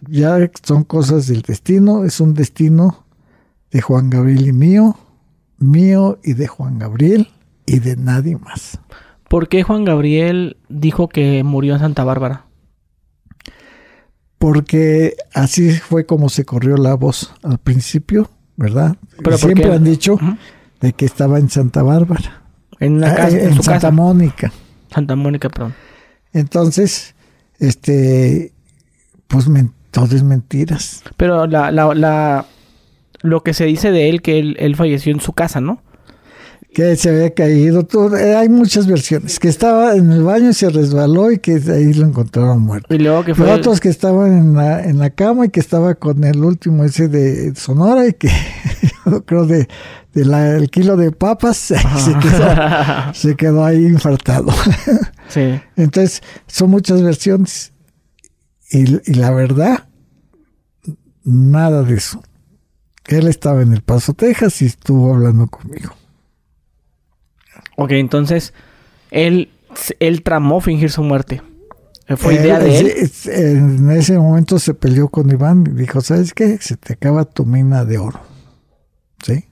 ya 0.07 0.37
son 0.63 0.83
cosas 0.83 1.27
del 1.27 1.41
destino, 1.41 2.03
es 2.03 2.19
un 2.19 2.33
destino 2.33 3.05
de 3.71 3.81
Juan 3.81 4.09
Gabriel 4.09 4.47
y 4.47 4.53
mío, 4.53 4.97
mío 5.57 6.19
y 6.23 6.33
de 6.33 6.47
Juan 6.47 6.79
Gabriel 6.79 7.29
y 7.65 7.79
de 7.79 7.95
nadie 7.95 8.37
más. 8.37 8.79
¿Por 9.27 9.49
qué 9.49 9.63
Juan 9.63 9.85
Gabriel 9.85 10.57
dijo 10.69 11.09
que 11.09 11.43
murió 11.43 11.73
en 11.73 11.79
Santa 11.79 12.03
Bárbara? 12.03 12.45
Porque 14.37 15.15
así 15.33 15.71
fue 15.71 16.05
como 16.05 16.29
se 16.29 16.45
corrió 16.45 16.77
la 16.77 16.93
voz 16.93 17.33
al 17.41 17.57
principio, 17.57 18.29
¿verdad? 18.55 18.97
Pero 19.23 19.37
Siempre 19.37 19.73
han 19.73 19.83
dicho 19.83 20.17
de 20.81 20.93
que 20.93 21.05
estaba 21.05 21.39
en 21.39 21.49
Santa 21.49 21.81
Bárbara. 21.83 22.43
En, 22.79 22.99
la 22.99 23.15
casa, 23.15 23.39
en, 23.39 23.63
Santa 23.63 23.89
Mónica. 23.91 24.51
Santa 24.95 25.17
Mónica, 25.17 25.49
perdón. 25.49 25.75
Entonces, 26.31 27.15
este, 27.59 28.53
pues 29.27 29.45
todo 29.91 30.15
es 30.15 30.23
mentiras. 30.23 31.03
Pero 31.17 31.47
la, 31.47 31.69
la, 31.69 31.93
la, 31.93 32.45
lo 33.21 33.43
que 33.43 33.53
se 33.53 33.65
dice 33.65 33.91
de 33.91 34.09
él, 34.09 34.21
que 34.21 34.39
él, 34.39 34.75
falleció 34.77 35.11
en 35.11 35.19
su 35.19 35.33
casa, 35.33 35.59
¿no? 35.59 35.81
Que 36.75 36.97
se 36.97 37.07
había 37.09 37.33
caído. 37.33 37.87
Eh, 38.17 38.35
hay 38.35 38.49
muchas 38.49 38.85
versiones. 38.85 39.39
Que 39.39 39.47
estaba 39.47 39.95
en 39.95 40.11
el 40.11 40.23
baño 40.23 40.49
y 40.49 40.53
se 40.53 40.69
resbaló 40.69 41.31
y 41.31 41.39
que 41.39 41.53
ahí 41.53 41.93
lo 41.93 42.05
encontraron 42.05 42.61
muerto. 42.61 42.93
Y 42.93 42.97
luego 42.97 43.23
que 43.23 43.33
fue. 43.33 43.49
Otros 43.49 43.79
que 43.79 43.87
estaban 43.87 44.37
en 44.37 44.55
la, 44.55 44.83
en 44.83 44.99
la 44.99 45.09
cama 45.09 45.45
y 45.45 45.49
que 45.49 45.61
estaba 45.61 45.95
con 45.95 46.25
el 46.25 46.43
último 46.43 46.83
ese 46.83 47.07
de 47.07 47.55
Sonora 47.55 48.05
y 48.05 48.11
que 48.11 48.29
creo 49.25 49.45
de, 49.45 49.69
el 50.13 50.69
kilo 50.69 50.97
de 50.97 51.13
papas 51.13 51.55
se 53.13 53.35
quedó, 53.37 53.63
ahí 53.63 53.85
infartado. 53.85 54.51
sí. 55.29 55.57
Entonces, 55.77 56.21
son 56.45 56.71
muchas 56.71 57.01
versiones. 57.01 57.71
y 58.69 59.13
la 59.13 59.31
verdad, 59.31 59.87
nada 61.23 61.83
de 61.83 61.95
eso. 61.95 62.21
Él 63.07 63.29
estaba 63.29 63.61
en 63.61 63.71
El 63.71 63.81
Paso, 63.81 64.13
Texas 64.13 64.61
y 64.61 64.65
estuvo 64.65 65.13
hablando 65.13 65.47
conmigo. 65.47 65.95
Ok, 67.75 67.91
entonces 67.91 68.53
él, 69.11 69.49
él 69.99 70.23
tramó 70.23 70.61
fingir 70.61 70.91
su 70.91 71.03
muerte. 71.03 71.41
Fue 72.17 72.35
idea 72.35 72.59
de 72.59 72.79
él. 72.79 73.11
En 73.25 73.89
ese 73.91 74.17
momento 74.19 74.59
se 74.59 74.73
peleó 74.75 75.07
con 75.09 75.29
Iván 75.31 75.65
y 75.67 75.71
dijo, 75.71 76.01
¿sabes 76.01 76.33
qué? 76.33 76.57
Se 76.59 76.77
te 76.77 76.93
acaba 76.93 77.25
tu 77.25 77.45
mina 77.45 77.83
de 77.83 77.97
oro. 77.97 78.19
¿Sí? 79.23 79.45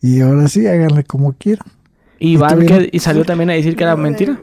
Y 0.00 0.20
ahora 0.20 0.48
sí, 0.48 0.66
háganle 0.66 1.02
como 1.04 1.32
quieran. 1.32 1.66
Iván, 2.20 2.64
y, 2.92 2.98
salió 3.00 3.24
también 3.24 3.50
a 3.50 3.54
decir 3.54 3.74
que 3.74 3.82
era 3.82 3.96
mentira. 3.96 4.40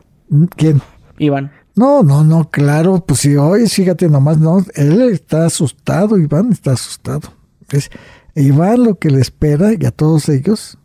¿Quién? 0.57 0.81
Iván. 1.17 1.51
No, 1.75 2.03
no, 2.03 2.25
no, 2.25 2.49
claro, 2.49 3.05
pues 3.05 3.21
si 3.21 3.37
hoy, 3.37 3.69
fíjate 3.69 4.09
nomás, 4.09 4.37
no, 4.37 4.65
él 4.75 5.01
está 5.03 5.45
asustado, 5.45 6.17
Iván 6.17 6.51
está 6.51 6.73
asustado. 6.73 7.31
Es, 7.71 7.89
Iván 8.35 8.83
lo 8.83 8.95
que 8.95 9.09
le 9.09 9.21
espera, 9.21 9.71
y 9.79 9.85
a 9.85 9.91
todos 9.91 10.27
ellos, 10.27 10.77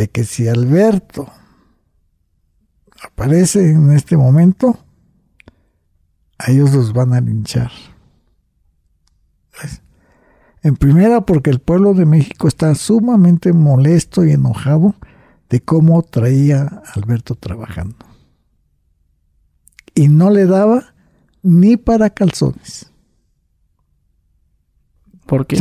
de 0.00 0.08
que 0.08 0.24
si 0.24 0.48
Alberto 0.48 1.28
aparece 3.02 3.70
en 3.70 3.92
este 3.92 4.16
momento, 4.16 4.78
a 6.38 6.50
ellos 6.50 6.72
los 6.72 6.94
van 6.94 7.12
a 7.12 7.20
linchar. 7.20 7.70
En 10.62 10.76
primera, 10.76 11.20
porque 11.26 11.50
el 11.50 11.58
pueblo 11.58 11.92
de 11.92 12.06
México 12.06 12.48
está 12.48 12.74
sumamente 12.74 13.52
molesto 13.52 14.24
y 14.24 14.32
enojado 14.32 14.94
de 15.50 15.60
cómo 15.60 16.00
traía 16.02 16.62
a 16.62 16.92
Alberto 16.94 17.34
trabajando. 17.34 17.98
Y 19.94 20.08
no 20.08 20.30
le 20.30 20.46
daba 20.46 20.94
ni 21.42 21.76
para 21.76 22.08
calzones. 22.08 22.90
¿Por 25.26 25.46
qué? 25.46 25.60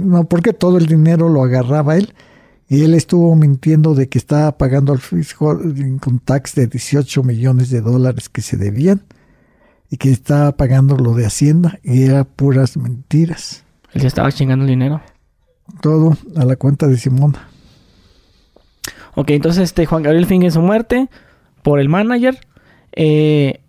no, 0.00 0.24
porque 0.24 0.52
todo 0.52 0.76
el 0.76 0.84
dinero 0.84 1.30
lo 1.30 1.42
agarraba 1.42 1.96
él 1.96 2.12
y 2.74 2.82
él 2.82 2.94
estuvo 2.94 3.36
mintiendo 3.36 3.94
de 3.94 4.08
que 4.08 4.18
estaba 4.18 4.58
pagando 4.58 4.92
al 4.92 4.98
fisco 4.98 5.56
con 6.00 6.18
tax 6.18 6.56
de 6.56 6.66
18 6.66 7.22
millones 7.22 7.70
de 7.70 7.80
dólares 7.80 8.28
que 8.28 8.42
se 8.42 8.56
debían 8.56 9.02
y 9.90 9.96
que 9.96 10.10
estaba 10.10 10.56
pagando 10.56 10.96
lo 10.96 11.14
de 11.14 11.24
Hacienda 11.24 11.78
y 11.84 12.02
era 12.02 12.24
puras 12.24 12.76
mentiras. 12.76 13.64
Él 13.92 14.00
se 14.00 14.08
estaba 14.08 14.32
chingando 14.32 14.64
el 14.64 14.70
dinero. 14.70 15.00
Todo 15.80 16.16
a 16.34 16.44
la 16.44 16.56
cuenta 16.56 16.88
de 16.88 16.96
Simona. 16.96 17.48
Ok, 19.14 19.30
entonces 19.30 19.62
este 19.62 19.86
Juan 19.86 20.02
Gabriel 20.02 20.26
finge 20.26 20.50
su 20.50 20.60
muerte 20.60 21.08
por 21.62 21.78
el 21.78 21.88
manager. 21.88 22.40
Eh, 22.90 23.60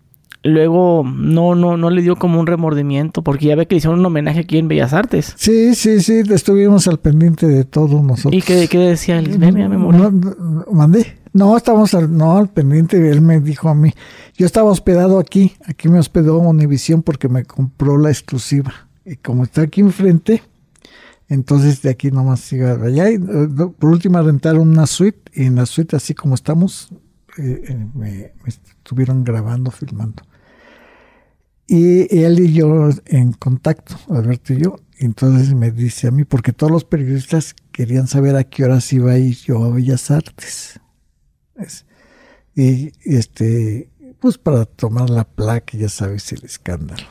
luego 0.46 1.04
no, 1.04 1.54
no, 1.54 1.76
no 1.76 1.90
le 1.90 2.02
dio 2.02 2.16
como 2.16 2.40
un 2.40 2.46
remordimiento, 2.46 3.22
porque 3.22 3.46
ya 3.46 3.56
ve 3.56 3.66
que 3.66 3.74
le 3.74 3.78
hicieron 3.78 4.00
un 4.00 4.06
homenaje 4.06 4.40
aquí 4.40 4.58
en 4.58 4.68
Bellas 4.68 4.92
Artes. 4.92 5.34
Sí, 5.36 5.74
sí, 5.74 6.00
sí, 6.00 6.22
estuvimos 6.30 6.88
al 6.88 6.98
pendiente 6.98 7.46
de 7.46 7.64
todo 7.64 8.02
nosotros. 8.02 8.34
¿Y 8.34 8.42
qué, 8.42 8.68
qué 8.68 8.78
decía 8.78 9.18
él? 9.18 9.38
No, 9.38 10.12
mandé. 10.72 11.18
No, 11.32 11.54
estábamos 11.54 11.92
al, 11.92 12.16
no, 12.16 12.38
al 12.38 12.48
pendiente. 12.48 12.96
Él 13.10 13.20
me 13.20 13.40
dijo 13.40 13.68
a 13.68 13.74
mí, 13.74 13.92
yo 14.36 14.46
estaba 14.46 14.70
hospedado 14.70 15.18
aquí, 15.18 15.52
aquí 15.66 15.88
me 15.88 15.98
hospedó 15.98 16.38
Univision 16.38 17.02
porque 17.02 17.28
me 17.28 17.44
compró 17.44 17.98
la 17.98 18.08
exclusiva. 18.08 18.72
Y 19.04 19.16
como 19.16 19.44
está 19.44 19.60
aquí 19.62 19.82
enfrente, 19.82 20.42
entonces 21.28 21.82
de 21.82 21.90
aquí 21.90 22.10
nomás 22.10 22.50
iba 22.52 22.72
allá. 22.72 23.10
Y, 23.10 23.16
eh, 23.16 23.18
por 23.78 23.90
último 23.90 24.22
rentaron 24.22 24.68
una 24.68 24.86
suite 24.86 25.30
y 25.34 25.44
en 25.44 25.56
la 25.56 25.66
suite 25.66 25.94
así 25.96 26.14
como 26.14 26.34
estamos, 26.34 26.88
eh, 27.38 27.64
eh, 27.68 27.86
me, 27.94 28.32
estuvieron 28.46 29.22
grabando, 29.24 29.70
filmando. 29.70 30.22
Y 31.66 32.22
él 32.22 32.38
y 32.38 32.52
yo 32.52 32.90
en 33.06 33.32
contacto, 33.32 33.96
Alberto 34.08 34.52
y 34.52 34.62
yo, 34.62 34.76
entonces 34.98 35.52
me 35.54 35.72
dice 35.72 36.06
a 36.06 36.10
mí, 36.10 36.24
porque 36.24 36.52
todos 36.52 36.70
los 36.70 36.84
periodistas 36.84 37.54
querían 37.72 38.06
saber 38.06 38.36
a 38.36 38.44
qué 38.44 38.64
horas 38.64 38.92
iba 38.92 39.12
a 39.12 39.18
ir 39.18 39.36
yo 39.36 39.64
a 39.64 39.70
Bellas 39.70 40.10
Artes. 40.10 40.80
y, 42.54 42.92
este, 43.04 43.90
pues 44.20 44.38
para 44.38 44.64
tomar 44.64 45.10
la 45.10 45.24
placa, 45.24 45.76
ya 45.76 45.88
sabes, 45.88 46.32
el 46.32 46.44
escándalo. 46.44 47.06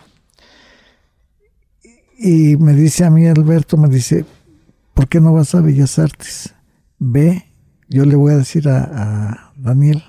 Y 2.17 2.55
me 2.55 2.73
dice 2.73 3.03
a 3.03 3.09
mí 3.09 3.27
Alberto, 3.27 3.75
me 3.75 3.89
dice, 3.89 4.25
¿por 4.93 5.09
qué 5.09 5.19
no 5.19 5.33
vas 5.33 5.53
a 5.53 5.61
Bellas 5.61 5.99
Artes? 5.99 6.53
Ve, 6.97 7.45
yo 7.89 8.05
le 8.05 8.15
voy 8.15 8.33
a 8.33 8.37
decir 8.37 8.69
a, 8.69 8.83
a 8.83 9.53
Daniel, 9.57 10.01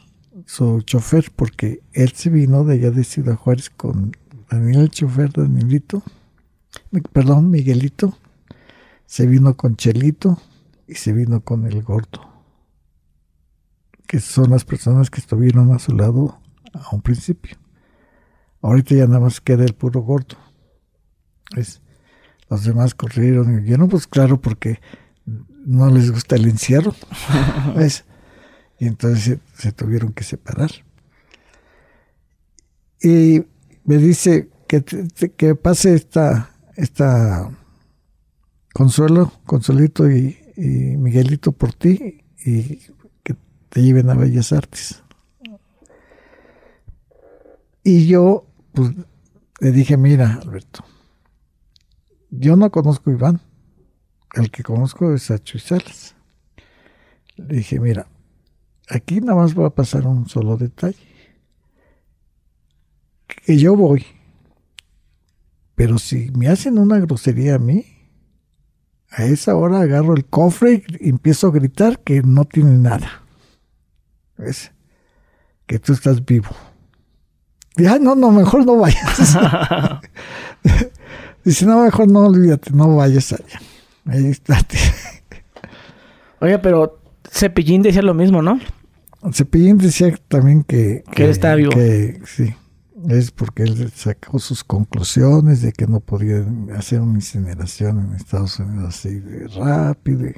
su 0.47 0.83
chofer, 0.83 1.33
porque 1.35 1.81
él 1.93 2.13
se 2.13 2.31
vino 2.31 2.63
de 2.65 2.75
allá 2.75 2.93
de 2.93 3.03
Ciudad 3.03 3.35
Juárez 3.35 3.71
con 3.71 4.13
Daniel, 4.51 4.83
el 4.83 4.91
chofer, 4.91 5.33
Danielito, 5.33 6.03
perdón, 7.13 7.51
Miguelito, 7.51 8.17
se 9.07 9.27
vino 9.27 9.57
con 9.57 9.77
Chelito 9.77 10.41
y 10.87 10.95
se 10.95 11.13
vino 11.13 11.41
con 11.41 11.67
el 11.67 11.83
gordo, 11.83 12.45
que 14.07 14.21
son 14.21 14.51
las 14.51 14.65
personas 14.65 15.11
que 15.11 15.21
estuvieron 15.21 15.73
a 15.73 15.79
su 15.79 15.93
lado 15.93 16.41
a 16.73 16.95
un 16.95 17.03
principio. 17.03 17.57
Ahorita 18.63 18.95
ya 18.95 19.07
nada 19.07 19.21
más 19.21 19.41
queda 19.41 19.65
el 19.65 19.75
puro 19.75 20.01
gordo. 20.03 20.37
Es, 21.57 21.81
los 22.49 22.65
demás 22.65 22.95
corrieron 22.95 23.53
y 23.53 23.57
huyeron, 23.59 23.89
pues 23.89 24.07
claro, 24.07 24.41
porque 24.41 24.81
no 25.25 25.91
les 25.91 26.11
gusta 26.11 26.37
el 26.37 26.47
encierro. 26.47 26.95
¿ves? 27.77 28.05
Y 28.79 28.87
entonces 28.87 29.39
se, 29.55 29.73
tuvieron 29.73 30.13
que 30.13 30.25
separar. 30.25 30.71
Y 33.01 33.45
me 33.87 33.99
dice 33.99 34.51
que, 34.69 34.85
que 35.37 35.55
pase 35.55 35.95
esta, 35.95 36.51
esta 36.77 37.51
Consuelo, 38.75 39.33
Consuelito 39.47 40.11
y, 40.11 40.39
y, 40.57 40.97
Miguelito 40.97 41.53
por 41.53 41.73
ti 41.73 42.25
y 42.45 42.81
que 43.23 43.37
te 43.71 43.83
lleven 43.83 44.11
a 44.11 44.15
Bellas 44.15 44.53
Artes. 44.53 45.03
Y 47.83 48.07
yo, 48.07 48.47
pues, 48.73 48.91
le 49.61 49.73
dije, 49.73 49.97
mira, 49.97 50.41
Alberto, 50.43 50.85
yo 52.31 52.57
no 52.57 52.71
conozco 52.71 53.11
a 53.11 53.13
Iván. 53.15 53.41
El 54.35 54.51
que 54.51 54.63
conozco 54.63 55.15
es 55.15 55.31
a 55.31 55.39
Chuy 55.39 55.61
Salas. 55.61 56.15
Le 57.37 57.57
dije, 57.57 57.81
mira, 57.81 58.09
aquí 58.91 59.21
nada 59.21 59.37
más 59.37 59.59
va 59.59 59.69
a 59.69 59.75
pasar 59.75 60.07
un 60.07 60.29
solo 60.29 60.57
detalle. 60.57 61.16
Que 63.47 63.57
yo 63.59 63.77
voy. 63.77 64.05
Pero 65.77 65.99
si 65.99 66.33
me 66.37 66.49
hacen 66.49 66.79
una 66.79 66.99
grosería 66.99 67.55
a 67.55 67.59
mí, 67.61 67.85
a 69.09 69.25
esa 69.27 69.55
hora 69.55 69.83
agarro 69.83 70.17
el 70.17 70.25
cofre 70.25 70.83
y 70.99 71.11
empiezo 71.11 71.47
a 71.47 71.53
gritar 71.53 72.01
que 72.01 72.23
no 72.23 72.45
tiene 72.45 72.77
nada. 72.77 73.23
¿Ves? 74.37 74.73
Que 75.65 75.79
tú 75.79 75.93
estás 75.93 76.25
vivo. 76.25 76.49
Ya, 77.77 78.01
no, 78.01 78.17
no, 78.17 78.33
mejor 78.33 78.67
no 78.67 78.79
vayas. 78.79 79.39
Dice, 81.45 81.67
no, 81.67 81.85
mejor 81.85 82.11
no 82.11 82.27
olvídate, 82.27 82.73
no 82.73 82.97
vayas 82.97 83.33
allá. 83.33 83.61
Ahí 84.07 84.27
está. 84.27 84.59
Oye, 86.41 86.59
pero 86.59 86.99
Cepillín 87.31 87.83
decía 87.83 88.03
lo 88.03 88.13
mismo, 88.13 88.43
¿no? 88.43 88.59
Cepillín 89.33 89.79
decía 89.79 90.19
también 90.27 90.65
que... 90.65 91.05
Que, 91.15 91.27
él 91.27 91.31
está 91.31 91.55
vivo. 91.55 91.71
Que, 91.71 92.21
sí, 92.25 92.53
es 93.09 93.31
porque 93.31 93.63
él 93.63 93.91
sacó 93.95 94.39
sus 94.39 94.65
conclusiones 94.65 95.63
de 95.63 95.73
que 95.73 95.87
no 95.87 96.01
podía 96.01 96.45
hacer 96.77 97.01
una 97.01 97.15
incineración 97.15 98.01
en 98.01 98.15
Estados 98.15 98.59
Unidos 98.59 98.89
así 98.89 99.21
de 99.21 99.47
rápido, 99.49 100.31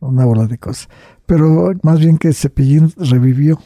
una 0.00 0.24
bola 0.24 0.46
de 0.46 0.58
cosas. 0.58 0.88
Pero 1.26 1.72
más 1.82 2.00
bien 2.00 2.18
que 2.18 2.32
Cepillín 2.32 2.92
revivió. 2.96 3.58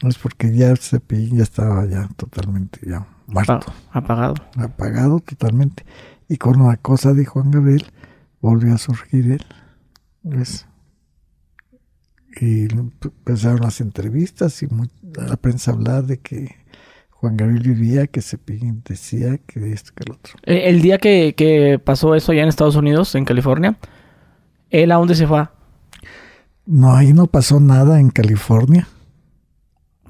Es 0.00 0.18
porque 0.18 0.54
ya 0.54 0.76
Cepillín 0.76 1.38
ya 1.38 1.42
estaba 1.42 1.86
ya 1.86 2.08
totalmente 2.16 2.80
ya 2.86 3.06
muerto. 3.26 3.72
apagado. 3.90 4.34
Apagado 4.56 5.20
totalmente. 5.20 5.84
Y 6.28 6.36
con 6.36 6.60
una 6.60 6.76
cosa 6.76 7.12
de 7.12 7.24
Juan 7.24 7.50
Gabriel 7.50 7.86
volvió 8.40 8.74
a 8.74 8.78
surgir 8.78 9.32
él. 9.32 9.46
¿Ves? 10.22 10.66
Y 12.40 12.64
empezaron 12.64 13.60
las 13.60 13.80
entrevistas 13.80 14.62
y 14.62 14.68
la 15.14 15.36
prensa 15.36 15.70
hablar 15.70 16.04
de 16.04 16.18
que 16.18 16.65
Juan 17.20 17.36
Gabriel 17.36 17.62
vivía, 17.62 18.06
que 18.06 18.20
se 18.20 18.38
decía 18.84 19.38
que 19.38 19.72
esto, 19.72 19.92
que 19.94 20.04
el 20.04 20.12
otro. 20.12 20.34
El, 20.42 20.82
día 20.82 20.98
que, 20.98 21.34
que, 21.34 21.80
pasó 21.82 22.14
eso 22.14 22.32
ya 22.32 22.42
en 22.42 22.48
Estados 22.48 22.76
Unidos, 22.76 23.14
en 23.14 23.24
California, 23.24 23.78
¿él 24.70 24.92
a 24.92 24.96
dónde 24.96 25.14
se 25.14 25.26
fue? 25.26 25.48
No, 26.66 26.94
ahí 26.94 27.14
no 27.14 27.26
pasó 27.26 27.58
nada 27.58 28.00
en 28.00 28.10
California. 28.10 28.86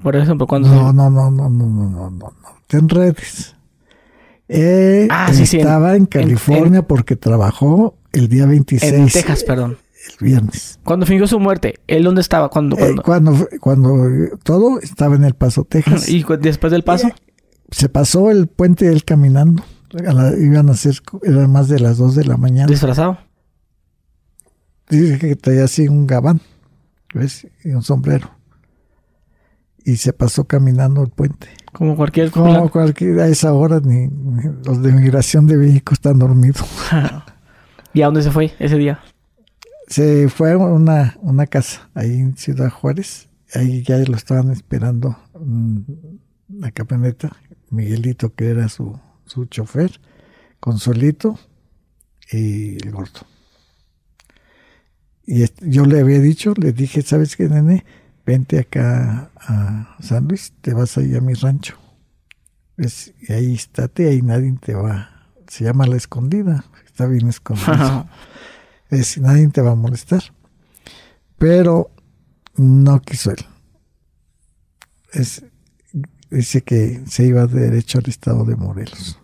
Por 0.03 0.15
ejemplo, 0.15 0.47
cuando... 0.47 0.67
No, 0.67 0.91
no, 0.91 1.09
no, 1.09 1.31
no, 1.31 1.49
no, 1.49 1.65
no, 1.65 1.89
no, 1.89 2.09
no, 2.11 2.33
en 2.69 2.89
redes. 2.89 3.55
Eh, 4.49 5.07
ah, 5.09 5.31
estaba 5.31 5.95
en 5.95 6.05
California 6.05 6.81
porque 6.81 7.15
trabajó 7.15 7.97
el 8.11 8.27
día 8.27 8.45
26. 8.45 8.93
En 8.93 9.07
Texas, 9.07 9.43
perdón. 9.43 9.77
El 10.19 10.25
viernes. 10.25 10.79
Cuando 10.83 11.05
fingió 11.05 11.27
su 11.27 11.39
muerte, 11.39 11.79
¿él 11.87 12.03
dónde 12.03 12.21
estaba? 12.21 12.49
Cuando, 12.49 12.77
eh, 12.77 12.95
cuando... 13.03 13.47
cuando, 13.59 14.37
todo 14.43 14.79
estaba 14.79 15.15
en 15.15 15.23
El 15.23 15.33
Paso, 15.33 15.65
Texas. 15.65 16.07
¿Y 16.09 16.23
después 16.39 16.71
del 16.71 16.83
paso? 16.83 17.09
se 17.71 17.89
pasó 17.89 18.31
el 18.31 18.47
puente 18.47 18.87
él 18.87 19.03
caminando. 19.03 19.63
iban 20.39 20.69
a 20.69 20.73
ser, 20.73 20.95
eran 21.23 21.51
más 21.51 21.67
de 21.67 21.79
las 21.79 21.97
2 21.97 22.15
de 22.15 22.25
la 22.25 22.37
mañana. 22.37 22.67
¿Disfrazado? 22.67 23.17
Dice 24.89 25.19
que 25.19 25.35
traía 25.35 25.65
así 25.65 25.87
un 25.87 26.07
gabán, 26.07 26.39
¿ves? 27.13 27.47
Y 27.63 27.69
un 27.69 27.83
sombrero. 27.83 28.31
y 29.83 29.97
se 29.97 30.13
pasó 30.13 30.45
caminando 30.45 31.01
el 31.01 31.09
puente. 31.09 31.47
Como 31.71 31.95
cualquier... 31.95 32.31
Como 32.31 32.69
cualquier... 32.69 33.19
A 33.19 33.27
esa 33.27 33.53
hora 33.53 33.79
ni, 33.81 34.09
los 34.65 34.81
de 34.81 34.91
migración 34.91 35.47
de 35.47 35.57
México 35.57 35.93
están 35.93 36.19
dormidos. 36.19 36.65
¿Y 37.93 38.01
a 38.01 38.05
dónde 38.05 38.21
se 38.21 38.31
fue 38.31 38.53
ese 38.59 38.77
día? 38.77 38.99
Se 39.87 40.27
fue 40.29 40.51
a 40.51 40.57
una, 40.57 41.17
una 41.21 41.47
casa 41.47 41.89
ahí 41.93 42.13
en 42.13 42.37
Ciudad 42.37 42.69
Juárez. 42.69 43.29
Ahí 43.53 43.81
ya 43.83 43.97
lo 43.99 44.17
estaban 44.17 44.51
esperando 44.51 45.17
mm, 45.39 45.79
la 46.59 46.71
camioneta. 46.71 47.35
Miguelito, 47.69 48.33
que 48.33 48.49
era 48.49 48.69
su, 48.69 48.99
su 49.25 49.45
chofer, 49.45 49.99
Consolito 50.59 51.39
y 52.31 52.75
el 52.75 52.91
gordo. 52.91 53.21
Y 55.25 55.45
yo 55.61 55.85
le 55.85 55.99
había 55.99 56.19
dicho, 56.19 56.53
le 56.57 56.71
dije, 56.71 57.01
¿sabes 57.01 57.35
qué, 57.35 57.49
nene? 57.49 57.85
Vente 58.25 58.59
acá 58.59 59.31
a 59.35 59.97
San 60.01 60.27
Luis, 60.27 60.53
te 60.61 60.73
vas 60.73 60.97
ahí 60.97 61.15
a 61.15 61.21
mi 61.21 61.33
rancho. 61.33 61.77
y 62.77 63.33
ahí 63.33 63.53
estate, 63.53 64.09
ahí 64.09 64.21
nadie 64.21 64.53
te 64.59 64.73
va. 64.73 65.29
Se 65.47 65.65
llama 65.65 65.85
La 65.85 65.97
Escondida, 65.97 66.65
está 66.85 67.07
bien 67.07 67.27
escondido. 67.27 68.07
es, 68.89 69.17
nadie 69.17 69.47
te 69.49 69.61
va 69.61 69.71
a 69.71 69.75
molestar. 69.75 70.23
Pero 71.37 71.91
no 72.55 73.01
quiso 73.01 73.31
él. 73.31 73.45
Es, 75.13 75.43
dice 76.29 76.61
que 76.61 77.03
se 77.07 77.25
iba 77.25 77.45
derecho 77.47 77.99
al 77.99 78.05
estado 78.07 78.45
de 78.45 78.55
Morelos. 78.55 79.19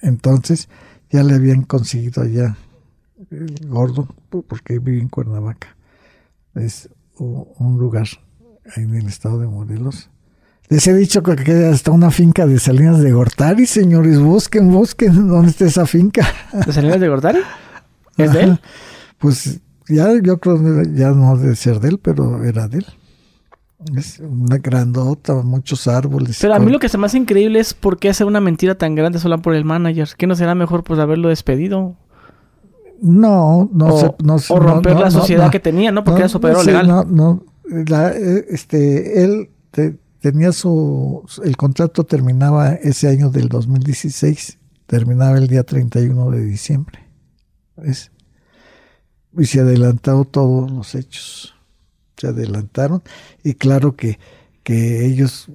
Entonces 0.00 0.68
ya 1.10 1.22
le 1.22 1.34
habían 1.34 1.62
conseguido 1.62 2.22
allá 2.22 2.56
el 3.30 3.68
gordo, 3.68 4.08
porque 4.48 4.78
vive 4.78 5.00
en 5.00 5.08
Cuernavaca. 5.08 5.76
Es 6.54 6.88
un 7.18 7.78
lugar 7.78 8.06
en 8.76 8.94
el 8.94 9.06
estado 9.06 9.40
de 9.40 9.46
Morelos. 9.46 10.10
Les 10.68 10.86
he 10.88 10.94
dicho 10.94 11.22
que 11.22 11.52
hay 11.52 11.64
hasta 11.72 11.92
una 11.92 12.10
finca 12.10 12.46
de 12.46 12.58
Salinas 12.58 13.00
de 13.00 13.12
Gortari, 13.12 13.66
señores. 13.66 14.18
Busquen, 14.18 14.70
busquen 14.72 15.28
dónde 15.28 15.50
está 15.50 15.66
esa 15.66 15.86
finca. 15.86 16.26
¿De 16.66 16.72
Salinas 16.72 17.00
de 17.00 17.08
Gortari? 17.08 17.38
¿Es 18.16 18.32
de 18.32 18.42
él? 18.42 18.60
Pues 19.18 19.60
ya 19.88 20.10
yo 20.22 20.38
creo 20.38 20.58
que 20.58 20.90
ya 20.94 21.10
no 21.10 21.36
debe 21.36 21.56
ser 21.56 21.80
de 21.80 21.88
él, 21.88 21.98
pero 21.98 22.44
era 22.44 22.68
de 22.68 22.78
él. 22.78 22.86
Es 23.96 24.20
una 24.20 24.58
grandota, 24.58 25.34
muchos 25.42 25.86
árboles. 25.86 26.38
Pero 26.40 26.54
a 26.54 26.58
mí 26.58 26.72
lo 26.72 26.78
que 26.78 26.88
se 26.88 26.98
me 26.98 27.06
hace 27.06 27.18
increíble 27.18 27.60
es 27.60 27.74
por 27.74 27.98
qué 27.98 28.08
hacer 28.08 28.26
una 28.26 28.40
mentira 28.40 28.74
tan 28.74 28.94
grande 28.94 29.18
solo 29.18 29.40
por 29.40 29.54
el 29.54 29.64
manager. 29.64 30.08
¿Qué 30.16 30.26
no 30.26 30.34
será 30.34 30.54
mejor 30.54 30.82
pues 30.82 30.98
haberlo 30.98 31.28
despedido? 31.28 31.94
No, 33.02 33.68
no 33.72 33.86
o, 33.86 34.16
no 34.22 34.36
O 34.48 34.58
romper 34.58 34.96
la 34.96 35.10
sociedad 35.10 35.50
que 35.50 35.60
tenía, 35.60 35.92
¿no? 35.92 36.02
Porque 36.02 36.20
era 36.20 36.28
superior 36.28 36.64
legal. 36.64 36.88
No, 36.88 37.04
no. 37.04 37.44
Eh, 37.70 38.46
este, 38.48 39.22
él 39.22 39.50
tenía 40.20 40.52
su. 40.52 41.22
El 41.44 41.56
contrato 41.56 42.04
terminaba 42.04 42.72
ese 42.72 43.08
año 43.08 43.30
del 43.30 43.48
2016. 43.48 44.58
Terminaba 44.86 45.36
el 45.36 45.48
día 45.48 45.64
31 45.64 46.30
de 46.30 46.44
diciembre. 46.44 47.05
¿Ves? 47.76 48.10
Y 49.36 49.46
se 49.46 49.60
adelantaron 49.60 50.24
todos 50.24 50.70
los 50.70 50.94
hechos 50.94 51.56
se 52.16 52.28
adelantaron 52.28 53.02
y 53.42 53.54
claro 53.54 53.96
que, 53.96 54.18
que 54.62 55.06
ellos 55.06 55.48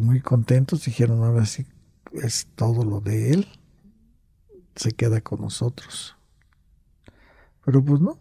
muy 0.00 0.20
contentos 0.20 0.84
dijeron 0.84 1.22
ahora 1.22 1.46
sí 1.46 1.66
es 2.12 2.48
todo 2.56 2.84
lo 2.84 3.00
de 3.00 3.32
él, 3.32 3.46
se 4.74 4.90
queda 4.92 5.20
con 5.20 5.40
nosotros. 5.40 6.16
Pero 7.64 7.84
pues 7.84 8.00
no, 8.00 8.18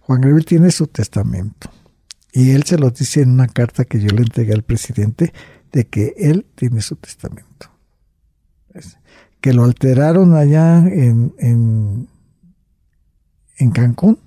Juan 0.00 0.20
Gabriel 0.20 0.44
tiene 0.44 0.70
su 0.72 0.88
testamento 0.88 1.70
y 2.32 2.50
él 2.50 2.64
se 2.64 2.78
lo 2.78 2.90
dice 2.90 3.22
en 3.22 3.30
una 3.30 3.46
carta 3.46 3.84
que 3.84 4.00
yo 4.00 4.08
le 4.08 4.22
entregué 4.22 4.52
al 4.52 4.64
presidente 4.64 5.32
de 5.70 5.86
que 5.86 6.14
él 6.16 6.46
tiene 6.56 6.80
su 6.80 6.96
testamento. 6.96 7.70
que 9.40 9.52
lo 9.52 9.64
alteraron 9.64 10.34
allá 10.34 10.78
en, 10.80 11.34
en, 11.38 12.08
en 13.60 13.70
Cancún 13.70 14.18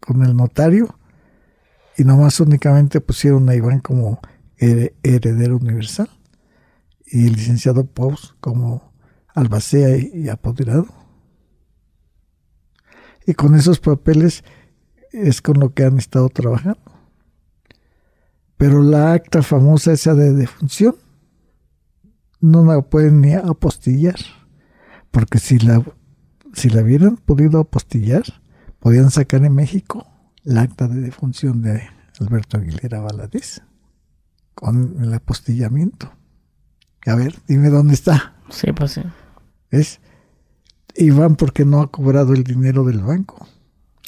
con 0.00 0.24
el 0.24 0.34
notario 0.34 0.98
y 1.96 2.04
nomás 2.04 2.40
únicamente 2.40 3.00
pusieron 3.00 3.48
a 3.48 3.54
Iván 3.54 3.80
como 3.80 4.20
heredero 4.58 5.56
universal 5.56 6.08
y 7.04 7.26
el 7.26 7.34
licenciado 7.34 7.84
Pous 7.84 8.34
como 8.40 8.92
albacea 9.34 9.96
y 9.98 10.28
apoderado. 10.28 10.86
Y 13.26 13.34
con 13.34 13.54
esos 13.54 13.78
papeles 13.78 14.42
es 15.12 15.42
con 15.42 15.60
lo 15.60 15.74
que 15.74 15.84
han 15.84 15.98
estado 15.98 16.28
trabajando. 16.30 16.80
Pero 18.56 18.82
la 18.82 19.12
acta 19.12 19.42
famosa 19.42 19.92
esa 19.92 20.14
de 20.14 20.32
defunción 20.32 20.96
no 22.40 22.64
la 22.64 22.80
pueden 22.80 23.20
ni 23.20 23.34
apostillar, 23.34 24.16
porque 25.10 25.38
si 25.38 25.58
la, 25.58 25.84
si 26.52 26.70
la 26.70 26.82
hubieran 26.82 27.16
podido 27.16 27.60
apostillar, 27.60 28.22
podían 28.78 29.10
sacar 29.10 29.44
en 29.44 29.54
México 29.54 30.06
el 30.44 30.58
acta 30.58 30.88
de 30.88 31.00
defunción 31.00 31.62
de 31.62 31.82
Alberto 32.20 32.58
Aguilera 32.58 33.00
Valadez 33.00 33.62
con 34.54 34.96
el 35.02 35.14
apostillamiento. 35.14 36.12
A 37.06 37.14
ver, 37.14 37.34
dime 37.48 37.68
dónde 37.68 37.94
está. 37.94 38.34
Sí, 38.50 38.72
pues 38.72 38.92
sí. 38.92 39.02
Es 39.70 40.00
Iván 40.94 41.36
porque 41.36 41.64
no 41.64 41.80
ha 41.80 41.90
cobrado 41.90 42.32
el 42.34 42.44
dinero 42.44 42.84
del 42.84 43.00
banco. 43.00 43.48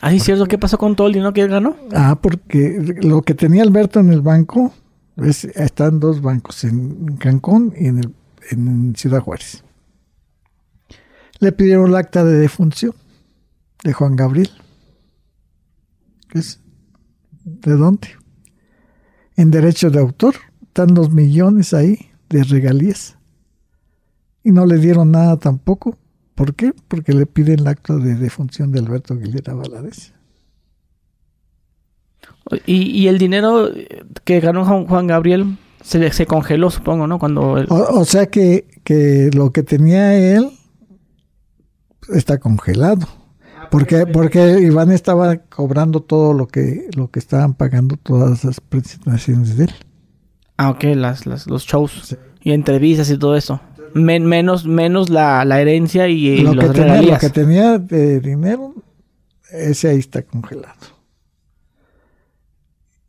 Ah, 0.01 0.12
¿es 0.12 0.22
cierto? 0.24 0.47
¿Qué 0.47 0.59
pasó 0.59 0.76
con 0.76 0.97
todo 0.97 1.07
el 1.07 1.14
dinero 1.14 1.32
que 1.32 1.40
él 1.40 1.49
ganó? 1.49 1.76
Ah, 1.95 2.18
porque 2.20 2.99
lo 3.03 3.22
que 3.22 3.34
tenía 3.34 3.62
Alberto 3.62 4.01
en 4.01 4.12
el 4.12 4.20
banco 4.20 4.72
es, 5.16 5.45
está 5.45 5.86
en 5.86 6.01
dos 6.01 6.20
bancos, 6.20 6.64
en 6.64 7.16
Cancún 7.16 7.72
y 7.78 7.86
en, 7.86 7.99
el, 7.99 8.14
en 8.51 8.95
Ciudad 8.97 9.20
Juárez. 9.20 9.64
Le 11.45 11.53
pidieron 11.53 11.90
el 11.90 11.97
acta 11.97 12.24
de 12.24 12.38
defunción 12.38 12.95
de 13.82 13.92
Juan 13.92 14.16
Gabriel. 14.16 14.49
¿De 17.45 17.76
dónde? 17.76 18.09
En 19.36 19.51
derecho 19.51 19.90
de 19.90 20.01
autor, 20.01 20.36
están 20.62 20.95
dos 20.95 21.11
millones 21.11 21.74
ahí 21.74 21.99
de 22.30 22.45
regalías. 22.45 23.18
Y 24.42 24.53
no 24.53 24.64
le 24.64 24.78
dieron 24.78 25.11
nada 25.11 25.36
tampoco. 25.36 25.99
¿Por 26.34 26.55
qué? 26.55 26.72
Porque 26.88 27.12
le 27.12 27.26
piden 27.26 27.59
el 27.61 27.66
acto 27.66 27.99
de 27.99 28.14
defunción 28.14 28.72
de 28.72 28.78
Alberto 28.78 29.12
Aguilera 29.12 29.53
Valadez. 29.53 30.14
Y, 32.64 33.07
el 33.07 33.18
dinero 33.18 33.68
que 34.24 34.40
ganó 34.40 34.64
Juan 34.64 35.07
Gabriel 35.07 35.59
se, 35.82 36.11
se 36.11 36.24
congeló, 36.24 36.70
supongo, 36.70 37.07
¿no? 37.07 37.18
Cuando 37.18 37.66
o, 37.68 38.05
sea 38.07 38.24
que, 38.28 38.80
que 38.82 39.28
lo 39.34 39.53
que 39.53 39.62
tenía 39.62 40.14
él 40.14 40.51
está 42.12 42.38
congelado. 42.38 43.07
Porque, 43.70 44.07
porque 44.07 44.61
Iván 44.61 44.90
estaba 44.90 45.36
cobrando 45.36 46.00
todo 46.00 46.32
lo 46.32 46.46
que, 46.46 46.88
lo 46.96 47.11
que 47.11 47.18
estaban 47.18 47.55
pagando 47.55 47.96
todas 47.96 48.44
las 48.44 48.61
presentaciones 48.61 49.57
de 49.57 49.64
él. 49.64 49.74
Ah, 50.57 50.70
ok, 50.70 50.84
las, 50.94 51.26
las, 51.26 51.46
los 51.46 51.64
shows 51.64 52.16
y 52.42 52.52
entrevistas 52.52 53.11
y 53.11 53.18
todo 53.18 53.36
eso. 53.36 53.61
menos 53.94 54.66
menos 54.66 55.11
la, 55.11 55.44
la 55.44 55.61
herencia 55.61 56.09
y, 56.09 56.42
lo 56.42 56.52
que 56.52 56.68
tenía, 56.68 57.02
Lo 57.02 57.18
que 57.18 57.30
tenía 57.30 57.78
de 57.78 58.20
dinero, 58.20 58.74
ese 59.50 59.88
ahí 59.88 59.98
está 59.98 60.22
congelado. 60.22 60.94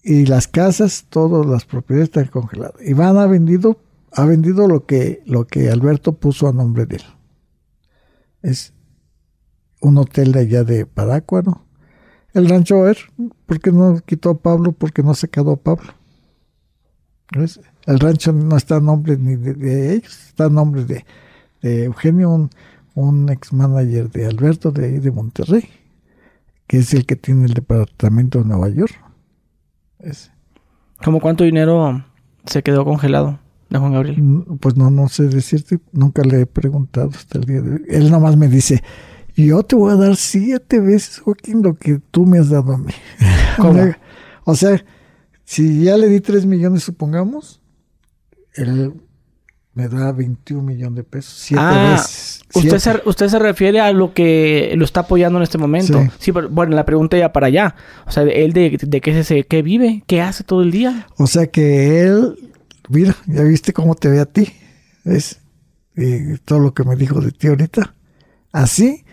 Y 0.04 0.26
las 0.28 0.48
casas, 0.48 1.06
todas 1.10 1.46
las 1.46 1.66
propiedades 1.66 2.10
están 2.10 2.28
congeladas. 2.28 2.76
Iván 2.86 3.18
ha 3.18 3.26
vendido, 3.26 3.80
ha 4.12 4.26
vendido 4.26 4.68
lo 4.68 4.86
que, 4.86 5.24
lo 5.26 5.48
que 5.48 5.70
Alberto 5.70 6.14
puso 6.14 6.48
a 6.48 6.54
nombre 6.54 6.86
de 6.86 6.98
él. 6.98 7.04
Es 8.44 8.75
un 9.86 10.00
hotel 10.00 10.32
de 10.32 10.40
allá 10.40 10.64
de 10.64 10.86
Parácuaro. 10.86 11.62
El 12.34 12.50
rancho, 12.50 12.82
a 12.82 12.86
ver, 12.86 12.98
¿por 13.46 13.60
qué 13.60 13.72
no 13.72 14.00
quitó 14.06 14.32
a 14.32 14.38
Pablo? 14.38 14.72
Porque 14.72 15.04
no 15.04 15.14
se 15.14 15.30
quedó 15.30 15.52
a 15.52 15.58
Pablo. 15.58 15.94
El 17.86 18.00
rancho 18.00 18.34
no 18.34 18.58
está 18.58 18.78
a 18.78 18.80
nombre 18.80 19.18
ni 19.18 19.36
de, 19.36 19.94
ellos, 19.94 20.28
está 20.28 20.46
a 20.46 20.50
nombre 20.50 20.86
de, 20.86 21.06
Eugenio, 21.62 22.50
un, 22.96 23.30
ex 23.30 23.54
manager 23.54 24.10
de 24.10 24.26
Alberto 24.26 24.72
de 24.72 24.86
ahí 24.86 25.00
de 25.00 25.12
Monterrey, 25.12 25.70
que 26.68 26.78
es 26.78 26.94
el 26.94 27.06
que 27.06 27.16
tiene 27.16 27.46
el 27.46 27.54
departamento 27.54 28.40
de 28.40 28.46
Nueva 28.46 28.70
York. 28.70 28.96
¿Cómo 31.04 31.20
cuánto 31.20 31.44
dinero 31.44 32.06
se 32.46 32.64
quedó 32.64 32.86
congelado 32.86 33.40
de 33.70 33.80
Juan 33.80 33.94
Gabriel? 33.94 34.22
Mm, 34.22 34.58
pues 34.58 34.78
no, 34.78 34.90
no 34.90 35.08
sé 35.10 35.28
decirte, 35.28 35.80
nunca 35.92 36.24
le 36.24 36.42
he 36.42 36.46
preguntado 36.46 37.10
hasta 37.10 37.40
el 37.40 37.46
día 37.46 37.62
de 37.62 37.72
hoy. 37.76 37.82
Él 37.90 38.12
nomás 38.12 38.38
me 38.38 38.48
dice, 38.48 38.84
yo 39.36 39.64
te 39.64 39.76
voy 39.76 39.92
a 39.92 39.96
dar 39.96 40.16
siete 40.16 40.80
veces, 40.80 41.20
Joaquín, 41.20 41.62
lo 41.62 41.76
que 41.76 42.00
tú 42.12 42.26
me 42.26 42.40
has 42.40 42.50
dado 42.50 42.74
a 42.74 42.78
mí. 42.78 42.94
o 44.46 44.56
sea, 44.56 44.84
si 45.44 45.84
ya 45.84 45.98
le 45.98 46.08
di 46.08 46.22
tres 46.22 46.46
millones, 46.46 46.84
supongamos, 46.84 47.62
él 48.54 48.94
me 49.74 49.90
da 49.90 50.14
21 50.14 50.64
millones 50.64 50.96
de 50.96 51.04
pesos. 51.04 51.34
Siete 51.38 51.62
Ah, 51.64 51.96
veces. 51.98 52.42
Usted 52.54 52.80
Siete. 52.80 52.80
se, 52.80 53.10
usted 53.10 53.28
se 53.28 53.40
refiere 53.40 53.82
a 53.82 53.92
lo 53.92 54.14
que 54.14 54.74
lo 54.78 54.86
está 54.86 55.02
apoyando 55.02 55.38
en 55.38 55.44
este 55.44 55.58
momento. 55.58 56.02
Sí. 56.02 56.10
Sí, 56.20 56.32
pero 56.32 56.50
bueno, 56.50 56.76
la 56.76 56.86
pregunta 56.86 57.18
ya 57.18 57.34
para 57.34 57.48
allá. 57.48 57.76
O 58.08 58.12
sea, 58.12 58.24
él 58.24 58.54
de, 58.54 58.78
de 58.82 59.02
qué, 59.02 59.24
se, 59.26 59.44
qué 59.46 59.62
vive, 59.62 60.04
qué 60.08 60.22
hace 60.22 60.46
todo 60.46 60.62
el 60.64 60.72
día. 60.72 61.08
O 61.18 61.28
sea 61.28 61.48
que 61.48 62.04
él, 62.04 62.54
mira, 62.90 63.16
ya 63.28 63.44
viste 63.44 63.74
cómo 63.74 63.96
te 63.96 64.10
ve 64.10 64.22
a 64.22 64.26
ti. 64.26 64.48
¿Ves? 65.04 65.42
Y 65.98 66.38
todo 66.40 66.60
lo 66.60 66.74
que 66.74 66.84
me 66.86 66.96
dijo 66.96 67.20
de 67.20 67.32
ti 67.32 67.48
ahorita. 67.48 67.94
Así, 68.54 69.04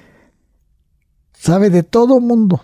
sabe 1.42 1.70
de 1.70 1.82
todo 1.82 2.20
mundo. 2.20 2.62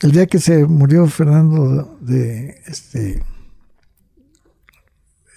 El 0.00 0.12
día 0.12 0.26
que 0.26 0.38
se 0.38 0.66
murió 0.66 1.06
Fernando 1.06 1.96
de 2.00 2.60
este, 2.66 3.22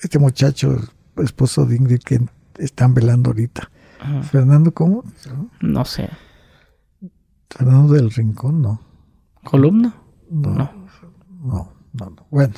este 0.02 0.20
muchacho, 0.20 0.76
esposo 1.18 1.66
de 1.66 1.78
Ingrid, 1.78 2.00
que 2.00 2.20
están 2.58 2.94
velando 2.94 3.30
ahorita. 3.30 3.70
Ajá. 4.02 4.24
Fernando, 4.24 4.74
¿cómo? 4.74 5.04
No 5.62 5.86
sé. 5.86 6.10
Fernando 7.50 7.94
del 7.94 8.12
Rincón, 8.12 8.62
no. 8.62 8.82
¿Columna? 9.44 9.96
No, 10.30 10.50
No. 10.52 10.72
no, 11.44 11.74
no, 11.94 12.10
no. 12.10 12.28
Bueno, 12.30 12.54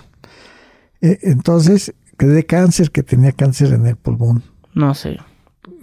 eh, 1.02 1.20
entonces, 1.24 1.94
que 2.18 2.26
de 2.26 2.46
cáncer, 2.46 2.90
que 2.92 3.04
tenía 3.04 3.34
cáncer 3.34 3.74
en 3.74 3.86
el 3.86 3.98
pulmón. 3.98 4.44
No 4.74 4.96
sé. 4.96 5.20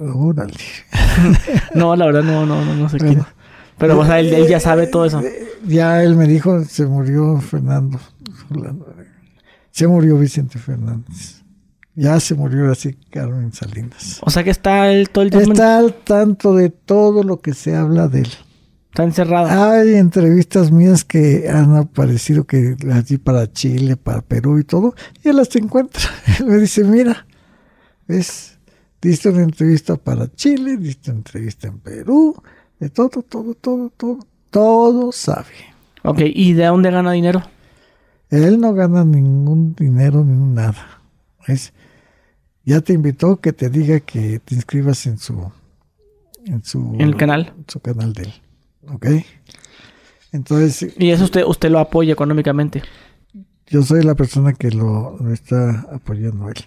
Órale. 0.00 0.54
No, 1.74 1.94
la 1.94 2.06
verdad 2.06 2.22
no, 2.24 2.44
no, 2.46 2.64
no, 2.64 2.74
no 2.74 2.88
sé 2.88 2.96
Bueno. 2.98 3.12
quién. 3.24 3.43
Pero, 3.78 3.98
o 3.98 4.06
sea, 4.06 4.20
él, 4.20 4.32
él 4.32 4.46
ya 4.48 4.60
sabe 4.60 4.86
todo 4.86 5.04
eso. 5.04 5.20
Eh, 5.20 5.48
Ya 5.66 6.02
él 6.02 6.14
me 6.16 6.26
dijo, 6.26 6.62
se 6.64 6.86
murió 6.86 7.40
Fernando. 7.40 7.98
Se 9.70 9.86
murió 9.86 10.18
Vicente 10.18 10.58
Fernández. 10.58 11.42
Ya 11.96 12.18
se 12.20 12.34
murió 12.34 12.70
así 12.70 12.94
Carmen 13.10 13.52
Salinas. 13.52 14.18
O 14.22 14.30
sea 14.30 14.42
que 14.42 14.50
está 14.50 14.90
él 14.90 15.10
todo 15.10 15.24
el 15.24 15.30
tiempo 15.30 15.52
Está 15.52 15.78
al 15.78 15.94
tanto 15.94 16.54
de 16.54 16.70
todo 16.70 17.22
lo 17.22 17.40
que 17.40 17.54
se 17.54 17.74
habla 17.76 18.08
de 18.08 18.20
él. 18.22 18.30
está 18.90 19.04
encerrado. 19.04 19.46
Hay 19.48 19.94
entrevistas 19.94 20.72
mías 20.72 21.04
que 21.04 21.48
han 21.48 21.76
aparecido 21.76 22.44
que 22.44 22.76
di 23.06 23.18
para 23.18 23.50
Chile, 23.52 23.96
para 23.96 24.22
Perú 24.22 24.58
y 24.58 24.64
todo, 24.64 24.94
y 25.22 25.28
él 25.28 25.36
las 25.36 25.54
encuentra. 25.56 26.02
Él 26.40 26.46
me 26.46 26.56
dice, 26.58 26.82
mira, 26.84 27.26
ves, 28.08 28.58
diste 29.00 29.28
una 29.30 29.42
entrevista 29.42 29.96
para 29.96 30.26
Chile, 30.32 30.76
diste 30.76 31.10
una 31.10 31.18
entrevista 31.18 31.68
en 31.68 31.78
Perú, 31.78 32.34
de 32.80 32.90
todo, 32.90 33.22
todo, 33.22 33.54
todo, 33.54 33.90
todo, 33.96 34.18
todo 34.50 35.12
sabe. 35.12 35.48
Ok, 36.02 36.20
¿y 36.24 36.52
de 36.52 36.66
dónde 36.66 36.90
gana 36.90 37.12
dinero? 37.12 37.42
Él 38.30 38.60
no 38.60 38.74
gana 38.74 39.04
ningún 39.04 39.74
dinero 39.74 40.24
ni 40.24 40.36
nada. 40.54 41.00
Es, 41.46 41.72
ya 42.64 42.80
te 42.80 42.92
invitó 42.94 43.40
que 43.40 43.52
te 43.52 43.70
diga 43.70 44.00
que 44.00 44.38
te 44.40 44.54
inscribas 44.54 45.06
en 45.06 45.18
su 45.18 45.50
en 46.46 46.62
su 46.64 46.94
En 46.94 47.00
el 47.02 47.16
canal. 47.16 47.52
en 47.56 47.64
su 47.68 47.80
canal 47.80 48.12
de 48.12 48.24
él. 48.24 48.32
¿Ok? 48.92 49.06
Entonces, 50.32 50.94
Y 50.98 51.10
eso 51.10 51.24
usted, 51.24 51.44
usted 51.46 51.70
lo 51.70 51.78
apoya 51.78 52.12
económicamente. 52.12 52.82
yo 53.68 53.82
soy 53.82 54.02
la 54.02 54.14
persona 54.14 54.52
que 54.52 54.70
lo, 54.70 55.16
lo 55.18 55.32
está 55.32 55.86
apoyando 55.92 56.46
a 56.46 56.50
él. 56.50 56.64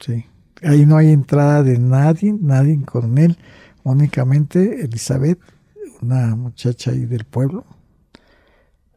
Sí. 0.00 0.26
Ahí 0.62 0.86
no 0.86 0.96
hay 0.96 1.10
entrada 1.10 1.62
de 1.62 1.78
nadie, 1.78 2.34
nadie 2.38 2.80
con 2.84 3.18
él. 3.18 3.36
Únicamente 3.84 4.84
Elizabeth, 4.84 5.40
una 6.00 6.34
muchacha 6.36 6.92
ahí 6.92 7.04
del 7.06 7.24
pueblo. 7.24 7.64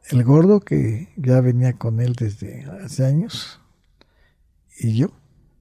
El 0.10 0.24
gordo 0.24 0.60
que 0.60 1.10
ya 1.18 1.42
venía 1.42 1.74
con 1.74 2.00
él 2.00 2.14
desde 2.14 2.66
hace 2.84 3.06
años. 3.06 3.60
Y 4.78 4.96
yo, 4.96 5.08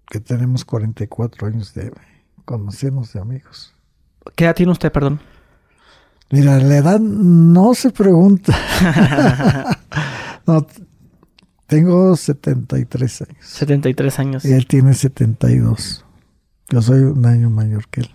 que 0.08 0.20
tenemos 0.20 0.64
44 0.64 1.46
años 1.46 1.72
de 1.74 1.92
conocernos 2.44 3.12
de 3.12 3.20
amigos. 3.20 3.74
¿Qué 4.36 4.44
edad 4.44 4.54
tiene 4.54 4.72
usted, 4.72 4.92
perdón? 4.92 5.20
Mira, 6.30 6.58
la 6.58 6.76
edad 6.76 7.00
no 7.00 7.74
se 7.74 7.90
pregunta. 7.90 8.54
no, 10.46 10.66
tengo 11.66 12.16
73 12.16 13.22
años. 13.22 13.46
73 13.46 14.18
años. 14.18 14.44
Y 14.44 14.52
él 14.52 14.66
tiene 14.66 14.94
72. 14.94 16.04
Yo 16.70 16.82
soy 16.82 17.00
un 17.00 17.24
año 17.24 17.50
mayor 17.50 17.88
que 17.88 18.02
él. 18.02 18.10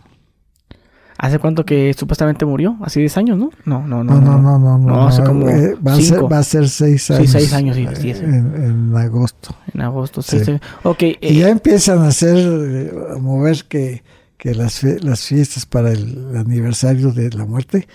¿Hace 1.21 1.37
cuánto 1.37 1.65
que 1.65 1.93
supuestamente 1.93 2.45
murió? 2.45 2.77
¿Hace 2.81 3.01
10 3.01 3.17
años, 3.17 3.37
no? 3.37 3.49
No, 3.65 3.85
no, 3.85 4.05
No, 4.05 4.21
no, 4.21 4.39
no, 4.39 4.57
no. 4.57 4.77
no, 4.77 4.77
No, 4.77 5.07
hace 5.09 5.21
no, 5.21 5.27
como 5.27 5.49
eh, 5.49 5.75
va, 5.85 5.93
a 5.93 5.99
ser, 5.99 6.31
va 6.31 6.37
a 6.37 6.43
ser 6.43 6.69
seis 6.69 7.03
Sí, 7.03 7.13
años. 7.13 7.29
seis 7.31 7.53
años, 7.53 7.75
sí, 7.75 7.83
eh, 7.83 7.95
sí, 7.95 8.13
sí. 8.13 8.23
En, 8.23 8.53
en 8.91 8.95
agosto. 8.95 9.53
En 9.73 9.81
agosto, 9.81 10.21
Sí. 10.21 10.39
sí. 10.39 10.45
sí. 10.45 10.59
Ok, 10.83 11.01
Y 11.03 11.17
eh, 11.21 11.33
ya 11.33 11.49
empiezan 11.49 11.99
a 11.99 12.07
hacer, 12.07 12.37
eh, 12.37 12.91
a 13.15 13.19
mover 13.19 13.65
que, 13.67 14.01
que 14.37 14.55
las, 14.55 14.81
las 14.83 15.25
fiestas 15.25 15.65
para 15.65 15.91
el 15.91 16.37
aniversario 16.37 17.11
de 17.11 17.29
la 17.31 17.45
muerte. 17.45 17.87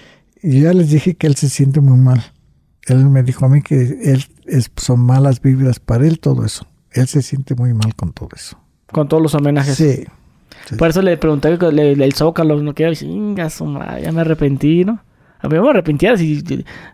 Y 0.42 0.58
yo 0.60 0.64
ya 0.64 0.74
les 0.74 0.90
dije 0.90 1.14
que 1.16 1.26
él 1.26 1.36
se 1.36 1.48
siente 1.48 1.80
muy 1.80 1.96
mal. 1.98 2.22
Él 2.86 3.08
me 3.08 3.22
dijo 3.22 3.46
a 3.46 3.48
mí 3.48 3.62
que 3.62 3.80
él 4.04 4.22
es, 4.44 4.70
son 4.76 5.00
malas 5.00 5.40
vibras 5.40 5.80
para 5.80 6.06
él 6.06 6.20
todo 6.20 6.44
eso. 6.44 6.66
Él 6.90 7.06
se 7.08 7.22
siente 7.22 7.54
muy 7.54 7.72
mal 7.72 7.94
con 7.96 8.12
todo 8.12 8.28
eso. 8.36 8.58
con 8.92 9.08
todos 9.08 9.22
los 9.22 9.34
homenajes. 9.34 9.76
Sí. 9.76 10.04
Por 10.78 10.88
eso 10.88 11.02
le 11.02 11.16
pregunté 11.16 11.56
le- 11.72 11.92
el 11.92 12.12
Zócalo, 12.14 12.60
no 12.62 12.74
quiero 12.74 12.90
decir, 12.90 13.08
"Inga 13.08 13.50
su 13.50 13.64
madre, 13.66 14.02
ya 14.02 14.12
me 14.12 14.22
arrepentí, 14.22 14.84
¿no? 14.84 15.00
A 15.40 15.48
mí 15.48 15.58
me 15.60 15.68
arrepentía 15.68 16.16
si 16.16 16.42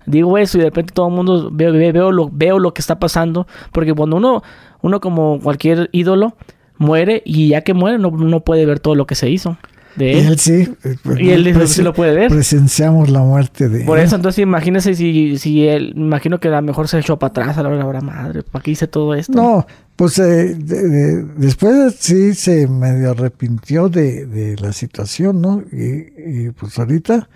digo 0.06 0.36
eso 0.36 0.58
y 0.58 0.62
de 0.62 0.66
repente 0.66 0.92
todo 0.92 1.06
el 1.08 1.14
mundo 1.14 1.50
veo, 1.52 1.72
veo, 1.72 1.92
veo 1.92 2.10
lo, 2.12 2.28
veo 2.32 2.58
lo 2.58 2.74
que 2.74 2.80
está 2.80 2.98
pasando. 2.98 3.46
Porque 3.70 3.94
cuando 3.94 4.16
uno, 4.16 4.42
uno 4.82 5.00
como 5.00 5.38
cualquier 5.40 5.88
ídolo, 5.92 6.34
muere 6.76 7.22
y 7.24 7.48
ya 7.48 7.60
que 7.60 7.74
muere 7.74 7.98
no, 7.98 8.10
no 8.10 8.40
puede 8.40 8.66
ver 8.66 8.80
todo 8.80 8.96
lo 8.96 9.06
que 9.06 9.14
se 9.14 9.30
hizo 9.30 9.56
de 9.96 10.12
Y 10.12 10.16
él. 10.18 10.26
él 10.28 10.38
sí. 10.38 10.52
eh, 10.84 10.96
pues, 11.02 11.20
Y 11.20 11.30
él 11.30 11.44
presen- 11.54 11.66
sí 11.66 11.82
lo 11.82 11.92
puede 11.92 12.14
ver. 12.14 12.30
Presenciamos 12.30 13.10
la 13.10 13.20
muerte 13.20 13.68
de 13.68 13.84
Por 13.84 13.98
él. 13.98 14.04
eso, 14.06 14.16
entonces 14.16 14.42
imagínese 14.42 14.94
si, 14.94 15.36
si 15.38 15.66
él, 15.66 15.92
imagino 15.96 16.38
que 16.40 16.48
a 16.48 16.52
lo 16.52 16.62
mejor 16.62 16.88
se 16.88 16.98
echó 16.98 17.18
para 17.18 17.30
atrás 17.30 17.58
a 17.58 17.62
la 17.62 17.68
hora, 17.70 17.84
hora 17.86 18.00
madre, 18.00 18.42
¿para 18.42 18.62
qué 18.62 18.70
hice 18.72 18.86
todo 18.86 19.14
esto? 19.14 19.32
No, 19.32 19.66
pues 19.96 20.18
eh, 20.18 20.54
de- 20.54 20.88
de- 20.88 21.24
después 21.36 21.96
sí 21.98 22.34
se 22.34 22.66
medio 22.68 23.10
arrepintió 23.10 23.88
de, 23.88 24.26
de 24.26 24.56
la 24.56 24.72
situación, 24.72 25.40
¿no? 25.40 25.62
Y, 25.72 26.46
y, 26.46 26.50
pues 26.50 26.78
ahorita, 26.78 27.28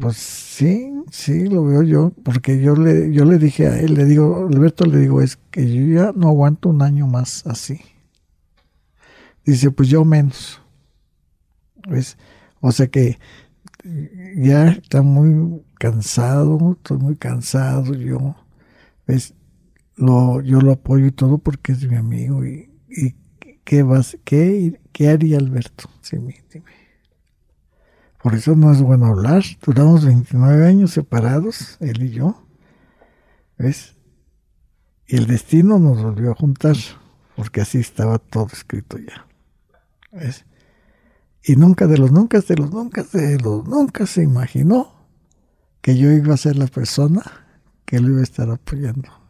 pues 0.00 0.16
sí, 0.16 0.90
sí, 1.10 1.46
lo 1.48 1.64
veo 1.64 1.82
yo, 1.82 2.12
porque 2.24 2.60
yo 2.60 2.74
le, 2.74 3.12
yo 3.12 3.24
le 3.24 3.38
dije 3.38 3.68
a 3.68 3.78
él, 3.78 3.94
le 3.94 4.04
digo, 4.06 4.48
Alberto, 4.50 4.84
le 4.86 4.98
digo, 4.98 5.20
es 5.22 5.38
que 5.50 5.70
yo 5.72 5.94
ya 6.02 6.12
no 6.16 6.28
aguanto 6.28 6.68
un 6.70 6.82
año 6.82 7.06
más 7.06 7.46
así. 7.46 7.78
Dice, 9.44 9.70
pues 9.70 9.88
yo 9.88 10.04
menos. 10.04 10.61
¿Ves? 11.88 12.16
O 12.60 12.72
sea 12.72 12.86
que 12.86 13.18
ya 14.36 14.68
está 14.68 15.02
muy 15.02 15.62
cansado, 15.78 16.76
estoy 16.76 16.98
muy 16.98 17.16
cansado 17.16 17.94
yo. 17.94 18.36
¿Ves? 19.06 19.34
lo, 19.96 20.40
yo 20.40 20.60
lo 20.60 20.72
apoyo 20.72 21.06
y 21.06 21.12
todo 21.12 21.38
porque 21.38 21.72
es 21.72 21.88
mi 21.88 21.96
amigo 21.96 22.44
y, 22.44 22.70
y 22.88 23.14
¿qué, 23.64 23.82
vas, 23.82 24.16
qué, 24.24 24.80
qué 24.92 25.08
haría 25.08 25.38
Alberto? 25.38 25.88
Dime. 26.10 26.42
Por 28.22 28.34
eso 28.34 28.54
no 28.54 28.72
es 28.72 28.80
bueno 28.80 29.06
hablar. 29.06 29.42
Duramos 29.64 30.04
29 30.04 30.66
años 30.66 30.92
separados, 30.92 31.76
él 31.80 32.02
y 32.02 32.10
yo. 32.10 32.46
¿Ves? 33.58 33.96
Y 35.06 35.16
el 35.16 35.26
destino 35.26 35.78
nos 35.78 36.02
volvió 36.02 36.30
a 36.30 36.34
juntar, 36.34 36.76
porque 37.36 37.60
así 37.60 37.78
estaba 37.78 38.18
todo 38.18 38.46
escrito 38.52 38.98
ya. 38.98 39.26
¿Ves? 40.12 40.44
Y 41.44 41.56
nunca 41.56 41.86
de 41.86 41.98
los 41.98 42.12
nunca, 42.12 42.40
de 42.40 42.56
los 42.56 42.70
nunca, 42.70 43.02
de 43.02 43.38
los 43.38 43.66
nunca 43.66 44.06
se 44.06 44.22
imaginó 44.22 44.92
que 45.80 45.96
yo 45.96 46.12
iba 46.12 46.34
a 46.34 46.36
ser 46.36 46.56
la 46.56 46.66
persona 46.66 47.22
que 47.84 47.98
lo 48.00 48.10
iba 48.10 48.20
a 48.20 48.24
estar 48.24 48.50
apoyando 48.50 49.22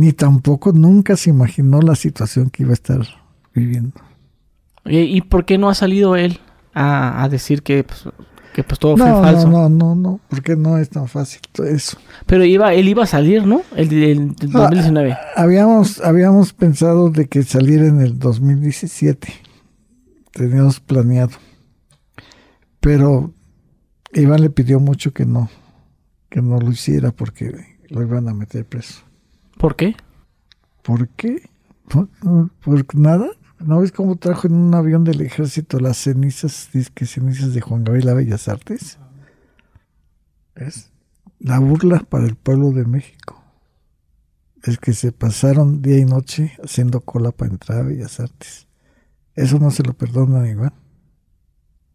ni 0.00 0.14
tampoco 0.14 0.72
nunca 0.72 1.14
se 1.14 1.28
imaginó 1.28 1.82
la 1.82 1.94
situación 1.94 2.48
que 2.48 2.62
iba 2.62 2.70
a 2.70 2.72
estar 2.72 3.02
viviendo. 3.54 4.00
¿Y, 4.86 5.20
por 5.20 5.44
qué 5.44 5.58
no 5.58 5.68
ha 5.68 5.74
salido 5.74 6.16
él 6.16 6.40
a, 6.72 7.22
a 7.22 7.28
decir 7.28 7.62
que, 7.62 7.84
pues, 7.84 8.04
que 8.54 8.64
pues 8.64 8.78
todo 8.78 8.96
fue 8.96 9.06
falso? 9.06 9.46
no, 9.50 9.68
no, 9.68 9.94
no, 9.94 9.94
no, 9.94 10.20
porque 10.30 10.56
no 10.56 10.78
es 10.78 10.88
tan 10.88 11.06
fácil 11.06 11.42
todo 11.52 11.66
eso. 11.66 11.98
Pero 12.24 12.46
iba, 12.46 12.72
él 12.72 12.88
iba 12.88 13.02
a 13.02 13.06
salir, 13.06 13.46
¿no? 13.46 13.60
El, 13.76 13.90
del 13.90 14.34
del 14.36 14.50
Ah, 14.56 14.60
2019. 14.60 15.18
Habíamos, 15.36 16.00
habíamos 16.00 16.54
pensado 16.54 17.10
de 17.10 17.28
que 17.28 17.42
saliera 17.42 17.86
en 17.86 18.00
el 18.00 18.18
2017. 18.18 19.28
Teníamos 20.32 20.80
planeado. 20.80 21.32
Pero 22.80 23.34
Iván 24.12 24.42
le 24.42 24.50
pidió 24.50 24.80
mucho 24.80 25.12
que 25.12 25.26
no, 25.26 25.50
que 26.28 26.40
no 26.40 26.58
lo 26.58 26.70
hiciera 26.70 27.12
porque 27.12 27.78
lo 27.88 28.02
iban 28.02 28.28
a 28.28 28.34
meter 28.34 28.64
preso. 28.64 29.02
¿Por 29.58 29.76
qué? 29.76 29.94
¿Por 30.82 31.08
qué? 31.08 31.50
¿Por, 31.88 32.08
por 32.60 32.94
nada? 32.94 33.28
¿No 33.58 33.80
ves 33.80 33.92
cómo 33.92 34.16
trajo 34.16 34.46
en 34.46 34.54
un 34.54 34.74
avión 34.74 35.04
del 35.04 35.20
ejército 35.20 35.78
las 35.78 35.98
cenizas, 35.98 36.70
que 36.94 37.04
cenizas 37.04 37.52
de 37.52 37.60
Juan 37.60 37.84
Gabriel 37.84 38.08
a 38.08 38.14
Bellas 38.14 38.48
Artes? 38.48 38.98
Es 40.54 40.90
la 41.38 41.58
burla 41.58 42.00
para 42.00 42.26
el 42.26 42.36
pueblo 42.36 42.70
de 42.70 42.84
México. 42.84 43.42
Es 44.62 44.78
que 44.78 44.92
se 44.92 45.12
pasaron 45.12 45.82
día 45.82 45.98
y 45.98 46.04
noche 46.04 46.52
haciendo 46.62 47.00
cola 47.00 47.32
para 47.32 47.50
entrar 47.50 47.78
a 47.80 47.82
Bellas 47.82 48.20
Artes. 48.20 48.66
Eso 49.40 49.58
no 49.58 49.70
se 49.70 49.82
lo 49.82 49.94
perdonan 49.94 50.46
igual. 50.46 50.72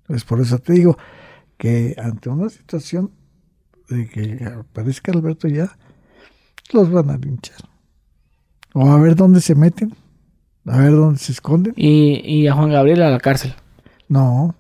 Pues 0.08 0.24
por 0.24 0.42
eso 0.42 0.58
te 0.58 0.74
digo 0.74 0.98
que 1.58 1.96
ante 1.98 2.30
una 2.30 2.50
situación 2.50 3.12
de 3.88 4.08
que 4.08 4.44
aparezca 4.46 5.12
Alberto 5.12 5.48
ya, 5.48 5.78
los 6.74 6.92
van 6.92 7.12
a 7.12 7.18
linchar. 7.18 7.58
O 8.74 8.90
a 8.90 9.00
ver 9.00 9.16
dónde 9.16 9.42
se 9.42 9.54
meten, 9.54 9.94
a 10.66 10.80
ver 10.80 10.92
dónde 10.92 11.20
se 11.20 11.34
esconden. 11.34 11.74
Y, 11.78 12.20
y 12.26 12.48
a 12.48 12.56
Juan 12.56 12.72
Gabriel 12.72 13.04
a 13.04 13.12
la 13.12 13.20
cárcel. 13.20 13.54
No, 14.10 14.56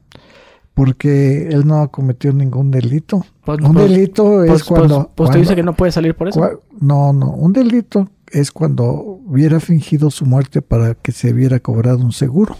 porque 0.75 1.47
él 1.47 1.65
no 1.65 1.81
ha 1.81 1.91
cometido 1.91 2.35
ningún 2.35 2.69
delito. 2.69 3.25
Pues, 3.45 3.61
un 3.61 3.73
pues, 3.73 3.89
delito 3.89 4.43
es 4.43 4.49
pues, 4.51 4.63
cuando... 4.63 5.11
Pues, 5.15 5.31
te 5.31 5.39
dice 5.39 5.55
que 5.55 5.63
no 5.63 5.73
puede 5.73 5.91
salir 5.91 6.13
por 6.13 6.27
eso. 6.27 6.61
No, 6.79 7.13
no, 7.13 7.31
un 7.31 7.51
delito 7.51 8.09
es 8.31 8.51
cuando 8.51 8.85
hubiera 8.85 9.59
fingido 9.59 10.11
su 10.11 10.27
muerte 10.27 10.61
para 10.61 10.93
que 10.93 11.11
se 11.11 11.33
hubiera 11.33 11.59
cobrado 11.59 11.97
un 11.97 12.11
seguro. 12.11 12.55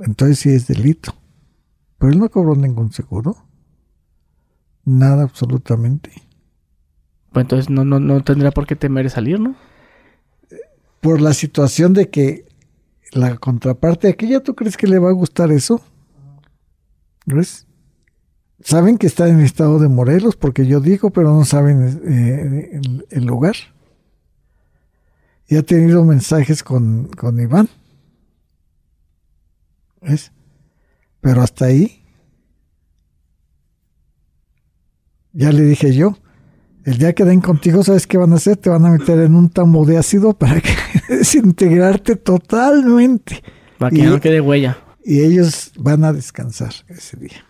Entonces 0.00 0.38
sí 0.38 0.50
es 0.50 0.66
delito. 0.66 1.14
Pero 1.98 2.12
él 2.12 2.18
no 2.18 2.30
cobró 2.30 2.54
ningún 2.54 2.92
seguro. 2.92 3.36
Nada 4.84 5.22
absolutamente. 5.22 6.10
Pues 7.32 7.44
entonces 7.44 7.70
no, 7.70 7.84
no, 7.84 8.00
no 8.00 8.22
tendría 8.24 8.50
por 8.50 8.66
qué 8.66 8.76
temer 8.76 9.08
salir, 9.10 9.38
¿no? 9.38 9.54
Por 11.00 11.20
la 11.20 11.32
situación 11.32 11.92
de 11.92 12.10
que 12.10 12.46
la 13.12 13.36
contraparte 13.36 14.08
aquella, 14.08 14.42
¿tú 14.42 14.54
crees 14.54 14.76
que 14.76 14.86
le 14.86 14.98
va 14.98 15.10
a 15.10 15.14
gustar 15.14 15.50
eso? 15.52 15.80
¿Ves? 17.26 17.66
Saben 18.62 18.98
que 18.98 19.06
está 19.06 19.28
en 19.28 19.38
el 19.38 19.44
estado 19.44 19.78
de 19.78 19.88
Morelos, 19.88 20.36
porque 20.36 20.66
yo 20.66 20.80
digo, 20.80 21.10
pero 21.10 21.32
no 21.32 21.44
saben 21.44 22.02
eh, 22.06 22.80
el, 23.10 23.24
lugar. 23.24 23.54
Y 25.48 25.56
ha 25.56 25.62
tenido 25.62 26.04
mensajes 26.04 26.62
con, 26.62 27.08
con 27.08 27.40
Iván. 27.40 27.68
¿Ves? 30.00 30.32
Pero 31.20 31.42
hasta 31.42 31.66
ahí. 31.66 32.02
Ya 35.32 35.52
le 35.52 35.62
dije 35.62 35.94
yo, 35.94 36.16
el 36.84 36.98
día 36.98 37.12
que 37.12 37.24
den 37.24 37.40
contigo, 37.40 37.84
¿sabes 37.84 38.06
qué 38.06 38.18
van 38.18 38.32
a 38.32 38.36
hacer? 38.36 38.56
Te 38.56 38.68
van 38.68 38.84
a 38.84 38.90
meter 38.90 39.20
en 39.20 39.36
un 39.36 39.48
tambo 39.48 39.84
de 39.84 39.96
ácido 39.96 40.32
para 40.32 40.60
que 40.60 40.70
desintegrarte 41.08 42.16
totalmente. 42.16 43.42
Para 43.78 43.94
que 43.94 44.02
no 44.02 44.20
quede 44.20 44.40
huella 44.40 44.76
y 45.04 45.20
ellos 45.22 45.72
van 45.76 46.04
a 46.04 46.12
descansar 46.12 46.72
ese 46.88 47.16
día. 47.16 47.44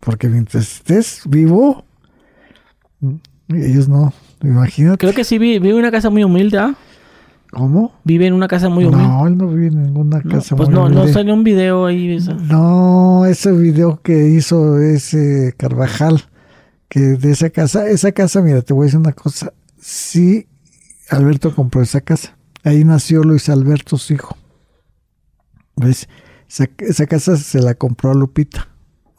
Porque 0.00 0.28
mientras 0.28 0.64
estés 0.64 1.22
vivo, 1.26 1.84
ellos 3.48 3.88
no, 3.88 4.12
imagínate. 4.42 4.98
Creo 4.98 5.14
que 5.14 5.24
sí 5.24 5.38
vive 5.38 5.70
en 5.70 5.76
una 5.76 5.90
casa 5.90 6.10
muy 6.10 6.24
humilde, 6.24 6.58
¿ah? 6.58 6.74
¿Cómo? 7.54 7.92
Vive 8.02 8.26
en 8.26 8.34
una 8.34 8.48
casa 8.48 8.68
muy 8.68 8.84
humilde. 8.84 9.06
No, 9.06 9.26
él 9.28 9.36
no 9.36 9.48
vive 9.48 9.68
en 9.68 9.82
ninguna 9.84 10.20
casa 10.22 10.56
pues 10.56 10.68
muy 10.68 10.74
no, 10.74 10.82
humilde. 10.82 11.00
Pues 11.02 11.08
no, 11.08 11.14
salió 11.14 11.34
un 11.34 11.44
video 11.44 11.86
ahí. 11.86 12.18
No, 12.48 13.26
ese 13.26 13.52
video 13.52 14.00
que 14.02 14.28
hizo 14.30 14.80
ese 14.80 15.54
Carvajal, 15.56 16.24
que 16.88 17.00
de 17.00 17.30
esa 17.30 17.50
casa, 17.50 17.88
esa 17.88 18.10
casa, 18.10 18.40
mira, 18.42 18.62
te 18.62 18.72
voy 18.72 18.84
a 18.84 18.86
decir 18.86 18.98
una 18.98 19.12
cosa. 19.12 19.52
Sí, 19.78 20.48
Alberto 21.10 21.54
compró 21.54 21.80
esa 21.80 22.00
casa. 22.00 22.36
Ahí 22.64 22.84
nació 22.84 23.22
Luis 23.22 23.48
Alberto, 23.48 23.98
su 23.98 24.14
hijo. 24.14 24.36
¿Ves? 25.76 26.08
Esa, 26.48 27.06
casa 27.06 27.36
se 27.36 27.60
la 27.60 27.74
compró 27.74 28.10
a 28.10 28.14
Lupita, 28.14 28.68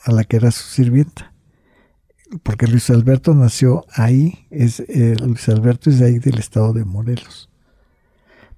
a 0.04 0.12
la 0.12 0.24
que 0.26 0.38
era 0.38 0.52
su 0.52 0.64
sirvienta. 0.64 1.34
Porque 2.44 2.68
Luis 2.68 2.90
Alberto 2.90 3.34
nació 3.34 3.86
ahí, 3.94 4.48
es, 4.50 4.82
eh, 4.82 5.16
Luis 5.22 5.48
Alberto 5.48 5.90
es 5.90 6.00
de 6.00 6.08
ahí 6.08 6.20
del 6.20 6.40
estado 6.40 6.74
de 6.74 6.84
Morelos. 6.84 7.50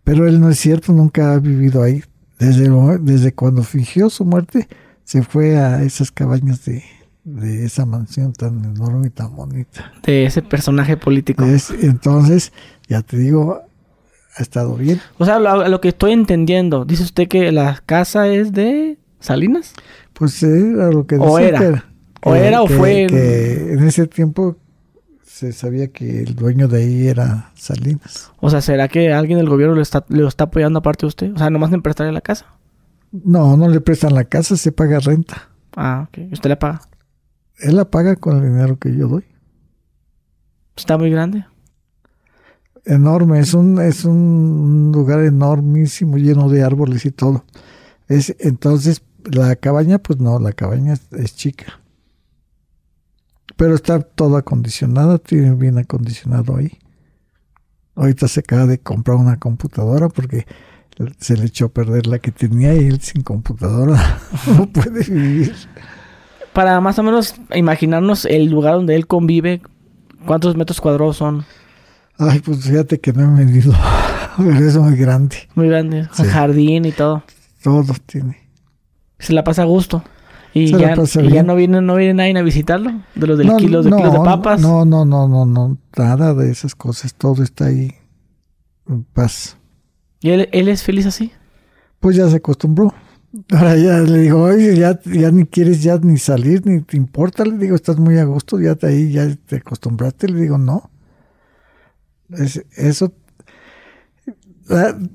Pero 0.08 0.26
él 0.26 0.40
no 0.40 0.50
es 0.50 0.58
cierto, 0.58 0.94
nunca 0.94 1.34
ha 1.34 1.40
vivido 1.40 1.84
ahí. 1.84 2.02
Desde, 2.40 2.70
desde 3.00 3.34
cuando 3.34 3.62
fingió 3.62 4.10
su 4.10 4.24
muerte, 4.24 4.70
se 5.04 5.22
fue 5.22 5.58
a 5.58 5.84
esas 5.84 6.12
cabañas 6.12 6.64
de, 6.64 6.82
esa 7.66 7.86
mansión 7.86 8.32
tan 8.32 8.64
enorme 8.64 9.08
y 9.08 9.10
tan 9.10 9.36
bonita. 9.36 9.92
De 10.04 10.26
ese 10.26 10.42
personaje 10.42 10.96
político. 10.96 11.44
entonces, 11.82 12.54
ya 12.88 13.02
te 13.02 13.18
digo, 13.18 13.60
ha 14.38 14.42
estado 14.42 14.78
bien. 14.78 15.02
O 15.18 15.26
sea, 15.26 15.40
lo, 15.40 15.82
que 15.82 15.90
estoy 15.90 16.14
entendiendo, 16.14 16.86
dice 16.86 17.04
usted 17.04 17.28
que 17.28 17.52
la 17.52 17.84
casa 17.86 18.30
es 18.30 18.54
de 18.54 18.98
Salinas. 19.20 19.74
Pues 20.14 20.42
era 20.42 20.90
lo 20.90 21.06
que 21.06 21.16
decía. 21.16 21.30
O 21.30 21.38
era. 21.38 21.86
o 22.24 22.34
era 22.34 22.62
o 22.62 22.68
fue. 22.68 23.08
En 23.74 23.84
ese 23.84 24.08
tiempo 24.08 24.56
se 25.38 25.54
sabía 25.54 25.88
que 25.90 26.24
el 26.24 26.36
dueño 26.36 26.68
de 26.68 26.80
ahí 26.80 27.08
era 27.08 27.52
Salinas. 27.56 28.32
O 28.40 28.50
sea, 28.50 28.62
¿será 28.62 28.88
que 28.88 29.14
alguien 29.14 29.38
del 29.38 29.50
gobierno 29.50 29.76
le 29.76 29.82
está, 29.82 30.06
le 30.10 30.28
está 30.28 30.46
apoyando 30.46 30.80
aparte 30.80 31.06
de 31.06 31.08
usted? 31.08 31.34
O 31.34 31.38
sea, 31.38 31.50
nomás 31.50 31.72
en 31.72 31.82
prestarle 31.82 32.12
la 32.12 32.22
casa. 32.22 32.46
No, 33.12 33.56
no 33.56 33.70
le 33.70 33.80
prestan 33.80 34.14
la 34.14 34.26
casa, 34.26 34.58
se 34.58 34.72
paga 34.72 35.00
renta. 35.00 35.50
Ah, 35.76 36.08
ok. 36.08 36.32
¿Usted 36.32 36.50
la 36.50 36.60
paga? 36.60 36.82
Él 37.60 37.76
la 37.76 37.86
paga 37.86 38.16
con 38.16 38.38
el 38.38 38.44
dinero 38.44 38.78
que 38.78 38.96
yo 38.96 39.08
doy. 39.08 39.26
¿Está 40.76 40.98
muy 40.98 41.10
grande? 41.10 41.46
enorme, 42.88 43.40
es 43.40 43.54
un, 43.54 43.80
es 43.82 44.06
un 44.06 44.92
lugar 44.94 45.20
enormísimo, 45.24 46.18
lleno 46.18 46.50
de 46.50 46.64
árboles 46.64 47.06
y 47.06 47.12
todo. 47.12 47.44
Es, 48.08 48.36
entonces, 48.40 49.04
la 49.26 49.56
cabaña, 49.56 50.00
pues 50.00 50.20
no, 50.20 50.40
la 50.40 50.54
cabaña 50.54 50.94
es, 51.12 51.36
chica. 51.36 51.80
Pero 53.58 53.76
está 53.76 54.00
todo 54.00 54.38
acondicionado, 54.38 55.20
tiene 55.20 55.54
bien 55.56 55.78
acondicionado 55.78 56.56
ahí. 56.56 56.72
Ahorita 57.96 58.28
se 58.28 58.42
acaba 58.42 58.68
de 58.68 58.80
comprar 58.80 59.18
una 59.18 59.38
computadora 59.38 60.08
porque 60.08 60.46
se 61.20 61.36
le 61.36 61.46
echó 61.46 61.66
a 61.66 61.70
perder 61.70 62.08
la 62.08 62.20
que 62.20 62.32
tenía 62.32 62.76
y 62.76 62.86
él 62.86 63.02
sin 63.02 63.24
computadora 63.24 64.20
no 64.58 64.68
puede 64.68 65.04
vivir. 65.04 65.56
Para 66.54 66.80
más 66.82 66.98
o 67.00 67.04
menos 67.04 67.36
imaginarnos 67.54 68.26
el 68.26 68.46
lugar 68.46 68.76
donde 68.76 68.96
él 68.96 69.08
convive, 69.08 69.62
¿cuántos 70.26 70.56
metros 70.56 70.80
cuadrados 70.80 71.18
son? 71.18 71.44
Ay, 72.20 72.40
pues 72.40 72.64
fíjate 72.64 73.00
que 73.00 73.14
no 73.14 73.24
he 73.24 73.46
medido. 73.46 73.74
Pero 74.38 74.52
es 74.52 74.78
muy 74.78 74.96
grande. 74.96 75.50
Muy 75.56 75.68
grande. 75.68 76.06
Jardín 76.06 76.86
y 76.86 76.92
todo. 76.92 77.24
Todo 77.64 77.94
tiene. 78.06 78.38
Se 79.18 79.34
la 79.34 79.44
pasa 79.44 79.64
a 79.64 79.66
gusto. 79.66 80.04
Y, 80.54 80.72
ya, 80.72 80.96
y 80.96 81.30
ya, 81.30 81.44
no 81.44 81.56
viene, 81.56 81.82
no 81.82 81.96
viene 81.96 82.14
nadie 82.16 82.38
a 82.38 82.42
visitarlo. 82.42 82.92
De 83.14 83.28
los 83.28 83.38
del 83.38 83.48
kilo, 83.58 83.84
de 83.84 83.92
kilos 83.92 84.14
de 84.14 84.20
papas. 84.20 84.60
No, 84.60 84.86
no, 84.86 85.06
no, 85.06 85.28
no, 85.28 85.46
no. 85.46 85.78
Nada 85.96 86.34
de 86.34 86.50
esas 86.52 86.74
cosas. 86.74 87.14
Todo 87.14 87.44
está 87.44 87.66
ahí 87.66 87.92
en 88.90 89.04
paz. 89.04 89.58
¿Y 90.20 90.30
él, 90.30 90.50
él 90.52 90.68
es 90.68 90.84
feliz 90.84 91.06
así? 91.06 91.32
Pues 92.00 92.16
ya 92.16 92.28
se 92.30 92.38
acostumbró. 92.38 92.94
Ahora 93.52 93.76
ya 93.76 94.00
le 94.00 94.20
digo, 94.20 94.42
oye, 94.42 94.76
ya, 94.76 95.00
ya 95.04 95.30
ni 95.30 95.46
quieres 95.46 95.84
ya 95.84 96.00
ni 96.00 96.18
salir, 96.18 96.66
ni 96.66 96.82
te 96.82 96.98
importa. 96.98 97.46
Le 97.46 97.58
digo, 97.58 97.76
estás 97.76 97.98
muy 97.98 98.18
a 98.18 98.24
gusto, 98.24 98.60
ya 98.60 98.74
de 98.74 98.88
ahí 98.88 99.12
ya 99.12 99.28
te 99.46 99.58
acostumbraste. 99.58 100.28
Le 100.28 100.42
digo, 100.42 100.58
no 100.58 100.90
eso, 102.76 103.14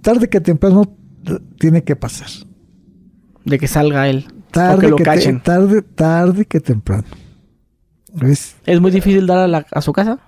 tarde 0.01 0.29
que 0.29 0.41
temprano 0.41 0.97
tiene 1.59 1.85
que 1.85 1.97
pasar. 1.97 2.29
De 3.45 3.59
que 3.59 3.69
salga 3.69 4.09
él. 4.09 4.27
Tarde, 4.53 4.95
que, 4.97 5.33
tarde, 5.43 5.83
tarde 5.83 6.45
que 6.45 6.61
temprano. 6.61 7.09
¿Ves? 8.13 8.57
¿Es 8.67 8.81
muy 8.81 8.91
difícil 8.91 9.27
dar 9.27 9.53
a, 9.53 9.67
a, 9.71 9.81
su 9.81 9.93
casa? 9.93 10.19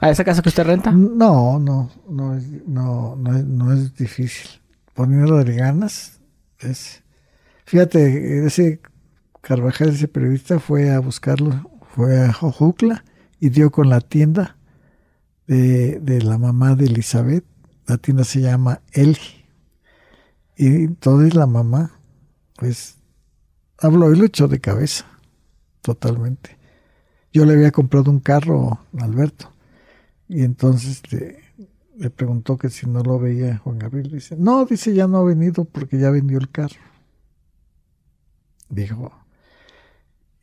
¿A 0.00 0.10
esa 0.10 0.24
casa 0.24 0.42
que 0.42 0.48
usted 0.48 0.64
renta? 0.64 0.90
No, 0.92 1.58
no, 1.58 1.90
no 2.08 2.36
es, 2.36 2.44
no, 2.66 3.16
no 3.16 3.36
es, 3.36 3.44
no 3.44 3.72
es 3.72 3.94
difícil. 3.94 4.48
Poniéndole 4.94 5.54
ganas, 5.54 6.20
es... 6.58 7.02
Fíjate, 7.66 8.46
ese 8.46 8.80
Carvajal, 9.40 9.90
ese 9.90 10.08
periodista, 10.08 10.58
fue 10.58 10.90
a 10.90 10.98
buscarlo, 10.98 11.70
fue 11.94 12.24
a 12.24 12.32
Jojucla 12.32 13.04
y 13.38 13.48
dio 13.48 13.70
con 13.70 13.88
la 13.88 14.00
tienda 14.00 14.56
de, 15.46 16.20
la 16.22 16.38
mamá 16.38 16.74
de 16.74 16.86
Elizabeth. 16.86 17.44
La 17.86 17.96
tienda 17.96 18.24
se 18.24 18.40
llama 18.40 18.80
Eli. 18.92 19.46
Y 20.56 20.66
entonces 20.66 21.34
la 21.34 21.46
mamá, 21.46 21.98
pues, 22.56 22.98
habló 23.80 24.12
y 24.12 24.16
lo 24.16 24.24
echó 24.24 24.48
de 24.48 24.60
cabeza. 24.60 25.06
Totalmente. 25.82 26.56
Yo 27.32 27.44
le 27.44 27.54
había 27.54 27.70
comprado 27.70 28.10
un 28.10 28.20
carro 28.20 28.80
a 28.98 29.04
Alberto. 29.04 29.52
Y 30.28 30.42
entonces 30.42 31.02
le 32.00 32.08
preguntó 32.10 32.56
que 32.56 32.70
si 32.70 32.86
no 32.88 33.02
lo 33.02 33.18
veía 33.18 33.58
Juan 33.58 33.78
Gabriel. 33.78 34.10
Dice, 34.10 34.36
no, 34.38 34.64
dice, 34.64 34.94
ya 34.94 35.06
no 35.06 35.18
ha 35.18 35.24
venido 35.24 35.64
porque 35.64 35.98
ya 35.98 36.10
vendió 36.10 36.38
el 36.38 36.50
carro. 36.50 36.80
Dijo. 38.68 39.12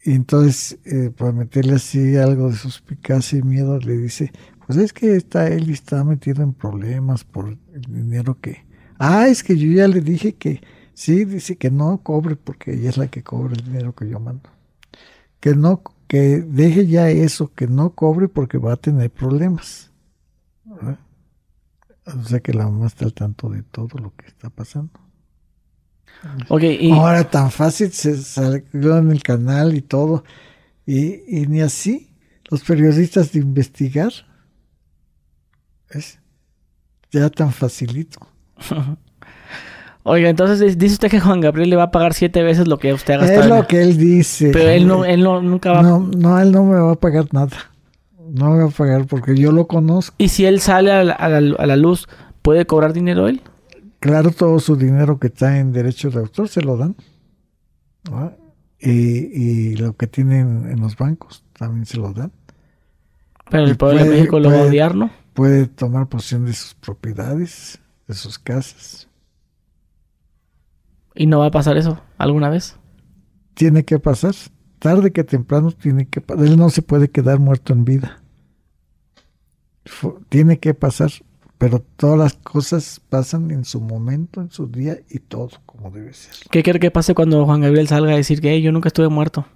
Y 0.04 0.14
entonces, 0.14 0.78
eh, 0.86 1.10
para 1.10 1.32
meterle 1.32 1.74
así 1.76 2.16
algo 2.16 2.50
de 2.50 2.56
suspicacia 2.56 3.40
y 3.40 3.42
miedo, 3.42 3.80
le 3.80 3.98
dice, 3.98 4.32
pues 4.66 4.78
es 4.78 4.94
que 4.94 5.16
está 5.16 5.48
él 5.48 5.70
está 5.70 6.04
metido 6.04 6.44
en 6.44 6.54
problemas 6.54 7.24
por 7.24 7.48
el 7.48 7.82
dinero 7.90 8.40
que... 8.40 8.66
Ah, 9.00 9.28
es 9.28 9.44
que 9.44 9.58
yo 9.58 9.72
ya 9.72 9.88
le 9.88 10.02
dije 10.02 10.34
que 10.34 10.62
sí, 10.98 11.26
dice 11.26 11.58
que 11.58 11.70
no 11.70 12.02
cobre 12.02 12.36
porque 12.36 12.74
ella 12.74 12.90
es 12.90 12.98
la 12.98 13.08
que 13.08 13.24
cobra 13.24 13.54
el 13.54 13.64
dinero 13.64 13.94
que 13.94 14.10
yo 14.10 14.20
mando. 14.20 14.50
Que 15.40 15.54
no, 15.54 15.84
que 16.08 16.42
deje 16.42 16.88
ya 16.88 17.10
eso, 17.10 17.54
que 17.54 17.68
no 17.68 17.92
cobre 17.92 18.28
porque 18.28 18.58
va 18.58 18.74
a 18.74 18.78
tener 18.78 19.12
problemas. 19.12 19.92
O 22.06 22.24
sea 22.24 22.40
que 22.40 22.52
la 22.52 22.66
mamá 22.66 22.88
está 22.88 23.06
al 23.06 23.14
tanto 23.14 23.48
de 23.50 23.62
todo 23.62 24.00
lo 24.00 24.16
que 24.16 24.26
está 24.26 24.50
pasando. 24.50 25.00
Okay, 26.50 26.90
Ahora 26.92 27.30
tan 27.30 27.52
fácil 27.52 27.92
se 27.92 28.18
salió 28.18 28.98
en 28.98 29.12
el 29.12 29.22
canal 29.22 29.76
y 29.76 29.82
todo. 29.82 30.24
Y, 30.84 31.22
y 31.28 31.46
ni 31.46 31.62
así 31.62 32.10
los 32.50 32.64
periodistas 32.64 33.32
de 33.34 33.40
investigar. 33.40 34.12
Es 35.92 36.20
ya 37.12 37.30
tan 37.30 37.54
facilito. 37.54 38.20
Oiga, 40.10 40.30
entonces 40.30 40.78
dice 40.78 40.94
usted 40.94 41.10
que 41.10 41.20
Juan 41.20 41.42
Gabriel 41.42 41.70
le 41.70 41.76
va 41.76 41.84
a 41.84 41.92
pagar 41.92 42.14
siete 42.14 42.42
veces 42.42 42.66
lo 42.66 42.80
que 42.80 42.94
usted 42.94 43.16
ha 43.16 43.18
gastado. 43.18 43.42
Es 43.42 43.48
lo 43.48 43.68
que 43.68 43.82
él 43.82 43.98
dice. 43.98 44.52
Pero 44.54 44.70
él 44.70 44.88
no, 44.88 45.04
él 45.04 45.22
no 45.22 45.42
nunca 45.42 45.74
va. 45.74 45.82
No, 45.82 46.00
no, 46.00 46.40
él 46.40 46.54
no 46.54 46.64
me 46.64 46.80
va 46.80 46.94
a 46.94 46.96
pagar 46.96 47.26
nada. 47.34 47.58
No 48.18 48.52
me 48.52 48.64
va 48.64 48.70
a 48.70 48.72
pagar 48.72 49.06
porque 49.06 49.36
yo 49.36 49.52
lo 49.52 49.68
conozco. 49.68 50.16
¿Y 50.18 50.30
si 50.30 50.46
él 50.46 50.62
sale 50.62 50.94
a 50.94 51.04
la, 51.04 51.14
a 51.14 51.28
la, 51.66 51.76
luz, 51.76 52.08
puede 52.42 52.66
cobrar 52.66 52.94
dinero 52.94 53.28
él? 53.28 53.42
Claro, 54.00 54.32
todo 54.32 54.62
su 54.62 54.78
dinero 54.78 55.20
que 55.20 55.28
está 55.28 55.60
en 55.60 55.74
derechos 55.74 56.14
de 56.14 56.22
autor 56.22 56.48
se 56.48 56.62
lo 56.62 56.78
dan. 56.78 56.96
Y, 58.80 58.92
y, 58.92 59.76
lo 59.76 59.98
que 59.98 60.08
tienen 60.08 60.70
en 60.72 60.80
los 60.80 60.96
bancos 60.96 61.44
también 61.60 61.86
se 61.86 61.98
lo 61.98 62.14
dan. 62.14 62.32
Pero 63.50 63.66
el 63.66 63.76
pueblo 63.76 64.06
de 64.06 64.10
México 64.10 64.40
lo 64.40 64.52
va 64.52 64.60
a 64.60 64.64
odiar, 64.68 64.96
¿no? 64.96 65.12
Puede 65.34 65.68
tomar 65.68 66.08
posesión 66.08 66.46
de 66.46 66.54
sus 66.54 66.76
propiedades, 66.76 67.82
de 68.08 68.14
sus 68.14 68.40
casas. 68.40 69.07
¿Y 71.18 71.26
no 71.26 71.40
va 71.40 71.48
a 71.48 71.52
pasar 71.52 71.78
eso 71.78 72.00
alguna 72.18 72.50
vez? 72.50 72.78
Tiene 73.56 73.84
que 73.84 74.00
pasar. 74.00 74.36
Tarde 74.80 75.12
que 75.12 75.24
temprano 75.24 75.72
tiene 75.72 76.08
que 76.08 76.22
pasar. 76.22 76.46
Él 76.46 76.58
no 76.58 76.70
se 76.70 76.84
puede 76.84 77.10
quedar 77.10 77.40
muerto 77.40 77.74
en 77.74 77.84
vida. 77.84 78.22
Tiene 80.30 80.60
que 80.60 80.74
pasar. 80.74 81.12
Pero 81.58 81.84
todas 81.96 82.20
las 82.20 82.34
cosas 82.36 83.02
pasan 83.10 83.50
en 83.50 83.66
su 83.66 83.82
momento, 83.82 84.42
en 84.42 84.52
su 84.52 84.68
día 84.68 85.00
y 85.10 85.18
todo 85.18 85.50
como 85.66 85.90
debe 85.90 86.14
ser. 86.14 86.36
¿Qué 86.52 86.62
quiere 86.62 86.80
que 86.80 86.92
pase 86.92 87.16
cuando 87.16 87.46
Juan 87.46 87.62
Gabriel 87.62 87.88
salga 87.88 88.14
a 88.14 88.16
decir 88.16 88.42
que 88.42 88.62
yo 88.62 88.72
nunca 88.72 88.90
estuve 88.90 89.10
muerto? 89.10 89.48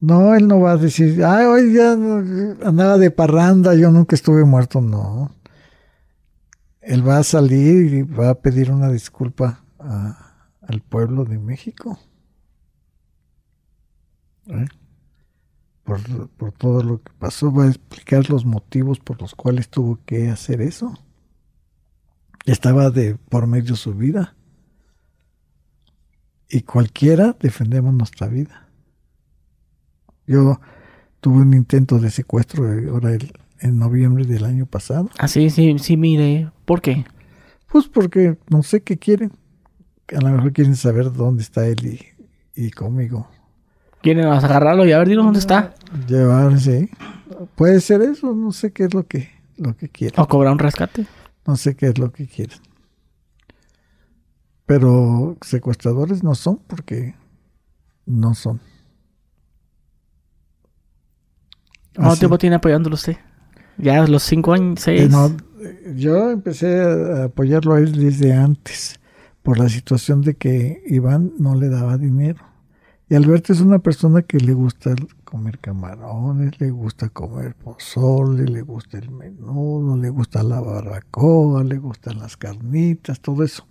No, 0.00 0.36
él 0.36 0.46
no 0.46 0.60
va 0.60 0.72
a 0.72 0.76
decir, 0.76 1.24
ay, 1.24 1.46
hoy 1.46 1.72
ya 1.74 1.92
andaba 1.92 2.96
de 2.98 3.10
parranda, 3.10 3.74
yo 3.74 3.90
nunca 3.90 4.14
estuve 4.14 4.44
muerto. 4.44 4.80
No. 4.80 5.32
Él 6.80 7.06
va 7.06 7.18
a 7.18 7.24
salir 7.24 7.92
y 7.92 8.02
va 8.02 8.30
a 8.30 8.34
pedir 8.36 8.70
una 8.70 8.92
disculpa 8.92 9.64
a, 9.80 10.27
al 10.68 10.82
pueblo 10.82 11.24
de 11.24 11.38
México. 11.38 11.98
¿Eh? 14.46 14.66
Por, 15.82 16.52
todo 16.52 16.82
lo 16.82 17.02
que 17.02 17.10
pasó, 17.18 17.50
va 17.50 17.64
a 17.64 17.68
explicar 17.68 18.28
los 18.28 18.44
motivos 18.44 19.00
por 19.00 19.20
los 19.20 19.34
cuales 19.34 19.70
tuvo 19.70 19.98
que 20.04 20.28
hacer 20.28 20.60
eso. 20.60 20.92
Estaba 22.44 22.90
de 22.90 23.16
por 23.16 23.46
medio 23.46 23.74
su 23.74 23.94
vida. 23.94 24.36
Y 26.50 26.62
cualquiera 26.62 27.34
defendemos 27.40 27.94
nuestra 27.94 28.26
vida. 28.26 28.68
Yo 30.26 30.60
tuve 31.20 31.38
un 31.38 31.54
intento 31.54 31.98
de 31.98 32.10
secuestro 32.10 32.64
ahora 32.90 33.16
en 33.60 33.78
noviembre 33.78 34.26
del 34.26 34.44
año 34.44 34.66
pasado. 34.66 35.08
Ah, 35.18 35.28
sí, 35.28 35.48
sí, 35.48 35.78
sí, 35.78 35.96
mire. 35.96 36.52
¿Por 36.66 36.82
qué? 36.82 37.06
Pues 37.70 37.88
porque 37.88 38.38
no 38.50 38.62
sé 38.62 38.82
qué 38.82 38.98
quieren 38.98 39.32
a 40.16 40.20
lo 40.20 40.30
mejor 40.30 40.52
quieren 40.52 40.76
saber 40.76 41.12
dónde 41.12 41.42
está 41.42 41.66
él 41.66 42.00
y, 42.54 42.70
conmigo. 42.70 43.28
¿Quieren 44.02 44.26
agarrarlo 44.26 44.86
y 44.86 44.92
a 44.92 44.98
ver, 44.98 45.08
dinos 45.08 45.24
dónde 45.24 45.40
está? 45.40 45.74
Llevar, 46.06 46.58
sí. 46.58 46.88
Puede 47.54 47.80
ser 47.80 48.02
eso, 48.02 48.34
no 48.34 48.52
sé 48.52 48.72
qué 48.72 48.84
es 48.84 48.94
lo 48.94 49.06
que, 49.06 49.28
lo 49.56 49.76
que 49.76 49.88
quieren. 49.88 50.18
¿O 50.20 50.26
cobrar 50.26 50.52
un 50.52 50.58
rescate? 50.58 51.06
No 51.46 51.56
sé 51.56 51.76
qué 51.76 51.86
es 51.86 51.98
lo 51.98 52.12
que 52.12 52.26
quieren. 52.26 52.58
Pero 54.66 55.36
secuestradores 55.40 56.22
no 56.22 56.34
son 56.34 56.58
porque 56.66 57.14
no 58.06 58.34
son. 58.34 58.60
¿Cuánto 61.96 62.16
tiempo 62.16 62.38
tiene 62.38 62.56
apoyándolo 62.56 62.94
usted? 62.94 63.16
Ya 63.78 64.06
los 64.06 64.22
cinco 64.22 64.52
años, 64.52 64.80
seis. 64.80 65.02
Eh, 65.02 65.08
no, 65.08 65.36
yo 65.94 66.30
empecé 66.30 66.80
a 66.80 67.24
apoyarlo 67.24 67.74
a 67.74 67.78
él 67.80 67.92
desde 67.92 68.32
antes 68.32 68.98
por 69.48 69.58
la 69.58 69.70
situación 69.70 70.20
de 70.20 70.34
que 70.34 70.82
Iván 70.84 71.32
no 71.38 71.54
le 71.54 71.70
daba 71.70 71.96
dinero. 71.96 72.44
Y 73.08 73.14
Alberto 73.14 73.54
es 73.54 73.62
una 73.62 73.78
persona 73.78 74.20
que 74.20 74.36
le 74.36 74.52
gusta 74.52 74.94
comer 75.24 75.58
camarones, 75.58 76.60
le 76.60 76.70
gusta 76.70 77.08
comer 77.08 77.54
pozole, 77.54 78.44
le 78.44 78.60
gusta 78.60 78.98
el 78.98 79.10
menudo, 79.10 79.96
le 79.96 80.10
gusta 80.10 80.42
la 80.42 80.60
barbacoa, 80.60 81.64
le 81.64 81.78
gustan 81.78 82.18
las 82.18 82.36
carnitas, 82.36 83.20
todo 83.20 83.42
eso. 83.42 83.66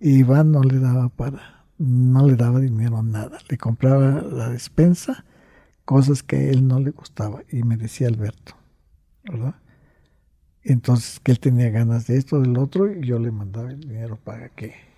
Y 0.00 0.18
Iván 0.18 0.50
no 0.50 0.64
le 0.64 0.80
daba 0.80 1.08
para, 1.08 1.66
no 1.78 2.26
le 2.26 2.34
daba 2.34 2.58
dinero 2.58 2.98
a 2.98 3.04
nada. 3.04 3.38
Le 3.48 3.58
compraba 3.58 4.22
la 4.22 4.48
despensa, 4.48 5.24
cosas 5.84 6.24
que 6.24 6.34
a 6.34 6.50
él 6.50 6.66
no 6.66 6.80
le 6.80 6.90
gustaba. 6.90 7.44
Y 7.48 7.62
me 7.62 7.76
decía 7.76 8.08
Alberto, 8.08 8.56
¿verdad? 9.22 9.54
Entonces 10.64 11.20
que 11.20 11.30
él 11.30 11.38
tenía 11.38 11.70
ganas 11.70 12.08
de 12.08 12.16
esto, 12.16 12.40
del 12.40 12.58
otro, 12.58 12.92
y 12.92 13.06
yo 13.06 13.20
le 13.20 13.30
mandaba 13.30 13.70
el 13.70 13.78
dinero 13.78 14.18
para 14.24 14.48
que 14.48 14.95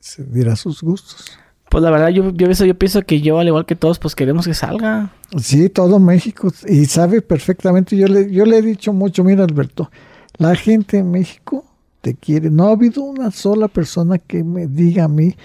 se 0.00 0.24
diera 0.24 0.56
sus 0.56 0.82
gustos. 0.82 1.38
Pues 1.68 1.84
la 1.84 1.90
verdad, 1.90 2.08
yo, 2.08 2.30
yo, 2.30 2.50
yo 2.50 2.74
pienso 2.74 3.02
que 3.02 3.20
yo, 3.20 3.38
al 3.38 3.46
igual 3.46 3.64
que 3.64 3.76
todos, 3.76 4.00
pues 4.00 4.16
queremos 4.16 4.46
que 4.46 4.54
salga. 4.54 5.12
Sí, 5.40 5.68
todo 5.68 6.00
México. 6.00 6.52
Y 6.66 6.86
sabe 6.86 7.22
perfectamente, 7.22 7.96
yo 7.96 8.08
le, 8.08 8.32
yo 8.32 8.44
le 8.44 8.58
he 8.58 8.62
dicho 8.62 8.92
mucho, 8.92 9.22
mira 9.22 9.44
Alberto, 9.44 9.88
la 10.36 10.56
gente 10.56 10.98
en 10.98 11.12
México 11.12 11.64
te 12.00 12.14
quiere. 12.14 12.50
No 12.50 12.68
ha 12.68 12.72
habido 12.72 13.02
una 13.02 13.30
sola 13.30 13.68
persona 13.68 14.18
que 14.18 14.42
me 14.42 14.66
diga 14.66 15.04
a 15.04 15.08
mí 15.08 15.36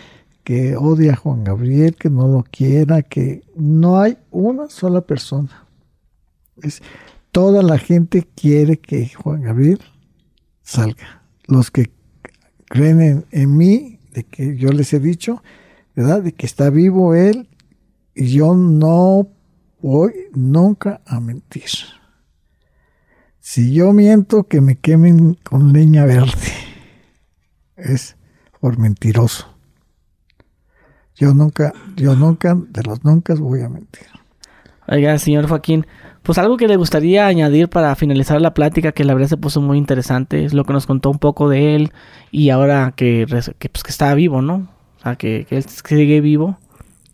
que 0.44 0.76
odia 0.76 1.14
a 1.14 1.16
Juan 1.16 1.44
Gabriel, 1.44 1.96
que 1.96 2.10
no 2.10 2.28
lo 2.28 2.44
quiera, 2.50 3.02
que 3.02 3.44
no 3.56 4.00
hay 4.00 4.18
una 4.32 4.70
sola 4.70 5.02
persona. 5.02 5.68
Es, 6.62 6.82
toda 7.32 7.62
la 7.62 7.78
gente 7.78 8.28
quiere 8.36 8.78
que 8.78 9.10
Juan 9.10 9.42
Gabriel 9.42 9.82
salga. 10.64 11.24
Los 11.48 11.70
que 11.70 11.92
creen 12.68 13.26
en 13.32 13.58
mí 13.58 13.95
de 14.16 14.24
que 14.24 14.56
yo 14.56 14.70
les 14.70 14.94
he 14.94 15.00
dicho, 15.00 15.44
¿verdad? 15.94 16.24
De 16.24 16.32
que 16.32 16.46
está 16.46 16.70
vivo 16.70 17.14
él 17.14 17.50
y 18.16 18.28
yo 18.30 18.56
no 18.56 19.28
voy 19.82 20.14
nunca 20.34 21.02
a 21.06 21.20
mentir. 21.20 21.70
Si 23.40 23.74
yo 23.74 23.92
miento, 23.92 24.46
que 24.46 24.62
me 24.62 24.78
quemen 24.78 25.36
con 25.36 25.74
leña 25.74 26.06
verde. 26.06 26.32
Es 27.76 28.16
por 28.62 28.80
mentiroso. 28.80 29.54
Yo 31.14 31.34
nunca, 31.34 31.74
yo 31.98 32.16
nunca, 32.16 32.56
de 32.56 32.84
los 32.84 33.04
nunca 33.04 33.36
voy 33.36 33.62
a 33.62 33.70
mentir. 33.70 34.08
Oiga, 34.88 35.20
señor 35.20 35.48
Joaquín, 35.48 35.86
pues 36.26 36.40
algo 36.40 36.58
que 36.58 36.68
le 36.68 36.76
gustaría 36.76 37.28
añadir 37.28 37.70
para 37.70 37.96
finalizar 37.96 38.42
la 38.42 38.56
plática, 38.56 38.92
que 38.94 39.04
la 39.04 39.14
verdad 39.14 39.30
se 39.30 39.38
puso 39.38 39.62
muy 39.62 39.78
interesante, 39.78 40.44
es 40.44 40.56
lo 40.56 40.66
que 40.66 40.74
nos 40.74 40.88
contó 40.88 41.12
un 41.12 41.20
poco 41.20 41.50
de 41.50 41.76
él 41.76 41.92
y 42.32 42.50
ahora 42.50 42.94
que, 42.96 43.28
que, 43.60 43.70
pues, 43.70 43.84
que 43.84 43.92
está 43.92 44.12
vivo, 44.16 44.42
¿no? 44.42 44.68
O 44.98 45.04
sea, 45.04 45.18
que, 45.18 45.46
que 45.48 45.58
él 45.58 45.66
sigue 45.66 46.22
vivo. 46.22 46.58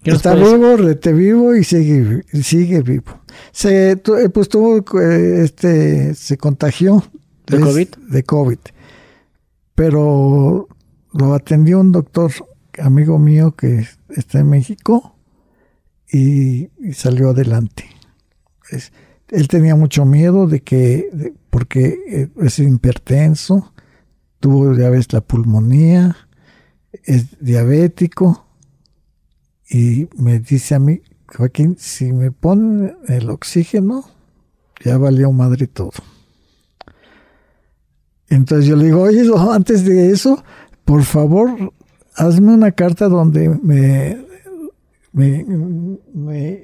Está 0.06 0.34
vivo, 0.34 0.78
rete 0.78 1.12
vivo 1.12 1.54
y 1.54 1.66
sigue, 1.66 2.24
sigue 2.42 2.82
vivo. 2.84 3.20
Se, 3.52 3.92
eh, 3.92 4.30
pues 4.34 4.48
tuvo, 4.48 4.78
eh, 5.02 5.44
este, 5.44 6.16
se 6.16 6.38
contagió. 6.38 7.04
¿De 7.48 7.60
COVID? 7.60 7.88
De 8.08 8.24
COVID. 8.24 8.60
Pero 9.76 10.70
lo 11.12 11.34
atendió 11.34 11.82
un 11.82 11.92
doctor, 11.92 12.32
amigo 12.80 13.20
mío 13.20 13.52
que 13.58 13.86
está 14.10 14.40
en 14.40 14.50
México 14.50 15.18
y 16.10 16.70
salió 16.94 17.32
adelante 17.32 17.90
él 19.30 19.48
tenía 19.48 19.76
mucho 19.76 20.06
miedo 20.06 20.48
de 20.48 20.62
que, 20.62 21.34
porque 21.50 21.98
eh, 22.08 22.30
es 22.42 22.60
hipertenso, 22.60 23.74
tuvo 24.40 24.76
ya 24.76 24.90
ves 24.90 25.12
la 25.14 25.22
pulmonía, 25.22 26.16
es 27.04 27.40
diabético 27.40 28.46
y 29.70 30.10
me 30.18 30.40
dice 30.40 30.76
a 30.76 30.80
mí, 30.80 31.02
Joaquín, 31.28 31.78
si 31.80 32.12
me 32.12 32.32
ponen 32.32 32.98
el 33.08 33.30
oxígeno, 33.30 34.04
ya 34.84 34.98
valió 34.98 35.32
madre 35.32 35.68
todo. 35.68 35.94
Entonces 38.28 38.66
yo 38.66 38.76
le 38.76 38.86
digo, 38.86 39.02
oye, 39.02 39.30
antes 39.52 39.86
de 39.86 40.12
eso, 40.12 40.44
por 40.86 41.04
favor, 41.04 41.74
hazme 42.16 42.54
una 42.54 42.72
carta 42.72 43.08
donde 43.08 43.50
me, 43.50 44.26
me, 45.14 46.64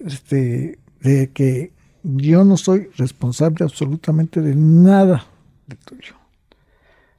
este, 0.00 0.78
de 1.00 1.30
que 1.30 1.72
yo 2.02 2.44
no 2.44 2.56
soy 2.56 2.88
responsable 2.96 3.64
absolutamente 3.64 4.40
de 4.40 4.54
nada 4.54 5.26
de 5.66 5.76
tuyo. 5.76 6.14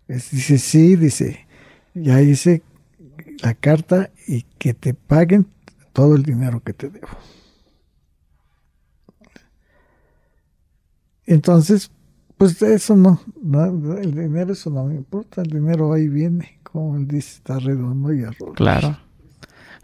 dice, 0.07 0.57
sí, 0.57 0.95
dice, 0.95 1.45
ya 1.93 2.21
hice 2.21 2.63
la 3.41 3.53
carta 3.53 4.09
y 4.27 4.43
que 4.57 4.73
te 4.73 4.93
paguen 4.93 5.47
todo 5.93 6.15
el 6.15 6.23
dinero 6.23 6.61
que 6.61 6.73
te 6.73 6.89
debo. 6.89 7.07
Entonces, 11.25 11.91
Pues 12.37 12.61
eso 12.61 12.95
no, 12.95 13.19
el 14.01 14.15
dinero 14.15 14.53
eso 14.53 14.69
no 14.69 14.85
me 14.85 14.95
importa, 14.95 15.41
el 15.41 15.49
dinero 15.49 15.91
ahí 15.91 16.07
viene, 16.07 16.57
como 16.63 16.95
él 16.95 17.05
dice, 17.05 17.35
está 17.35 17.59
redondo 17.59 18.13
y 18.13 18.23
arroz. 18.23 18.55
Claro. 18.55 18.97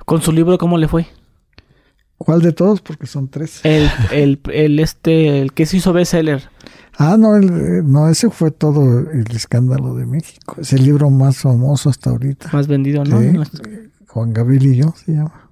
¿Con 0.05 0.21
su 0.21 0.31
libro 0.31 0.57
cómo 0.57 0.77
le 0.77 0.87
fue? 0.87 1.05
¿Cuál 2.25 2.41
de 2.41 2.53
todos? 2.53 2.81
Porque 2.81 3.05
son 3.05 3.27
tres. 3.27 3.61
El, 3.63 3.87
el, 4.11 4.39
el 4.51 4.79
este, 4.79 5.41
el 5.41 5.53
que 5.53 5.67
se 5.67 5.77
hizo 5.77 5.93
bestseller. 5.93 6.49
Ah, 6.97 7.17
no, 7.19 7.35
el, 7.35 7.89
no, 7.91 8.09
ese 8.09 8.31
fue 8.31 8.49
todo 8.49 9.11
el 9.11 9.27
escándalo 9.35 9.93
de 9.93 10.07
México. 10.07 10.55
Es 10.59 10.73
el 10.73 10.83
libro 10.83 11.11
más 11.11 11.37
famoso 11.37 11.89
hasta 11.89 12.09
ahorita. 12.09 12.49
Más 12.51 12.67
vendido, 12.67 13.03
¿no? 13.03 13.19
Juan 14.07 14.33
Gabriel 14.33 14.65
y 14.65 14.77
yo 14.77 14.95
se 15.05 15.11
llama. 15.11 15.51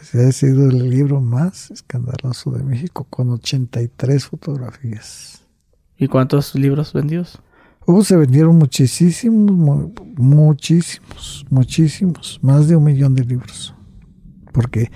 Ese 0.00 0.26
ha 0.26 0.32
sido 0.32 0.68
el 0.68 0.90
libro 0.90 1.20
más 1.20 1.70
escandaloso 1.70 2.50
de 2.50 2.64
México, 2.64 3.06
con 3.08 3.30
83 3.30 4.26
fotografías. 4.26 5.44
¿Y 5.96 6.08
cuántos 6.08 6.56
libros 6.56 6.92
vendidos? 6.92 7.38
Uh, 7.86 8.02
se 8.02 8.16
vendieron 8.16 8.56
muchísimos, 8.56 9.92
muchísimos, 10.16 11.46
muchísimos, 11.50 12.40
más 12.42 12.66
de 12.66 12.74
un 12.74 12.82
millón 12.82 13.14
de 13.14 13.24
libros. 13.24 13.74
Porque 14.52 14.90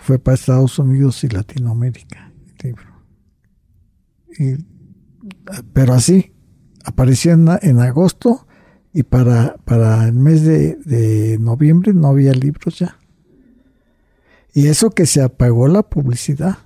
fue 0.00 0.18
para 0.18 0.34
Estados 0.34 0.78
Unidos 0.78 1.22
y 1.24 1.28
Latinoamérica 1.28 2.32
el 2.58 2.68
libro. 2.68 2.90
Pero 5.72 5.94
así, 5.94 6.32
apareció 6.84 7.32
en, 7.32 7.78
agosto 7.80 8.46
y 8.92 9.02
para, 9.02 9.56
para 9.64 10.06
el 10.06 10.14
mes 10.14 10.44
de, 10.44 11.36
noviembre 11.40 11.92
no 11.92 12.08
había 12.08 12.32
libros 12.32 12.78
ya. 12.78 12.96
Y 14.52 14.66
eso 14.66 14.90
que 14.90 15.06
se 15.06 15.22
apagó 15.22 15.68
la 15.68 15.82
publicidad. 15.82 16.58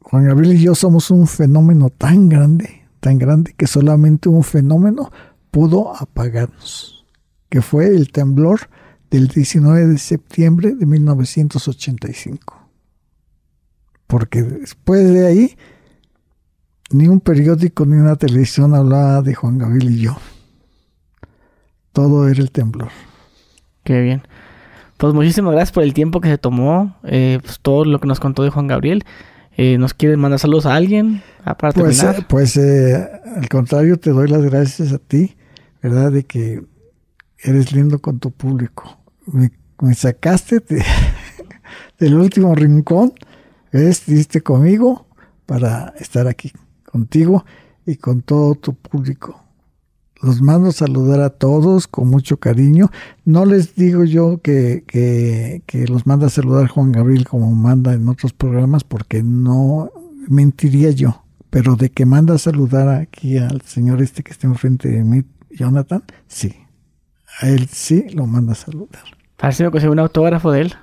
Juan 0.00 0.26
Gabriel 0.26 0.54
y 0.54 0.62
yo 0.62 0.74
somos 0.74 1.10
un 1.10 1.26
fenómeno 1.26 1.90
tan 1.90 2.28
grande, 2.28 2.86
tan 3.00 3.18
grande, 3.18 3.54
que 3.56 3.66
solamente 3.66 4.28
un 4.28 4.44
fenómeno 4.44 5.10
pudo 5.50 5.96
apagarnos, 5.96 7.06
que 7.48 7.62
fue 7.62 7.88
el 7.88 8.12
temblor 8.12 8.68
del 9.14 9.28
19 9.28 9.86
de 9.86 9.98
septiembre 9.98 10.74
de 10.74 10.86
1985. 10.86 12.68
Porque 14.08 14.42
después 14.42 15.08
de 15.08 15.24
ahí, 15.24 15.56
ni 16.90 17.06
un 17.06 17.20
periódico 17.20 17.86
ni 17.86 17.94
una 17.94 18.16
televisión 18.16 18.74
hablaba 18.74 19.22
de 19.22 19.36
Juan 19.36 19.58
Gabriel 19.58 19.90
y 19.92 20.00
yo. 20.00 20.16
Todo 21.92 22.28
era 22.28 22.40
el 22.40 22.50
temblor. 22.50 22.90
Qué 23.84 24.00
bien. 24.00 24.22
Pues 24.96 25.14
muchísimas 25.14 25.52
gracias 25.52 25.70
por 25.70 25.84
el 25.84 25.94
tiempo 25.94 26.20
que 26.20 26.28
se 26.28 26.38
tomó, 26.38 26.96
eh, 27.04 27.38
pues 27.40 27.60
todo 27.60 27.84
lo 27.84 28.00
que 28.00 28.08
nos 28.08 28.18
contó 28.18 28.42
de 28.42 28.50
Juan 28.50 28.66
Gabriel. 28.66 29.04
Eh, 29.56 29.78
¿Nos 29.78 29.94
quieren 29.94 30.18
mandar 30.18 30.40
saludos 30.40 30.66
a 30.66 30.74
alguien 30.74 31.22
para 31.44 31.70
pues, 31.70 31.98
terminar? 31.98 32.26
pues 32.26 32.56
eh, 32.56 33.08
al 33.36 33.48
contrario, 33.48 33.96
te 33.96 34.10
doy 34.10 34.26
las 34.26 34.42
gracias 34.42 34.92
a 34.92 34.98
ti, 34.98 35.36
¿verdad? 35.80 36.10
De 36.10 36.24
que 36.24 36.64
eres 37.38 37.70
lindo 37.70 38.00
con 38.00 38.18
tu 38.18 38.32
público. 38.32 39.03
Me, 39.26 39.94
sacaste 39.94 40.62
del 41.98 42.14
último 42.14 42.54
rincón, 42.54 43.12
estuviste 43.72 44.40
conmigo 44.40 45.06
para 45.46 45.94
estar 45.98 46.26
aquí 46.26 46.52
contigo 46.84 47.44
y 47.86 47.96
con 47.96 48.22
todo 48.22 48.54
tu 48.54 48.74
público. 48.74 49.40
Los 50.22 50.40
mando 50.40 50.70
a 50.70 50.72
saludar 50.72 51.20
a 51.20 51.30
todos 51.30 51.86
con 51.86 52.08
mucho 52.08 52.38
cariño. 52.38 52.90
No 53.24 53.44
les 53.44 53.74
digo 53.74 54.04
yo 54.04 54.40
que, 54.40 54.84
que, 54.86 55.86
los 55.86 56.06
manda 56.06 56.28
a 56.28 56.30
saludar 56.30 56.68
Juan 56.68 56.92
Gabriel 56.92 57.28
como 57.28 57.52
manda 57.54 57.92
en 57.92 58.08
otros 58.08 58.32
programas 58.32 58.84
porque 58.84 59.22
no 59.22 59.90
mentiría 60.28 60.92
yo. 60.92 61.24
Pero 61.50 61.76
de 61.76 61.90
que 61.90 62.06
manda 62.06 62.34
a 62.34 62.38
saludar 62.38 62.88
aquí 62.88 63.36
al 63.36 63.60
señor 63.62 64.00
este 64.00 64.22
que 64.22 64.32
está 64.32 64.46
enfrente 64.46 64.88
de 64.88 65.04
mí, 65.04 65.24
Jonathan, 65.50 66.02
sí. 66.26 66.54
A 67.40 67.48
él 67.48 67.68
sí 67.68 68.06
lo 68.10 68.26
manda 68.26 68.52
a 68.52 68.56
saludar. 68.56 69.02
Parece 69.36 69.70
que 69.70 69.80
sea 69.80 69.90
un 69.90 69.98
autógrafo 69.98 70.50
de 70.52 70.62
él. 70.62 70.74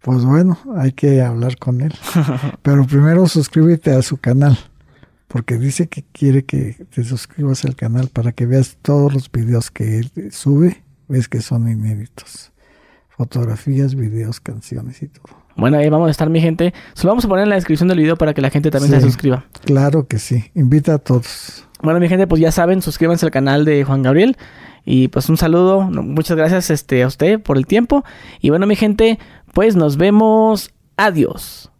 Pues 0.00 0.24
bueno, 0.24 0.58
hay 0.76 0.92
que 0.92 1.22
hablar 1.22 1.56
con 1.58 1.80
él. 1.80 1.94
Pero 2.62 2.84
primero 2.86 3.26
suscríbete 3.28 3.92
a 3.92 4.02
su 4.02 4.16
canal 4.16 4.58
porque 5.32 5.56
dice 5.56 5.88
que 5.88 6.04
quiere 6.12 6.44
que 6.44 6.84
te 6.94 7.04
suscribas 7.04 7.64
al 7.64 7.74
canal 7.74 8.08
para 8.08 8.32
que 8.32 8.44
veas 8.44 8.76
todos 8.82 9.14
los 9.14 9.32
videos 9.32 9.70
que 9.70 9.98
él 9.98 10.12
sube, 10.30 10.82
ves 11.08 11.26
que 11.26 11.40
son 11.40 11.70
inéditos. 11.70 12.52
Fotografías, 13.08 13.94
videos, 13.94 14.40
canciones 14.40 15.02
y 15.02 15.08
todo. 15.08 15.42
Bueno, 15.56 15.78
ahí 15.78 15.88
vamos 15.88 16.08
a 16.08 16.10
estar, 16.10 16.28
mi 16.28 16.40
gente. 16.40 16.74
Se 16.92 17.04
lo 17.04 17.12
vamos 17.12 17.24
a 17.24 17.28
poner 17.28 17.44
en 17.44 17.48
la 17.48 17.54
descripción 17.54 17.88
del 17.88 17.98
video 17.98 18.16
para 18.16 18.34
que 18.34 18.42
la 18.42 18.50
gente 18.50 18.70
también 18.70 18.92
se 18.92 19.00
suscriba. 19.00 19.46
Claro 19.64 20.06
que 20.06 20.18
sí. 20.18 20.50
Invita 20.54 20.94
a 20.94 20.98
todos. 20.98 21.66
Bueno, 21.82 21.98
mi 21.98 22.08
gente, 22.08 22.26
pues 22.26 22.40
ya 22.40 22.52
saben, 22.52 22.82
suscríbanse 22.82 23.24
al 23.24 23.32
canal 23.32 23.64
de 23.64 23.84
Juan 23.84 24.02
Gabriel. 24.02 24.36
Y 24.84 25.08
pues 25.08 25.28
un 25.28 25.36
saludo. 25.36 25.82
Muchas 25.82 26.36
gracias 26.36 26.70
este, 26.70 27.02
a 27.02 27.06
usted 27.06 27.40
por 27.40 27.56
el 27.56 27.66
tiempo. 27.66 28.04
Y 28.40 28.50
bueno, 28.50 28.66
mi 28.66 28.76
gente, 28.76 29.18
pues 29.52 29.76
nos 29.76 29.96
vemos. 29.96 30.70
Adiós. 30.96 31.71